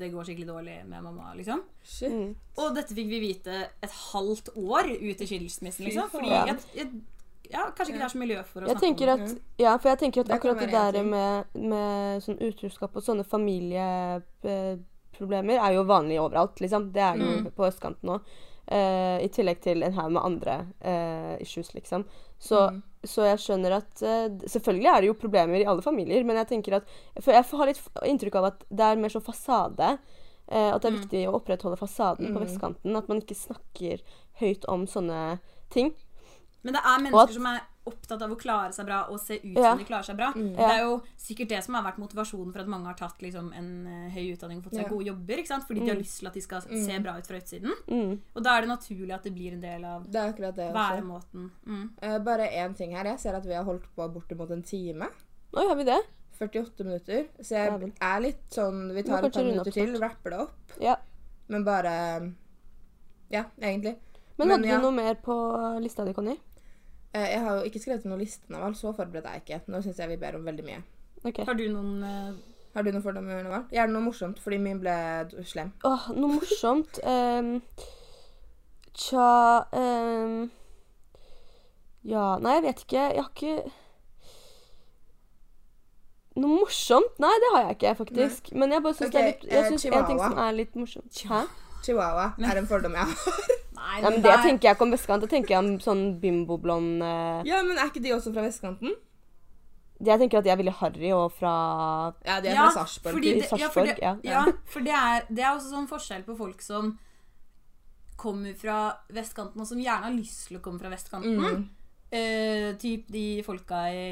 det 0.01 0.09
går 0.13 0.23
skikkelig 0.27 0.49
dårlig 0.49 0.79
med 0.89 0.99
mamma, 1.07 1.27
liksom. 1.39 1.61
Shit. 1.87 2.11
Mm. 2.13 2.33
Og 2.59 2.67
dette 2.75 2.95
fikk 2.99 3.09
vi 3.13 3.21
vite 3.23 3.55
et 3.83 3.95
halvt 4.13 4.49
år 4.59 4.85
ut 4.99 5.21
i 5.23 5.27
skilsmissen, 5.31 5.85
liksom. 5.87 6.11
Fordi 6.11 6.29
Ja. 6.35 6.43
jeg, 6.51 6.57
jeg, 6.75 6.87
ja, 7.53 7.63
kanskje 7.71 7.91
ikke 7.95 8.03
det 8.03 8.09
er 8.09 8.17
så 8.17 8.23
miljø 8.25 8.41
for 8.45 8.61
å 8.61 8.67
Jeg 8.69 8.77
snakke 8.83 9.13
om 9.13 9.19
det. 9.25 9.39
ja, 9.63 9.73
for 9.79 9.89
jeg 9.89 9.99
tenker 10.03 10.21
at 10.21 10.31
akkurat 10.39 10.59
det 10.59 10.71
der 10.75 11.03
med, 11.05 11.45
med 11.55 12.23
sånn 12.27 12.41
utroskap 12.43 12.97
og 12.99 13.03
sånne 13.07 13.25
familieproblemer 13.25 15.57
er 15.63 15.73
jo 15.79 15.85
vanlig 15.89 16.19
overalt, 16.21 16.59
liksom. 16.61 16.91
Det 16.93 17.03
er 17.03 17.15
jo 17.17 17.25
Mm. 17.39 17.51
på 17.55 17.63
østkanten 17.71 18.09
òg. 18.11 18.21
I 18.71 19.29
tillegg 19.33 19.61
til 19.65 19.83
en 19.83 19.93
haug 19.95 20.11
med 20.13 20.23
andre 20.23 20.67
eh, 20.83 21.37
issues, 21.41 21.73
liksom. 21.75 22.05
Så, 22.39 22.69
Mm. 22.71 22.83
Så 23.05 23.23
jeg 23.29 23.39
skjønner 23.39 23.77
at 23.79 24.03
eh, 24.03 24.29
Selvfølgelig 24.49 24.87
er 24.91 25.01
det 25.01 25.07
jo 25.09 25.15
problemer 25.15 25.61
i 25.61 25.65
alle 25.65 25.83
familier, 25.83 26.25
men 26.25 26.37
jeg 26.37 26.49
tenker 26.49 26.77
at 26.77 26.85
For 27.23 27.33
jeg 27.33 27.45
har 27.45 27.67
litt 27.67 27.81
inntrykk 28.05 28.35
av 28.41 28.45
at 28.45 28.65
det 28.71 28.81
er 28.81 28.97
mer 28.97 29.09
sånn 29.09 29.23
fasade. 29.25 29.99
eh, 30.51 30.71
at 30.75 30.81
det 30.83 30.89
er 30.89 30.97
Mm. 30.97 31.01
viktig 31.03 31.23
å 31.29 31.35
opprettholde 31.43 31.77
fasaden 31.79 32.33
på 32.33 32.39
Mm. 32.41 32.47
vestkanten. 32.47 32.97
At 32.97 33.09
man 33.09 33.21
ikke 33.21 33.37
snakker 33.37 34.01
høyt 34.41 34.65
om 34.69 34.87
sånne 34.87 35.39
ting. 35.71 35.95
Men 36.63 36.73
det 36.75 36.83
er 36.85 36.99
mennesker 37.03 37.23
at- 37.29 37.35
som 37.35 37.47
er 37.47 37.61
opptatt 37.89 38.23
av 38.23 38.31
å 38.31 38.37
klare 38.39 38.73
seg 38.77 38.87
bra 38.87 39.01
og 39.11 39.19
se 39.21 39.39
ut 39.41 39.57
Ja. 39.57 39.71
som 39.73 39.79
de 39.81 39.85
klarer 39.89 40.05
seg 40.07 40.17
bra. 40.17 40.29
Mm. 40.37 40.55
Det 40.57 40.67
er 40.69 40.81
jo 40.85 41.03
sikkert 41.19 41.49
det 41.49 41.63
som 41.65 41.75
har 41.75 41.83
vært 41.89 41.99
motivasjonen 41.99 42.53
for 42.53 42.61
at 42.61 42.69
mange 42.71 42.87
har 42.87 42.95
tatt 43.01 43.19
liksom, 43.25 43.51
en 43.57 43.71
uh, 43.87 44.11
høy 44.15 44.33
utdanning 44.37 44.59
og 44.61 44.65
fått 44.69 44.75
seg 44.79 44.85
Ja. 44.85 44.89
gode 44.89 45.07
jobber. 45.11 45.39
ikke 45.43 45.47
sant? 45.53 45.65
Fordi 45.69 45.81
de 45.81 45.89
har 45.89 45.97
Mm. 45.97 46.03
lyst 46.03 46.19
til 46.21 46.27
at 46.29 46.35
de 46.35 46.41
skal 46.41 46.61
Mm. 46.63 46.85
se 46.87 46.99
bra 46.99 47.17
ut 47.19 47.27
fra 47.27 47.37
utsiden. 47.41 47.73
Mm. 47.89 48.21
Og 48.37 48.43
da 48.43 48.57
er 48.57 48.61
det 48.63 48.69
naturlig 48.71 49.15
at 49.15 49.23
det 49.25 49.35
blir 49.35 49.53
en 49.53 49.61
del 49.61 49.85
av 49.85 50.05
Det 50.11 50.17
er 50.41 50.53
det 50.53 50.73
væremåten. 50.75 51.51
Mm. 51.67 51.91
Eh, 52.03 52.19
bare 52.19 52.49
én 52.53 52.77
ting 52.77 52.93
her. 52.93 53.05
Jeg 53.05 53.19
ser 53.21 53.35
at 53.35 53.45
vi 53.45 53.55
har 53.55 53.65
holdt 53.65 53.85
på 53.97 54.13
bortimot 54.13 54.51
en 54.51 54.63
time. 54.63 55.09
Nå 55.55 55.69
har 55.69 55.75
vi 55.77 55.85
det? 55.85 56.01
48 56.41 56.85
minutter. 56.85 57.27
Så 57.41 57.51
jeg 57.57 57.93
er 58.01 58.21
litt 58.21 58.51
sånn 58.51 58.95
Vi 58.95 59.03
tar 59.03 59.25
et 59.25 59.33
par 59.33 59.43
minutter 59.43 59.73
til, 59.73 59.99
rapper 59.99 60.31
det 60.31 60.39
opp. 60.39 60.73
Ja. 60.81 60.97
Men 61.49 61.65
bare 61.65 62.33
Ja, 63.31 63.45
egentlig. 63.61 63.97
Men, 64.39 64.49
Men 64.49 64.61
hadde 64.63 64.69
ja. 64.69 64.77
du 64.77 64.83
noe 64.83 64.93
mer 64.93 65.15
på 65.17 65.35
lista 65.83 66.05
di, 66.05 66.13
Conny? 66.15 66.37
Eh, 67.15 67.31
jeg 67.33 67.41
har 67.41 67.57
jo 67.57 67.65
ikke 67.69 67.81
skrevet 67.81 68.05
noen 68.05 68.21
liste, 68.21 68.45
alt, 68.57 68.77
Så 68.77 68.93
forberedt 68.93 69.27
er 69.27 69.39
jeg 69.39 69.47
ikke. 69.47 69.61
Nå 69.73 69.81
syns 69.83 69.99
jeg 69.99 70.09
vi 70.09 70.21
ber 70.21 70.37
om 70.37 70.45
veldig 70.45 70.65
mye. 70.65 70.83
Okay. 71.25 71.45
Har 71.45 71.59
du 71.59 71.67
noen 71.73 72.03
uh... 72.05 72.39
Har 72.77 72.85
du 72.85 72.93
noen 72.93 73.03
fordommer, 73.03 73.43
Naval? 73.43 73.65
Gjerne 73.73 73.95
noe 73.97 74.05
morsomt, 74.05 74.39
fordi 74.39 74.59
min 74.63 74.79
ble 74.79 74.95
slem. 75.49 75.73
Åh, 75.89 76.11
noe 76.15 76.37
morsomt 76.37 77.01
um, 77.03 77.55
Tja 78.99 79.65
um, 79.73 80.51
Ja, 82.07 82.37
nei, 82.45 82.59
jeg 82.59 82.67
vet 82.69 82.85
ikke. 82.85 83.07
Jeg 83.17 83.25
har 83.25 83.33
ikke 83.33 83.55
Noe 86.39 86.61
morsomt? 86.61 87.17
Nei, 87.19 87.33
det 87.43 87.49
har 87.55 87.65
jeg 87.65 87.79
ikke, 87.79 87.95
faktisk. 88.05 88.53
Men 88.55 88.77
jeg 88.77 88.85
bare 88.85 88.95
syns 89.01 89.11
det 89.15 89.21
er 89.21 89.31
litt 89.33 89.49
Jeg 89.49 89.59
eh, 89.59 89.71
syns 89.73 89.89
en 89.89 90.07
ting 90.13 90.21
som 90.21 90.39
er 90.45 90.53
litt 90.55 90.77
morsomt. 90.79 91.23
Hæ? 91.33 91.41
Chihuahua 91.85 92.33
er 92.39 92.61
en 92.61 92.69
fordom 92.71 92.97
jeg 92.99 93.11
har. 93.11 93.43
Nei, 93.79 93.99
Ja, 94.03 94.11
men 94.11 94.23
det 94.23 94.37
tenker 94.43 94.69
jeg 94.69 94.77
ikke 94.77 94.87
om 94.87 94.95
vestkant. 94.95 95.23
Det 95.25 95.31
tenker 95.33 95.55
jeg 95.55 95.61
om 95.63 95.77
sånn 95.83 96.07
bimboblond 96.23 97.03
uh... 97.03 97.45
Ja, 97.47 97.63
men 97.67 97.79
er 97.79 97.93
ikke 97.93 98.03
de 98.05 98.15
også 98.17 98.33
fra 98.35 98.45
vestkanten? 98.47 98.97
Jeg 100.05 100.21
tenker 100.21 100.39
at 100.39 100.47
de 100.47 100.53
er 100.53 100.59
veldig 100.61 100.77
harry 100.79 101.11
og 101.15 101.33
fra 101.35 101.53
Ja, 102.27 102.39
de 102.43 102.53
er 102.53 102.55
Ja, 102.55 102.69
fra 102.69 102.85
Sarpsborg. 102.85 103.25
ja, 103.25 103.71
for 103.75 103.87
det, 103.87 103.97
ja. 104.03 104.15
ja, 104.23 104.45
for 104.71 104.87
det 104.87 104.95
er, 104.95 105.27
det 105.31 105.43
er 105.43 105.51
også 105.57 105.73
sånn 105.73 105.89
forskjell 105.91 106.23
på 106.27 106.37
folk 106.39 106.63
som 106.63 106.93
kommer 108.19 108.55
fra 108.59 108.79
vestkanten, 109.15 109.63
og 109.63 109.67
som 109.67 109.79
gjerne 109.79 110.09
har 110.09 110.15
lyst 110.15 110.49
til 110.49 110.59
å 110.59 110.63
komme 110.63 110.83
fra 110.83 110.91
vestkanten. 110.91 111.39
Mm. 111.39 111.67
Uh, 112.09 112.71
typ 112.81 113.11
de 113.13 113.27
folka 113.47 113.85
i 113.93 114.07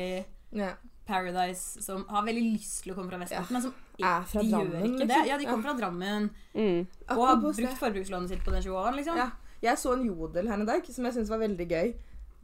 Ja. 0.54 0.74
Paradise 1.06 1.82
som 1.84 2.04
har 2.08 2.22
veldig 2.26 2.42
lyst 2.56 2.82
til 2.84 2.92
å 2.92 2.96
komme 2.96 3.10
fra 3.12 3.18
vestkanten, 3.22 3.52
men 3.52 3.62
som 3.62 3.74
Er 4.02 4.22
fra 4.28 4.42
de 4.42 4.50
Drammen, 4.50 4.72
gjør 4.72 4.86
ikke 4.86 4.98
det. 4.98 5.06
liksom. 5.08 5.26
Ja, 5.30 5.38
de 5.38 5.44
kommer 5.46 5.62
fra 5.70 5.74
Drammen 5.78 6.30
Mm. 6.54 6.86
og 7.10 7.26
har 7.26 7.36
brukt 7.36 7.56
det. 7.62 7.74
forbrukslånet 7.78 8.28
sitt 8.28 8.44
på 8.44 8.50
den 8.52 8.62
20-åren. 8.62 8.96
liksom. 8.96 9.16
Ja. 9.16 9.30
Jeg 9.62 9.78
så 9.78 9.92
en 9.94 10.04
jodel 10.04 10.48
her 10.48 10.54
en 10.60 10.66
dag 10.66 10.84
som 10.86 11.04
jeg 11.04 11.14
syntes 11.14 11.30
var 11.30 11.38
veldig 11.38 11.68
gøy. 11.70 11.94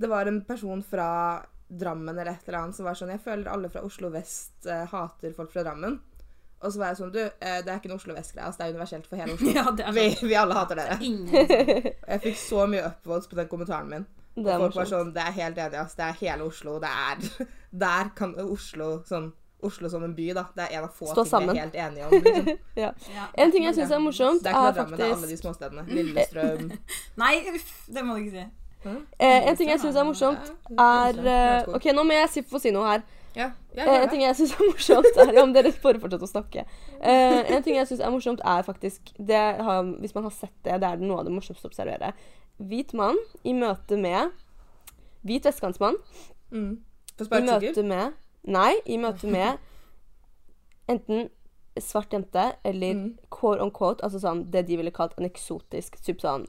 Det 0.00 0.08
var 0.08 0.26
en 0.26 0.40
person 0.44 0.82
fra 0.82 1.42
Drammen 1.68 2.08
eller 2.18 2.32
et 2.32 2.48
eller 2.48 2.58
annet 2.58 2.74
som 2.76 2.84
var 2.84 2.94
sånn 2.94 3.10
Jeg 3.10 3.20
føler 3.24 3.48
alle 3.48 3.68
fra 3.72 3.80
Oslo 3.82 4.10
vest 4.10 4.66
eh, 4.66 4.86
hater 4.86 5.32
folk 5.34 5.50
fra 5.52 5.62
Drammen. 5.64 5.98
Og 6.62 6.70
så 6.72 6.78
var 6.78 6.86
jeg 6.92 6.96
sånn 6.98 7.12
Du, 7.12 7.18
eh, 7.18 7.60
det 7.62 7.68
er 7.68 7.78
ikke 7.80 7.90
en 7.90 7.96
Oslo 7.96 8.14
vest-greie. 8.14 8.44
Altså, 8.46 8.58
det 8.58 8.66
er 8.66 8.74
universelt 8.76 9.06
for 9.06 9.16
hele 9.16 9.32
Oslo. 9.36 9.52
Ja, 9.52 9.70
det 9.70 9.86
er 9.86 9.92
Vi, 9.92 10.16
vi 10.28 10.34
alle 10.34 10.54
hater 10.54 10.76
dere. 10.76 10.98
Ingen 11.00 11.26
jeg 11.32 12.20
fikk 12.22 12.36
så 12.36 12.66
mye 12.68 12.84
upvotes 12.86 13.26
på 13.28 13.36
den 13.36 13.48
kommentaren 13.48 13.88
min. 13.90 14.06
Det 14.34 14.48
er 14.48 14.58
Folk 14.62 14.74
var 14.78 14.86
sånn 14.88 15.12
Det 15.12 15.22
er 15.26 15.32
helt 15.36 15.58
enig, 15.58 15.78
ass. 15.82 15.94
Det 15.98 16.04
er 16.06 16.12
hele 16.22 16.44
Oslo. 16.48 16.78
Det 16.80 16.88
er 16.88 17.46
Der 17.84 18.10
kan 18.16 18.34
Oslo 18.40 19.02
sånn 19.08 19.32
Oslo 19.62 19.88
som 19.92 20.02
en 20.02 20.14
by, 20.16 20.32
da. 20.34 20.42
Det 20.56 20.64
er 20.64 20.78
en 20.78 20.84
av 20.88 20.94
få 20.96 21.06
Stå 21.12 21.22
ting 21.22 21.30
sammen. 21.30 21.52
vi 21.54 21.60
er 21.60 21.68
helt 21.68 21.76
enige 21.78 22.06
om. 22.06 22.10
Liksom. 22.24 22.58
Ja. 22.82 22.88
Ja. 23.14 23.26
En 23.38 23.52
ting 23.52 23.64
jeg 23.68 23.74
syns 23.76 23.92
er 23.94 24.00
morsomt, 24.02 24.42
Det 24.42 24.50
er 24.50 24.56
ikke 24.56 24.72
er 24.72 24.74
bare 24.80 24.96
det 24.96 25.06
er 25.06 25.14
alle 25.14 25.28
de 25.30 25.36
småstedene. 25.38 25.84
Lillestrøm. 25.86 26.72
Nei, 27.22 27.34
uff, 27.54 27.70
det 27.94 28.02
må 28.08 28.16
du 28.16 28.24
ikke 28.24 28.40
si. 28.40 28.46
eh, 29.22 29.48
En 29.52 29.56
ting 29.60 29.70
jeg 29.70 29.78
syns 29.84 29.96
er 29.96 30.08
morsomt, 30.08 30.50
er 30.74 31.20
uh, 31.22 31.74
OK, 31.76 31.86
nå 31.94 32.02
må 32.08 32.16
jeg 32.18 32.42
få 32.50 32.58
si 32.64 32.72
noe 32.74 32.88
her. 32.90 33.04
Ja, 33.36 33.46
ja, 33.76 33.84
Eh, 33.86 34.02
en 34.02 34.10
ting 34.12 34.20
jeg 34.26 34.36
syns 34.36 34.50
er 34.58 34.66
morsomt, 34.66 35.06
er 35.22 35.38
om 35.40 35.52
dere 35.54 35.70
bare 35.80 36.00
fortsetter 36.02 36.26
å 36.26 36.32
snakke. 36.32 36.64
Eh, 37.00 37.38
en 37.54 37.62
ting 37.64 37.78
jeg 37.78 37.86
syns 37.88 38.02
er 38.04 38.10
morsomt, 38.12 38.42
er 38.44 38.66
faktisk 38.66 39.14
det 39.16 39.38
har, 39.62 39.86
Hvis 40.02 40.12
man 40.18 40.26
har 40.26 40.34
sett 40.36 40.52
det, 40.66 40.80
det 40.82 40.90
er 40.90 41.00
noe 41.00 41.22
av 41.22 41.30
det 41.30 41.32
morsomste 41.38 41.70
å 41.70 41.72
observere. 41.72 42.10
Hvit 42.68 42.94
mann 42.94 43.18
i 43.44 43.52
møte 43.52 43.96
med 43.98 44.30
Hvit 45.24 45.44
vestkantsmann 45.48 45.96
Mm. 46.52 46.78
På 47.16 47.38
i 47.38 47.40
møte 47.46 47.82
med 47.86 48.12
Nei, 48.44 48.74
i 48.86 48.96
møte 48.98 49.24
med 49.30 49.58
enten 50.90 51.28
svart 51.80 52.10
jente 52.12 52.42
eller 52.64 52.94
Mm. 52.94 53.18
core 53.30 53.62
on 53.62 53.70
quote, 53.70 54.02
altså 54.04 54.18
sånn 54.20 54.50
det 54.50 54.66
de 54.66 54.76
ville 54.76 54.90
kalt 54.90 55.14
en 55.18 55.24
eksotisk 55.30 55.96
typ 56.04 56.20
sånn 56.20 56.46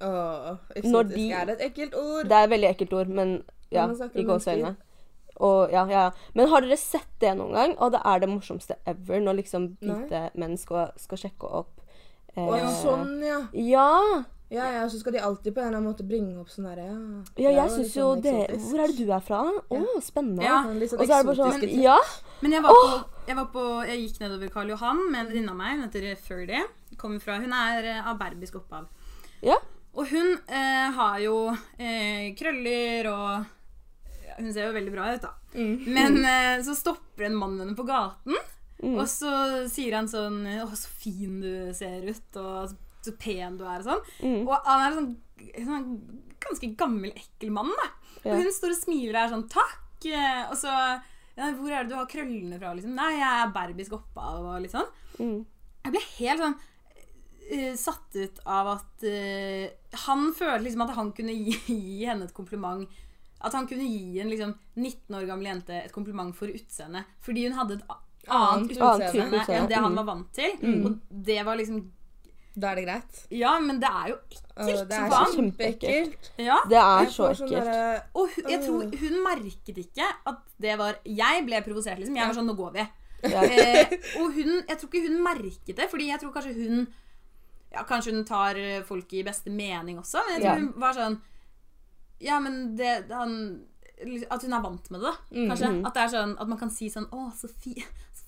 Åh, 0.00 0.58
eksotisk 0.76 1.14
de- 1.14 1.32
er 1.32 1.48
et 1.50 1.60
ekkelt 1.60 1.94
ord. 1.94 2.24
Det 2.28 2.32
er 2.32 2.44
et 2.44 2.50
veldig 2.50 2.68
ekkelt 2.76 2.92
ord, 2.92 3.08
men 3.08 3.44
ja, 3.70 3.86
i 3.86 3.88
gåseøynene. 3.88 4.26
gåseøyne. 4.26 4.76
Og 5.40 5.70
ja, 5.72 5.86
ja. 5.88 6.10
Men 6.34 6.48
har 6.48 6.60
dere 6.60 6.76
sett 6.76 7.08
det 7.20 7.34
noen 7.38 7.52
gang? 7.54 7.74
Og 7.78 7.92
det 7.92 8.00
er 8.04 8.18
det 8.20 8.28
morsomste 8.28 8.76
ever, 8.86 9.20
når 9.20 9.36
liksom 9.42 9.76
hvite 9.80 10.30
menn 10.34 10.56
skal, 10.58 10.92
skal 10.96 11.16
sjekke 11.18 11.44
opp 11.50 11.80
eh, 12.36 12.42
Å, 12.46 12.82
sånn, 12.82 13.22
ja. 13.24 13.48
Ja! 13.54 14.24
Ja, 14.48 14.66
ja, 14.70 14.82
så 14.88 15.00
skal 15.00 15.16
de 15.16 15.18
alltid 15.26 15.54
på 15.54 15.58
en 15.60 15.66
eller 15.66 15.80
annen 15.80 15.90
måte 15.90 16.04
bringe 16.06 16.36
opp 16.38 16.50
sånn 16.52 16.68
derre 16.68 16.84
ja. 16.86 17.48
Ja, 17.48 17.50
jeg 17.64 17.70
syns 17.74 17.96
jo 17.96 18.12
sånn 18.12 18.20
det. 18.22 18.34
Hvor 18.62 18.82
er 18.84 18.92
det 18.92 18.96
du 19.00 19.10
er 19.10 19.24
fra? 19.26 19.40
Å, 19.42 19.80
spennende. 20.06 20.44
Ja. 20.46 20.60
Sånn 20.62 20.78
Litt 20.78 20.92
sånn 20.92 21.00
Og 21.02 21.08
så 21.08 21.16
er 21.16 21.24
det 21.24 21.30
bare 21.32 21.40
sånn 21.50 21.64
men, 21.64 21.82
Ja! 21.82 21.96
Men 22.44 22.54
jeg 22.54 22.62
var, 22.62 22.78
på, 22.78 23.24
jeg 23.26 23.36
var 23.40 23.48
på 23.56 23.64
Jeg 23.88 24.04
gikk 24.04 24.20
nedover 24.22 24.52
Karl 24.54 24.70
Johan 24.70 25.02
med 25.10 25.20
en 25.24 25.30
venninne 25.32 25.50
av 25.50 25.58
meg. 25.58 25.72
Hun 25.80 25.88
heter 25.88 26.22
Ferdy. 26.28 26.62
Kommer 27.00 27.18
fra 27.24 27.40
Hun 27.42 27.52
er 27.58 27.90
eh, 27.96 28.06
av 28.06 28.20
berbisk 28.22 28.60
opphav. 28.62 28.86
Ja. 29.42 29.58
Og 29.96 30.06
hun 30.12 30.36
eh, 30.46 30.86
har 30.94 31.18
jo 31.24 31.36
eh, 31.80 32.30
krøller 32.38 33.10
og 33.10 33.46
ja, 34.28 34.36
Hun 34.38 34.52
ser 34.52 34.68
jo 34.68 34.76
veldig 34.76 34.92
bra 34.94 35.10
ut, 35.16 35.26
da. 35.26 35.32
Mm. 35.56 35.76
Men 35.90 36.18
eh, 36.22 36.62
så 36.62 36.74
stopper 36.76 37.26
en 37.30 37.38
mann 37.40 37.58
henne 37.64 37.74
på 37.74 37.86
gaten, 37.88 38.36
Mm. 38.76 38.98
og 39.00 39.06
så 39.08 39.30
sier 39.72 39.94
han 39.96 40.04
sånn 40.04 40.42
'Å, 40.44 40.66
så 40.76 40.90
fin 41.00 41.38
du 41.40 41.72
ser 41.72 42.02
ut', 42.04 42.36
og 42.36 42.74
'så 43.06 43.16
pen 43.18 43.56
du 43.58 43.64
er', 43.64 43.80
og 43.80 43.88
sånn. 43.88 44.02
Mm. 44.22 44.46
Og 44.48 44.54
han 44.66 44.84
er 44.86 44.96
sånn, 44.96 45.16
sånn 45.64 45.88
ganske 46.40 46.76
gammel, 46.76 47.12
ekkel 47.16 47.50
mann, 47.50 47.70
da. 47.70 47.88
Ja. 48.24 48.32
Og 48.34 48.42
hun 48.42 48.52
står 48.52 48.70
og 48.74 48.80
smiler 48.82 49.14
og 49.16 49.22
er 49.24 49.34
sånn 49.34 49.48
'takk', 49.48 50.06
eh, 50.12 50.50
og 50.50 50.56
så 50.56 50.70
ja, 51.36 51.50
'Hvor 51.52 51.70
er 51.70 51.82
det 51.84 51.90
du 51.90 51.96
har 51.96 52.06
krøllene 52.06 52.58
fra?' 52.58 52.74
liksom. 52.74 52.94
'Nei, 52.94 53.12
jeg 53.18 53.46
er 53.46 53.52
berbisk 53.52 53.92
opphav', 53.92 54.44
og 54.56 54.62
litt 54.62 54.72
sånn. 54.72 54.88
Mm. 55.20 55.44
Jeg 55.84 55.92
ble 55.92 56.00
helt 56.18 56.40
sånn 56.40 56.56
uh, 57.52 57.74
satt 57.76 58.16
ut 58.16 58.38
av 58.44 58.66
at 58.74 59.04
uh, 59.06 59.68
Han 60.06 60.32
følte 60.34 60.64
liksom 60.64 60.82
at 60.82 60.96
han 60.96 61.12
kunne 61.12 61.30
gi, 61.32 61.52
gi 61.68 62.04
henne 62.04 62.24
et 62.24 62.34
kompliment. 62.34 62.88
At 63.40 63.52
han 63.52 63.66
kunne 63.68 63.84
gi 63.86 64.18
en 64.18 64.30
liksom 64.32 64.54
19 64.76 65.14
år 65.14 65.26
gammel 65.28 65.46
jente 65.46 65.84
et 65.84 65.92
kompliment 65.92 66.34
for 66.34 66.48
utseendet. 66.48 67.04
Fordi 67.20 67.44
hun 67.46 67.52
hadde 67.58 67.74
et 67.74 67.84
annet 67.88 68.02
Annet 68.28 68.72
utseende 68.74 69.44
enn 69.54 69.68
det 69.68 69.76
han 69.76 69.92
Mm. 69.92 69.96
var 70.00 70.04
vant 70.08 70.32
til. 70.34 70.50
Og 70.86 70.98
det 71.10 71.44
var 71.44 71.56
liksom 71.56 71.84
Da 72.56 72.70
er 72.72 72.78
det 72.78 72.84
greit. 72.86 73.18
Ja, 73.36 73.58
men 73.60 73.80
det 73.82 73.88
er 73.88 74.08
jo 74.08 74.16
Åh, 74.16 74.68
ekkelt 74.70 74.88
det 74.88 74.96
er 74.96 75.10
så 75.12 75.24
kjempeekkelt. 75.34 76.28
Ja. 76.40 76.56
Det 76.70 76.78
er 76.80 77.10
så 77.12 77.26
sånn 77.36 77.50
ekkelt. 77.52 78.06
Og 78.16 78.30
hun, 78.32 78.46
jeg 78.48 78.62
tror 78.64 78.94
hun 79.02 79.16
merket 79.26 79.80
ikke 79.82 80.06
at 80.32 80.38
det 80.64 80.76
var 80.80 80.96
Jeg 81.04 81.42
ble 81.44 81.60
provosert, 81.66 82.00
liksom. 82.00 82.16
Jeg 82.16 82.30
var 82.30 82.38
sånn 82.38 82.48
Nå 82.48 82.54
går 82.56 82.72
vi. 82.78 82.86
Ja. 83.26 83.42
Eh, 83.44 83.92
og 84.22 84.32
hun 84.36 84.62
Jeg 84.68 84.78
tror 84.78 84.88
ikke 84.88 85.04
hun 85.08 85.20
merket 85.24 85.76
det, 85.76 85.90
fordi 85.92 86.08
jeg 86.08 86.20
tror 86.22 86.32
kanskje 86.32 86.54
hun 86.56 86.86
Ja, 87.72 87.84
kanskje 87.84 88.14
hun 88.14 88.24
tar 88.24 88.56
folk 88.88 89.12
i 89.12 89.24
beste 89.26 89.50
mening 89.52 89.98
også, 90.00 90.22
men 90.24 90.36
jeg 90.36 90.42
tror 90.46 90.52
Ja. 90.52 90.58
hun 90.60 90.72
var 90.80 90.92
sånn 90.96 91.20
Ja, 92.24 92.40
men 92.40 92.76
det 92.76 93.04
han 93.12 93.36
At 94.30 94.42
hun 94.44 94.52
er 94.52 94.62
vant 94.64 94.90
med 94.90 95.00
det, 95.04 95.14
Kanskje. 95.28 95.48
Kanskje. 95.48 95.68
-hmm. 95.68 95.86
At 95.86 95.94
det 95.94 96.02
er 96.02 96.08
sånn 96.16 96.36
At 96.40 96.48
man 96.48 96.58
kan 96.58 96.70
si 96.70 96.88
sånn 96.88 97.08
Å, 97.12 97.32
så, 97.36 97.48
fi, 97.48 97.76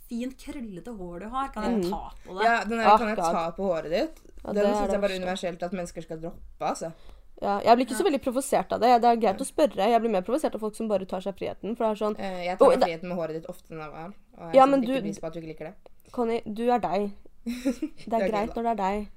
fint 0.09 0.35
krøllete 0.41 0.95
hår 0.99 1.21
du 1.25 1.29
har. 1.35 1.53
Kan 1.55 1.63
jeg 1.69 1.77
mm. 1.83 1.91
ta 1.91 2.03
på 2.25 2.39
det? 2.39 2.45
Ja, 2.49 2.57
den 2.65 2.79
der 2.79 2.89
Ah, 2.89 2.99
kan 2.99 3.09
jeg 3.13 3.17
ta 3.21 3.45
på 3.57 3.69
håret 3.69 3.91
ditt. 3.93 4.19
Ja, 4.45 4.53
det 4.53 4.63
den 4.63 4.71
er 4.71 4.75
syns 4.81 4.93
jeg 4.97 5.01
bare 5.05 5.15
er 5.17 5.23
universelt 5.23 5.63
at 5.63 5.73
mennesker 5.77 6.03
skal 6.07 6.21
droppe, 6.23 6.65
altså. 6.73 6.93
Ja, 7.41 7.61
jeg 7.63 7.77
blir 7.79 7.87
ikke 7.87 7.99
så 8.01 8.05
veldig 8.09 8.21
provosert 8.25 8.73
av 8.75 8.81
det. 8.83 8.89
Det 9.03 9.11
er 9.13 9.21
greit 9.23 9.43
å 9.45 9.47
spørre. 9.47 9.85
Jeg 9.93 10.01
blir 10.03 10.11
mer 10.11 10.25
provosert 10.27 10.57
av 10.59 10.63
folk 10.65 10.75
som 10.75 10.89
bare 10.91 11.07
tar 11.07 11.23
seg 11.23 11.37
friheten. 11.39 11.77
For 11.79 11.85
det 11.87 11.91
er 11.93 12.01
sånn 12.03 12.17
Eh, 12.19 12.45
Jeg 12.49 12.59
tar 12.59 12.73
meg 12.73 12.83
friheten 12.83 13.09
med 13.13 13.17
håret 13.21 13.35
ditt 13.39 13.47
ofte 13.53 13.71
enn 13.75 13.81
av 13.85 13.95
all. 13.95 14.13
Og 14.39 14.49
jeg 14.49 14.55
Ja, 14.59 14.65
setter 14.65 14.71
men 14.73 14.83
ikke 14.83 14.95
du- 14.95 15.01
pris 15.07 15.19
på 15.21 15.27
at 15.27 15.33
du 15.33 15.39
ikke 15.41 15.53
liker 15.53 15.65
det. 15.71 15.75
Conny, 16.11 16.41
du 16.47 16.65
er 16.73 16.79
deg. 16.83 17.13
Det 17.49 17.55
er 17.55 18.11
Det 18.11 18.23
er 18.23 18.29
greit 18.29 18.55
når 18.57 18.63
det 18.67 18.73
er 18.73 18.81
deg. 18.83 19.09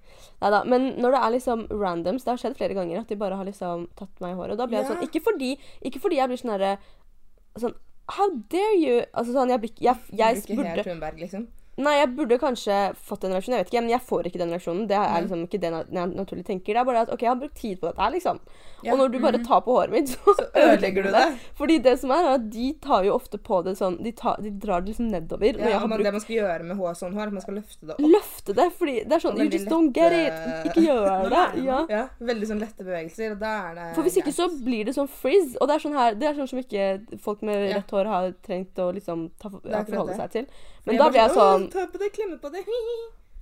Neida, 0.42 0.64
Men 0.66 0.82
når 1.02 1.12
det 1.12 1.22
er 1.22 1.32
liksom 1.32 1.68
randoms 1.70 2.24
Det 2.24 2.32
har 2.32 2.38
skjedd 2.38 2.58
flere 2.58 2.76
ganger 2.78 3.00
at 3.02 3.08
de 3.08 3.16
bare 3.16 3.36
har 3.36 3.46
liksom 3.46 3.88
tatt 3.98 4.22
meg 4.22 4.32
i 4.36 4.38
håret. 4.38 4.52
Og 4.52 4.58
da 4.58 4.68
blir 4.68 4.78
jeg 4.80 4.88
sånn 4.92 5.02
Ikke 5.04 5.22
fordi, 5.24 5.58
ikke 5.84 6.00
fordi 6.00 6.16
jeg 6.22 6.30
blir 6.30 6.38
sånn 6.38 6.52
herre 6.54 6.78
Sånn 7.58 7.74
How 8.18 8.30
dare 8.51 8.78
you? 8.78 9.01
Altså 9.14 9.36
sånn, 9.36 9.53
jeg, 9.53 9.74
jeg, 9.80 9.97
jeg, 10.12 10.20
jeg 10.20 10.43
ikke 10.43 10.59
burde 10.59 10.76
helt 10.76 10.88
Thunberg, 10.89 11.20
liksom. 11.26 11.49
Nei, 11.82 11.93
jeg 12.01 12.09
burde 12.18 12.36
kanskje 12.38 12.78
fått 12.99 13.24
den 13.24 13.32
reaksjonen. 13.32 13.55
Jeg 13.57 13.64
vet 13.64 13.70
ikke, 13.72 13.82
men 13.86 13.93
jeg 13.93 14.03
får 14.03 14.28
ikke 14.28 14.41
den 14.41 14.51
reaksjonen. 14.51 14.82
Det 14.89 14.97
er 14.99 15.24
liksom 15.24 15.45
ikke 15.45 15.59
det 15.64 15.70
jeg 15.72 16.09
naturlig 16.12 16.43
tenker. 16.45 16.76
Det 16.76 16.82
er 16.82 16.88
bare 16.89 17.03
at 17.05 17.14
OK, 17.14 17.24
jeg 17.24 17.32
har 17.32 17.39
brukt 17.39 17.55
tid 17.57 17.80
på 17.80 17.88
dette 17.88 18.03
her, 18.03 18.12
liksom. 18.12 18.41
Ja. 18.84 18.91
Og 18.91 18.99
når 18.99 19.14
du 19.14 19.18
bare 19.24 19.39
tar 19.45 19.64
på 19.64 19.78
håret 19.78 19.93
mitt, 19.93 20.12
så, 20.14 20.36
Så 20.38 20.47
ødelegger 20.51 21.07
du 21.07 21.16
det. 21.16 21.24
Fordi 21.57 21.78
det 21.88 21.95
som 22.01 22.12
er, 22.14 22.28
er 22.28 22.38
at 22.41 22.49
de 22.53 22.68
tar 22.84 23.07
jo 23.07 23.16
ofte 23.16 23.39
på 23.39 23.62
det 23.66 23.78
sånn 23.80 23.99
De, 24.03 24.12
tar, 24.18 24.41
de 24.43 24.51
drar 24.62 24.84
det 24.84 24.93
liksom 24.93 25.09
nedover. 25.14 25.62
Ja, 25.64 25.80
man, 25.80 25.95
brukt 25.95 26.09
det 26.09 26.16
man 26.18 26.26
skal 26.26 26.38
gjøre 26.41 26.68
med 26.68 26.82
hår, 26.82 26.97
sånn 27.01 27.16
hår, 27.18 27.34
man 27.38 27.45
skal 27.45 27.57
løfte 27.62 27.88
det 27.88 27.95
opp. 27.95 28.03
Løfte 28.42 28.56
det, 28.58 28.66
fordi 28.74 28.94
det 29.06 29.14
er 29.14 29.20
sånn 29.22 29.38
You 29.38 29.50
just 29.50 29.68
don't 29.70 29.92
get 29.94 30.12
it. 30.12 30.34
Ikke 30.72 30.82
gjør 30.82 31.30
det. 31.30 31.64
Ja. 31.64 31.86
Ja, 31.89 32.08
Veldig 32.20 32.48
sånn 32.50 32.60
lette 32.60 32.84
bevegelser, 32.84 33.32
og 33.36 33.39
da 33.39 33.52
er 33.70 33.76
det 33.76 33.96
For 33.96 34.04
hvis 34.04 34.18
ikke 34.18 34.34
så 34.34 34.48
blir 34.66 34.86
det 34.86 34.96
sånn 34.96 35.08
frizz. 35.10 35.58
Og 35.62 35.68
det 35.68 35.76
er 35.76 35.80
sånn 35.86 35.94
her 35.98 36.16
Det 36.16 36.28
er 36.28 36.34
sånn 36.39 36.50
som 36.50 36.60
ikke 36.60 37.20
folk 37.22 37.42
med 37.44 37.56
rett 37.70 37.76
rødt 37.78 37.92
hår 37.92 38.06
har 38.12 38.32
trengt 38.46 38.76
å 38.82 38.92
liksom 38.96 39.30
ta, 39.39 39.50
forholde 39.50 40.16
seg 40.18 40.32
til. 40.32 40.48
Men 40.86 40.98
da 40.98 41.10
blir 41.10 41.22
jeg 41.22 41.36
sånn 41.38 41.70
Ta 41.72 41.86
på 41.88 41.98
det, 42.02 42.12
klemme 42.16 42.39
på 42.42 42.50
det. 42.52 42.66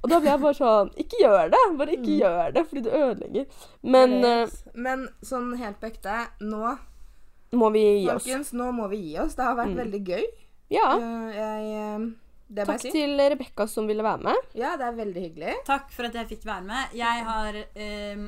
Og 0.03 0.09
da 0.09 0.19
blir 0.19 0.31
jeg 0.31 0.39
bare 0.41 0.55
sånn 0.59 0.91
Ikke 0.97 1.23
gjør 1.23 1.49
det! 1.55 1.63
Bare 1.77 1.91
ikke 1.95 2.09
Mm. 2.09 2.19
gjør 2.19 2.53
det, 2.53 2.67
fordi 2.69 2.81
du 2.83 2.89
ødelegger. 2.89 3.45
Men 3.83 4.23
eh. 4.23 4.47
Men 4.75 5.07
sånn 5.23 5.55
helt 5.57 5.79
på 5.79 5.87
ekte, 5.91 6.27
nå 6.41 6.77
må 7.53 7.71
vi 7.73 7.81
gi 8.03 8.09
oss. 8.09 8.23
Folkens, 8.27 8.51
nå 8.53 8.71
må 8.75 8.87
vi 8.89 8.97
gi 8.97 9.17
oss. 9.19 9.35
Det 9.35 9.43
har 9.43 9.55
vært 9.55 9.73
Mm. 9.73 9.79
veldig 9.83 10.03
gøy. 10.05 10.23
Ja. 10.69 10.97
Eh, 10.97 11.33
jeg, 11.33 11.71
eh, 11.73 12.09
Takk 12.55 12.81
si. 12.81 12.91
til 12.91 13.15
Rebekka 13.19 13.67
som 13.69 13.87
ville 13.87 14.03
være 14.03 14.23
med. 14.25 14.35
Ja, 14.57 14.75
det 14.77 14.85
er 14.87 14.95
veldig 14.97 15.21
hyggelig. 15.27 15.55
Takk 15.67 15.91
for 15.93 16.09
at 16.09 16.13
jeg 16.17 16.27
fikk 16.31 16.45
være 16.49 16.65
med. 16.65 16.95
Jeg 16.97 17.25
har 17.25 17.59
eh, 17.75 18.23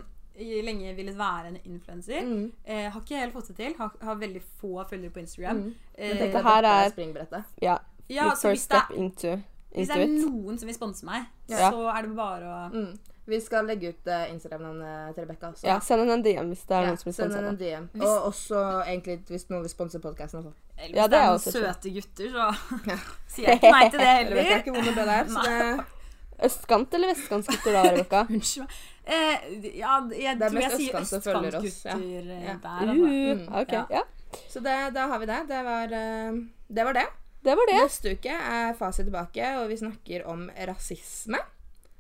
lenge 0.64 0.96
villet 0.96 1.18
være 1.18 1.48
en 1.48 1.60
influenser. 1.66 2.22
Mm. 2.26 2.52
Eh, 2.66 2.90
har 2.92 3.02
ikke 3.02 3.18
helt 3.22 3.34
fått 3.34 3.48
det 3.48 3.56
til. 3.58 3.76
Har, 3.78 3.92
har 4.02 4.16
veldig 4.16 4.42
få 4.62 4.84
følgere 4.90 5.10
på 5.16 5.20
Instagram. 5.24 5.58
Mm. 5.58 5.74
Eh, 5.96 6.08
Men 6.10 6.18
dette 6.26 6.44
her 6.44 6.64
er- 6.64 6.90
springbrettet. 6.92 7.44
Ja. 7.62 7.78
ja, 8.10 8.30
så 8.36 8.50
hvis 8.50 8.62
first 8.68 8.72
det, 8.72 8.84
step 8.86 8.98
into, 8.98 9.38
hvis 9.76 9.88
det 9.88 9.98
er 9.98 10.08
noen 10.28 10.60
som 10.60 10.68
vil 10.68 10.76
sponse 10.76 11.06
meg, 11.06 11.26
Ja. 11.50 11.72
så 11.72 11.88
er 11.98 12.02
det 12.02 12.16
bare 12.16 12.44
å 12.44 12.74
Mm. 12.74 13.00
Vi 13.28 13.40
skal 13.40 13.66
legge 13.66 13.90
ut 13.90 14.08
uh, 14.08 14.26
Instagram-navnet 14.34 15.14
til 15.16 15.24
Rebekka. 15.24 15.52
Ja, 15.64 15.80
send 15.80 16.02
henne 16.02 16.14
en 16.18 16.24
DM 16.24 16.50
hvis 16.50 16.66
det 16.68 16.76
er 16.76 16.82
Ja, 16.82 16.88
noen 16.88 16.98
som 16.98 17.06
vil 17.06 17.14
sponse 17.14 17.38
henne. 17.38 17.90
Og 18.02 18.26
også 18.32 18.62
egentlig 18.88 19.20
hvis 19.30 19.46
noen 19.50 19.62
vil 19.62 19.70
sponse 19.70 20.00
podkasten. 20.02 20.54
Eller 20.82 20.92
hvis 20.92 21.00
Ja, 21.00 21.08
det 21.08 21.12
det 21.12 21.20
er 21.22 21.26
noen 21.30 21.40
også 21.40 21.52
søte 21.56 21.94
gutter, 21.96 22.30
så 22.36 22.46
sier 23.36 23.48
jeg 23.52 23.62
ikke 23.62 23.74
nei 23.78 23.90
til 23.90 24.00
det 24.04 24.12
heller. 24.12 24.40
Jeg 24.42 24.50
vet 24.52 24.64
ikke 24.66 24.76
vond 24.78 25.02
det 25.02 25.08
er. 25.18 25.28
Så 25.32 25.44
det, 25.50 25.90
Østkant 26.42 26.96
eller 26.98 27.12
vestkantgutter 27.12 27.76
da, 27.76 27.82
Rebekka? 27.86 28.24
Unnskyld 28.34 28.64
meg. 28.66 28.80
Eh, 29.12 29.44
ja, 29.78 29.98
jeg 30.14 30.38
tror 30.42 30.58
jeg 30.62 30.72
sier 30.80 30.98
østkantgutter 31.02 31.58
oss, 31.60 31.78
ja. 31.86 31.98
østkantsgutter 31.98 32.32
eh, 32.34 32.48
Ja. 32.48 32.56
der. 32.64 32.82
Altså. 32.82 33.06
Uh, 33.06 33.12
Mm, 33.12 33.44
ok, 33.62 33.74
ja. 33.78 33.84
ja. 33.94 34.02
så 34.50 34.64
det, 34.66 34.78
da 34.96 35.06
har 35.12 35.22
vi 35.22 35.30
det. 35.30 35.40
Det 35.52 35.60
var, 35.68 35.94
eh, 36.00 36.40
det 36.80 36.86
var 36.88 36.98
det. 36.98 37.08
Det 37.46 37.56
var 37.58 37.70
det. 37.72 37.78
Neste 37.84 38.14
uke 38.18 38.34
er 38.38 38.74
Fasit 38.78 39.06
tilbake, 39.10 39.52
og 39.62 39.70
vi 39.70 39.78
snakker 39.82 40.26
om 40.30 40.48
rasisme. 40.70 41.42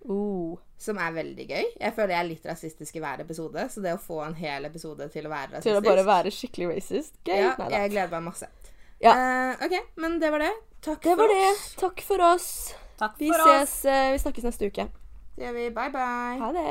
Uh, 0.09 0.57
som 0.81 0.97
er 0.97 1.13
veldig 1.13 1.45
gøy. 1.45 1.65
Jeg 1.77 1.93
føler 1.93 2.15
jeg 2.15 2.19
er 2.23 2.29
litt 2.31 2.45
rasistisk 2.49 2.95
i 2.97 3.01
hver 3.03 3.21
episode, 3.21 3.67
så 3.69 3.83
det 3.85 3.93
å 3.93 4.01
få 4.01 4.23
en 4.25 4.37
hel 4.37 4.65
episode 4.65 5.05
til 5.13 5.27
å 5.29 5.33
være 5.33 5.51
rasistisk 5.59 5.69
Til 5.69 5.77
å 5.77 5.85
bare 5.85 6.05
være 6.07 6.33
skikkelig 6.33 6.69
racist. 6.71 7.19
Gøy. 7.25 7.37
ja, 7.43 7.53
Jeg 7.69 7.93
gleder 7.93 8.15
meg 8.17 8.31
masse. 8.31 8.49
Ja. 9.01 9.13
Eh, 9.17 9.65
OK, 9.65 9.75
men 9.95 10.19
det 10.21 10.29
var 10.31 10.39
det. 10.39 10.51
Takk 10.81 11.01
Det 11.01 11.09
for 11.15 11.21
var 11.23 11.27
det. 11.33 11.51
oss. 11.51 11.75
Takk 11.79 12.01
for 12.05 12.21
oss. 12.33 12.47
Takk 12.99 13.15
Vi 13.19 13.29
for 13.31 13.41
oss. 13.49 13.69
ses. 13.81 13.85
eh, 13.85 14.11
Vi 14.11 14.19
snakkes 14.23 14.43
neste 14.43 14.69
uke. 14.69 14.87
Det 15.37 15.45
gjør 15.47 15.53
vi 15.57 15.69
bye, 15.73 15.89
bye. 15.93 16.37
Ha 16.41 16.51
det. 16.53 16.65